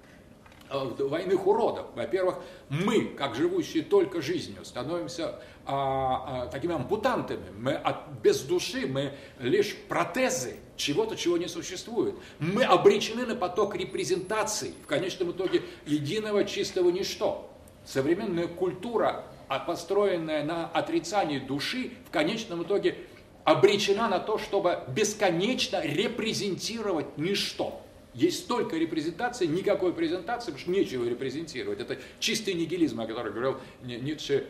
двойных 0.97 1.45
уродов. 1.45 1.87
Во-первых, 1.95 2.37
мы, 2.69 3.05
как 3.05 3.35
живущие 3.35 3.83
только 3.83 4.21
жизнью, 4.21 4.63
становимся 4.63 5.39
а, 5.65 6.45
а, 6.45 6.47
такими 6.47 6.73
ампутантами. 6.73 7.45
Мы 7.57 7.73
от, 7.73 8.09
без 8.23 8.41
души, 8.41 8.87
мы 8.87 9.13
лишь 9.39 9.75
протезы 9.87 10.55
чего-то, 10.75 11.15
чего 11.15 11.37
не 11.37 11.47
существует. 11.47 12.15
Мы 12.39 12.63
обречены 12.63 13.25
на 13.25 13.35
поток 13.35 13.75
репрезентаций, 13.75 14.73
в 14.83 14.87
конечном 14.87 15.31
итоге 15.31 15.63
единого 15.85 16.45
чистого 16.45 16.89
ничто. 16.89 17.49
Современная 17.85 18.47
культура, 18.47 19.25
а, 19.47 19.59
построенная 19.59 20.43
на 20.43 20.67
отрицании 20.67 21.39
души, 21.39 21.91
в 22.07 22.11
конечном 22.11 22.63
итоге 22.63 22.95
обречена 23.43 24.07
на 24.07 24.19
то, 24.19 24.37
чтобы 24.37 24.79
бесконечно 24.87 25.81
репрезентировать 25.83 27.17
ничто. 27.17 27.81
Есть 28.13 28.39
столько 28.39 28.75
репрезентаций, 28.77 29.47
никакой 29.47 29.93
презентации, 29.93 30.51
потому 30.51 30.59
что 30.59 30.71
нечего 30.71 31.05
репрезентировать. 31.05 31.79
Это 31.79 31.97
чистый 32.19 32.53
нигилизм, 32.53 32.99
о 32.99 33.07
котором 33.07 33.31
говорил 33.31 33.57
Ницше 33.83 34.47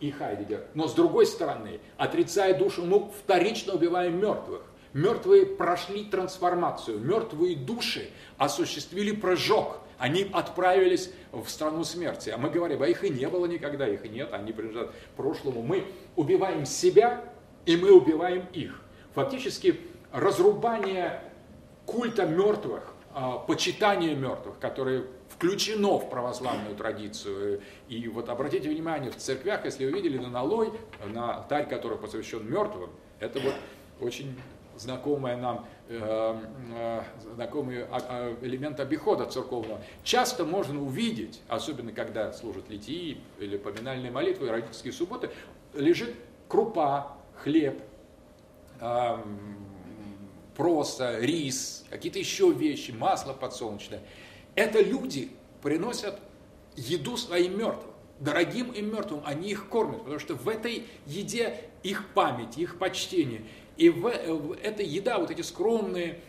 и 0.00 0.10
Хайдегер. 0.10 0.66
Но 0.74 0.88
с 0.88 0.94
другой 0.94 1.26
стороны, 1.26 1.80
отрицая 1.96 2.58
душу, 2.58 2.84
мы 2.84 3.10
вторично 3.10 3.74
убиваем 3.74 4.18
мертвых. 4.18 4.62
Мертвые 4.92 5.46
прошли 5.46 6.04
трансформацию, 6.04 7.00
мертвые 7.00 7.56
души 7.56 8.10
осуществили 8.36 9.10
прыжок, 9.10 9.80
они 9.98 10.28
отправились 10.32 11.10
в 11.32 11.48
страну 11.48 11.82
смерти. 11.84 12.30
А 12.30 12.38
мы 12.38 12.50
говорим, 12.50 12.82
а 12.82 12.86
их 12.86 13.02
и 13.04 13.10
не 13.10 13.28
было 13.28 13.46
никогда, 13.46 13.88
их 13.88 14.04
нет, 14.04 14.32
они 14.32 14.52
принадлежат 14.52 14.92
прошлому. 15.16 15.62
Мы 15.62 15.84
убиваем 16.14 16.64
себя, 16.64 17.24
и 17.66 17.76
мы 17.76 17.92
убиваем 17.92 18.46
их. 18.52 18.82
Фактически 19.14 19.80
разрубание 20.12 21.20
культа 21.86 22.26
мертвых 22.26 22.93
почитание 23.46 24.14
мертвых, 24.14 24.58
которое 24.58 25.04
включено 25.28 25.98
в 25.98 26.10
православную 26.10 26.76
традицию. 26.76 27.60
И 27.88 28.08
вот 28.08 28.28
обратите 28.28 28.68
внимание, 28.68 29.10
в 29.10 29.16
церквях, 29.16 29.64
если 29.64 29.84
вы 29.86 29.92
видели 29.92 30.18
на 30.18 30.28
налой, 30.28 30.72
на 31.06 31.36
алтарь, 31.36 31.68
который 31.68 31.98
посвящен 31.98 32.48
мертвым, 32.48 32.90
это 33.20 33.40
вот 33.40 33.54
очень 34.00 34.36
знакомая 34.76 35.36
нам 35.36 35.66
э, 35.88 36.40
э, 36.74 37.02
знакомый 37.34 37.84
а, 37.84 37.88
а, 37.92 38.36
элемент 38.42 38.80
обихода 38.80 39.26
церковного. 39.26 39.80
Часто 40.02 40.44
можно 40.44 40.82
увидеть, 40.82 41.40
особенно 41.48 41.92
когда 41.92 42.32
служат 42.32 42.68
литии 42.68 43.18
или 43.38 43.56
поминальные 43.56 44.10
молитвы, 44.10 44.50
родительские 44.50 44.92
субботы, 44.92 45.30
лежит 45.74 46.14
крупа, 46.48 47.16
хлеб, 47.36 47.80
проса, 50.56 51.18
рис, 51.18 51.84
какие-то 51.90 52.18
еще 52.18 52.52
вещи, 52.52 52.90
масло 52.92 53.32
подсолнечное. 53.32 54.00
Это 54.54 54.80
люди 54.80 55.30
приносят 55.62 56.18
еду 56.76 57.16
своим 57.16 57.58
мертвым, 57.58 57.90
дорогим 58.20 58.70
им 58.72 58.92
мертвым, 58.92 59.22
они 59.24 59.50
их 59.50 59.68
кормят, 59.68 60.00
потому 60.00 60.18
что 60.18 60.34
в 60.34 60.48
этой 60.48 60.86
еде 61.06 61.60
их 61.82 62.08
память, 62.14 62.56
их 62.56 62.78
почтение. 62.78 63.42
И 63.76 63.88
в, 63.88 64.02
в 64.02 64.58
эта 64.62 64.82
еда, 64.82 65.18
вот 65.18 65.30
эти 65.30 65.42
скромные, 65.42 66.20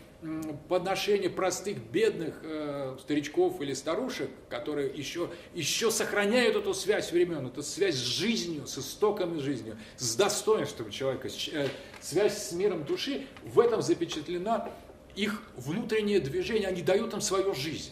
подношение 0.67 1.29
простых, 1.29 1.77
бедных 1.77 2.35
э, 2.43 2.97
старичков 3.01 3.61
или 3.61 3.73
старушек, 3.73 4.29
которые 4.49 4.89
еще, 4.89 5.29
еще 5.53 5.91
сохраняют 5.91 6.55
эту 6.55 6.73
связь 6.73 7.11
времен, 7.11 7.47
эту 7.47 7.61
связь 7.63 7.95
с 7.95 7.99
жизнью, 7.99 8.67
с 8.67 8.77
истоками 8.77 9.39
жизни, 9.39 9.75
с 9.97 10.15
достоинством 10.15 10.89
человека, 10.89 11.29
с, 11.29 11.47
э, 11.49 11.67
связь 12.01 12.37
с 12.37 12.51
миром 12.53 12.83
души, 12.85 13.27
в 13.43 13.59
этом 13.59 13.81
запечатлена 13.81 14.69
их 15.15 15.43
внутреннее 15.55 16.19
движение, 16.19 16.67
они 16.67 16.81
дают 16.81 17.13
им 17.13 17.21
свою 17.21 17.53
жизнь. 17.53 17.91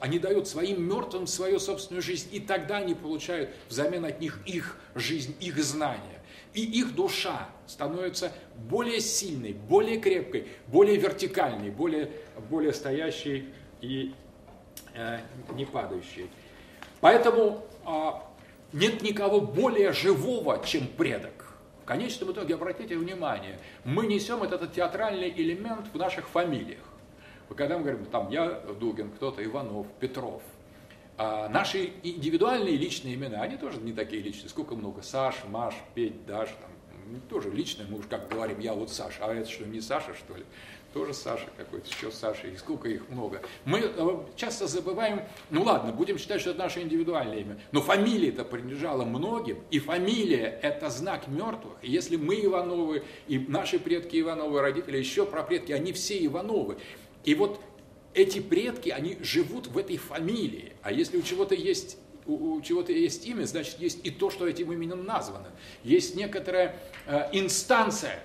Они 0.00 0.18
дают 0.18 0.48
своим 0.48 0.86
мертвым 0.86 1.26
свою 1.26 1.58
собственную 1.58 2.02
жизнь, 2.02 2.28
и 2.32 2.40
тогда 2.40 2.78
они 2.78 2.94
получают 2.94 3.50
взамен 3.68 4.04
от 4.04 4.20
них 4.20 4.38
их 4.44 4.76
жизнь, 4.94 5.34
их 5.40 5.62
знания. 5.62 6.20
И 6.54 6.64
их 6.64 6.94
душа 6.94 7.48
становится 7.66 8.32
более 8.68 9.00
сильной, 9.00 9.52
более 9.52 9.98
крепкой, 9.98 10.46
более 10.68 10.96
вертикальной, 10.96 11.70
более, 11.70 12.10
более 12.48 12.72
стоящей 12.72 13.52
и 13.80 14.14
э, 14.94 15.18
не 15.54 15.64
падающей. 15.64 16.30
Поэтому 17.00 17.66
э, 17.84 18.10
нет 18.72 19.02
никого 19.02 19.40
более 19.40 19.92
живого, 19.92 20.62
чем 20.64 20.86
предок. 20.86 21.32
В 21.82 21.86
конечном 21.86 22.32
итоге, 22.32 22.54
обратите 22.54 22.96
внимание, 22.96 23.58
мы 23.84 24.06
несем 24.06 24.42
этот 24.42 24.72
театральный 24.72 25.30
элемент 25.30 25.88
в 25.92 25.96
наших 25.98 26.28
фамилиях. 26.28 26.80
Когда 27.56 27.76
мы 27.76 27.84
говорим, 27.84 28.06
там, 28.06 28.30
я 28.30 28.48
Дугин, 28.80 29.10
кто-то 29.10 29.44
Иванов, 29.44 29.86
Петров, 30.00 30.42
а 31.16 31.48
наши 31.48 31.92
индивидуальные 32.02 32.76
личные 32.76 33.14
имена, 33.14 33.42
они 33.42 33.56
тоже 33.56 33.78
не 33.78 33.92
такие 33.92 34.22
личные. 34.22 34.48
Сколько 34.48 34.74
много? 34.74 35.02
Саш, 35.02 35.36
Маш, 35.48 35.74
Петь, 35.94 36.26
Даш, 36.26 36.48
там, 36.48 36.70
тоже 37.28 37.50
личное, 37.50 37.86
мы 37.88 37.98
уж 37.98 38.06
как 38.06 38.28
говорим, 38.28 38.58
я 38.60 38.74
вот 38.74 38.90
Саша, 38.90 39.18
а 39.20 39.32
это 39.32 39.48
что, 39.48 39.64
не 39.64 39.80
Саша, 39.80 40.14
что 40.14 40.36
ли? 40.36 40.44
Тоже 40.92 41.12
Саша 41.12 41.46
какой-то, 41.56 41.88
еще 41.88 42.12
Саша, 42.12 42.46
и 42.46 42.56
сколько 42.56 42.88
их 42.88 43.08
много. 43.08 43.42
Мы 43.64 43.80
э, 43.80 44.16
часто 44.36 44.68
забываем, 44.68 45.22
ну 45.50 45.64
ладно, 45.64 45.92
будем 45.92 46.18
считать, 46.18 46.40
что 46.40 46.50
это 46.50 46.60
наше 46.60 46.82
индивидуальное 46.82 47.38
имя, 47.38 47.58
но 47.72 47.80
фамилия 47.80 48.28
это 48.28 48.44
принадлежала 48.44 49.04
многим, 49.04 49.58
и 49.70 49.80
фамилия 49.80 50.58
это 50.62 50.90
знак 50.90 51.26
мертвых. 51.26 51.74
И 51.82 51.90
если 51.90 52.16
мы 52.16 52.36
Ивановы, 52.36 53.02
и 53.26 53.38
наши 53.38 53.80
предки 53.80 54.20
Ивановы, 54.20 54.60
родители, 54.60 54.96
еще 54.96 55.26
про 55.26 55.42
предки, 55.42 55.72
они 55.72 55.92
все 55.92 56.24
Ивановы. 56.24 56.78
И 57.24 57.34
вот 57.34 57.60
эти 58.14 58.40
предки, 58.40 58.90
они 58.90 59.18
живут 59.20 59.66
в 59.66 59.76
этой 59.76 59.96
фамилии. 59.96 60.72
А 60.82 60.92
если 60.92 61.18
у 61.18 61.22
чего-то 61.22 61.54
есть 61.54 61.98
у, 62.26 62.60
чего-то 62.62 62.92
есть 62.92 63.26
имя, 63.26 63.44
значит, 63.44 63.78
есть 63.78 64.04
и 64.04 64.10
то, 64.10 64.30
что 64.30 64.48
этим 64.48 64.72
именем 64.72 65.04
названо. 65.04 65.48
Есть 65.82 66.16
некоторая 66.16 66.76
э, 67.06 67.28
инстанция, 67.32 68.18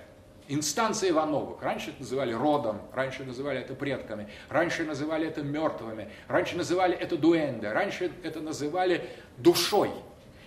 инстанция 0.48 1.10
Ивановых. 1.10 1.60
Раньше 1.62 1.90
это 1.90 2.00
называли 2.00 2.32
родом, 2.32 2.80
раньше 2.92 3.24
называли 3.24 3.60
это 3.60 3.74
предками, 3.74 4.28
раньше 4.48 4.84
называли 4.84 5.28
это 5.28 5.42
мертвыми, 5.42 6.08
раньше 6.28 6.56
называли 6.56 6.96
это 6.96 7.16
дуэнде, 7.16 7.70
раньше 7.70 8.10
это 8.22 8.40
называли 8.40 9.08
душой. 9.36 9.90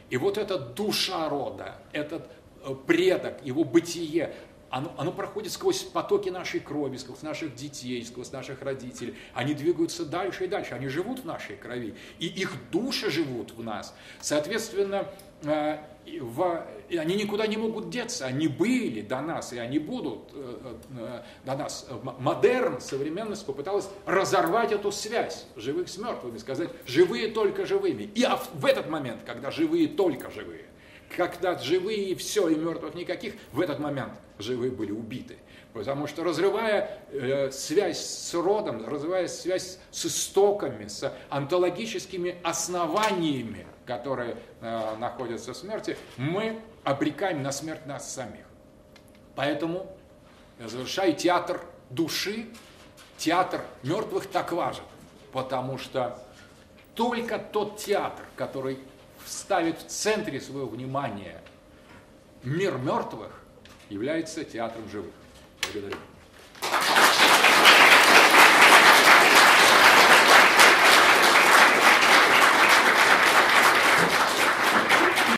И 0.09 0.17
вот 0.17 0.37
эта 0.37 0.57
душа 0.57 1.29
рода, 1.29 1.75
этот 1.91 2.27
э, 2.63 2.73
предок, 2.87 3.45
его 3.45 3.63
бытие, 3.63 4.33
оно, 4.73 4.91
оно 4.97 5.11
проходит 5.11 5.51
сквозь 5.51 5.83
потоки 5.83 6.29
нашей 6.29 6.59
крови, 6.59 6.97
сквозь 6.97 7.21
наших 7.21 7.53
детей, 7.53 8.03
сквозь 8.03 8.31
наших 8.31 8.63
родителей. 8.63 9.15
Они 9.35 9.53
двигаются 9.53 10.03
дальше 10.03 10.45
и 10.45 10.47
дальше, 10.47 10.73
они 10.73 10.87
живут 10.87 11.19
в 11.19 11.25
нашей 11.25 11.55
крови, 11.57 11.93
и 12.17 12.25
их 12.25 12.51
души 12.71 13.11
живут 13.11 13.51
в 13.51 13.61
нас. 13.61 13.93
Соответственно, 14.19 15.07
э, 15.43 15.77
в, 16.19 16.65
они 16.89 17.15
никуда 17.15 17.45
не 17.45 17.55
могут 17.55 17.91
деться, 17.91 18.25
они 18.25 18.47
были 18.47 19.01
до 19.01 19.21
нас, 19.21 19.53
и 19.53 19.59
они 19.59 19.77
будут 19.77 20.31
э, 20.33 20.75
э, 20.97 21.21
до 21.45 21.55
нас. 21.55 21.87
Модерн, 22.01 22.81
современность 22.81 23.45
попыталась 23.45 23.87
разорвать 24.07 24.71
эту 24.71 24.91
связь 24.91 25.45
живых 25.55 25.87
с 25.87 25.99
мертвыми, 25.99 26.39
сказать, 26.39 26.71
живые 26.87 27.27
только 27.27 27.67
живыми. 27.67 28.09
И 28.15 28.27
в 28.55 28.65
этот 28.65 28.89
момент, 28.89 29.21
когда 29.23 29.51
живые 29.51 29.87
только 29.87 30.31
живые, 30.31 30.65
когда 31.15 31.57
живые 31.57 32.15
все, 32.15 32.47
и 32.49 32.55
мертвых 32.55 32.95
никаких, 32.95 33.33
в 33.51 33.61
этот 33.61 33.79
момент 33.79 34.13
живые 34.39 34.71
были 34.71 34.91
убиты. 34.91 35.37
Потому 35.73 36.05
что 36.05 36.23
разрывая 36.23 36.99
э, 37.11 37.49
связь 37.51 37.99
с 37.99 38.33
родом, 38.35 38.85
разрывая 38.85 39.27
связь 39.27 39.79
с 39.89 40.05
истоками, 40.05 40.87
с 40.87 41.11
онтологическими 41.29 42.35
основаниями, 42.43 43.65
которые 43.85 44.37
э, 44.61 44.95
находятся 44.99 45.53
в 45.53 45.57
смерти, 45.57 45.97
мы 46.17 46.59
обрекаем 46.83 47.41
на 47.41 47.51
смерть 47.51 47.85
нас 47.87 48.13
самих. 48.13 48.45
Поэтому, 49.35 49.91
завершая 50.59 51.13
театр 51.13 51.59
души, 51.89 52.47
театр 53.17 53.61
мертвых 53.81 54.27
так 54.27 54.51
важен, 54.51 54.83
потому 55.31 55.79
что 55.79 56.19
только 56.93 57.39
тот 57.39 57.77
театр, 57.77 58.25
который 58.35 58.77
ставит 59.25 59.79
в 59.79 59.87
центре 59.87 60.39
своего 60.41 60.67
внимания 60.67 61.41
мир 62.43 62.77
мертвых, 62.77 63.31
является 63.89 64.43
театром 64.43 64.89
живых. 64.89 65.13
Благодарю. 65.61 65.97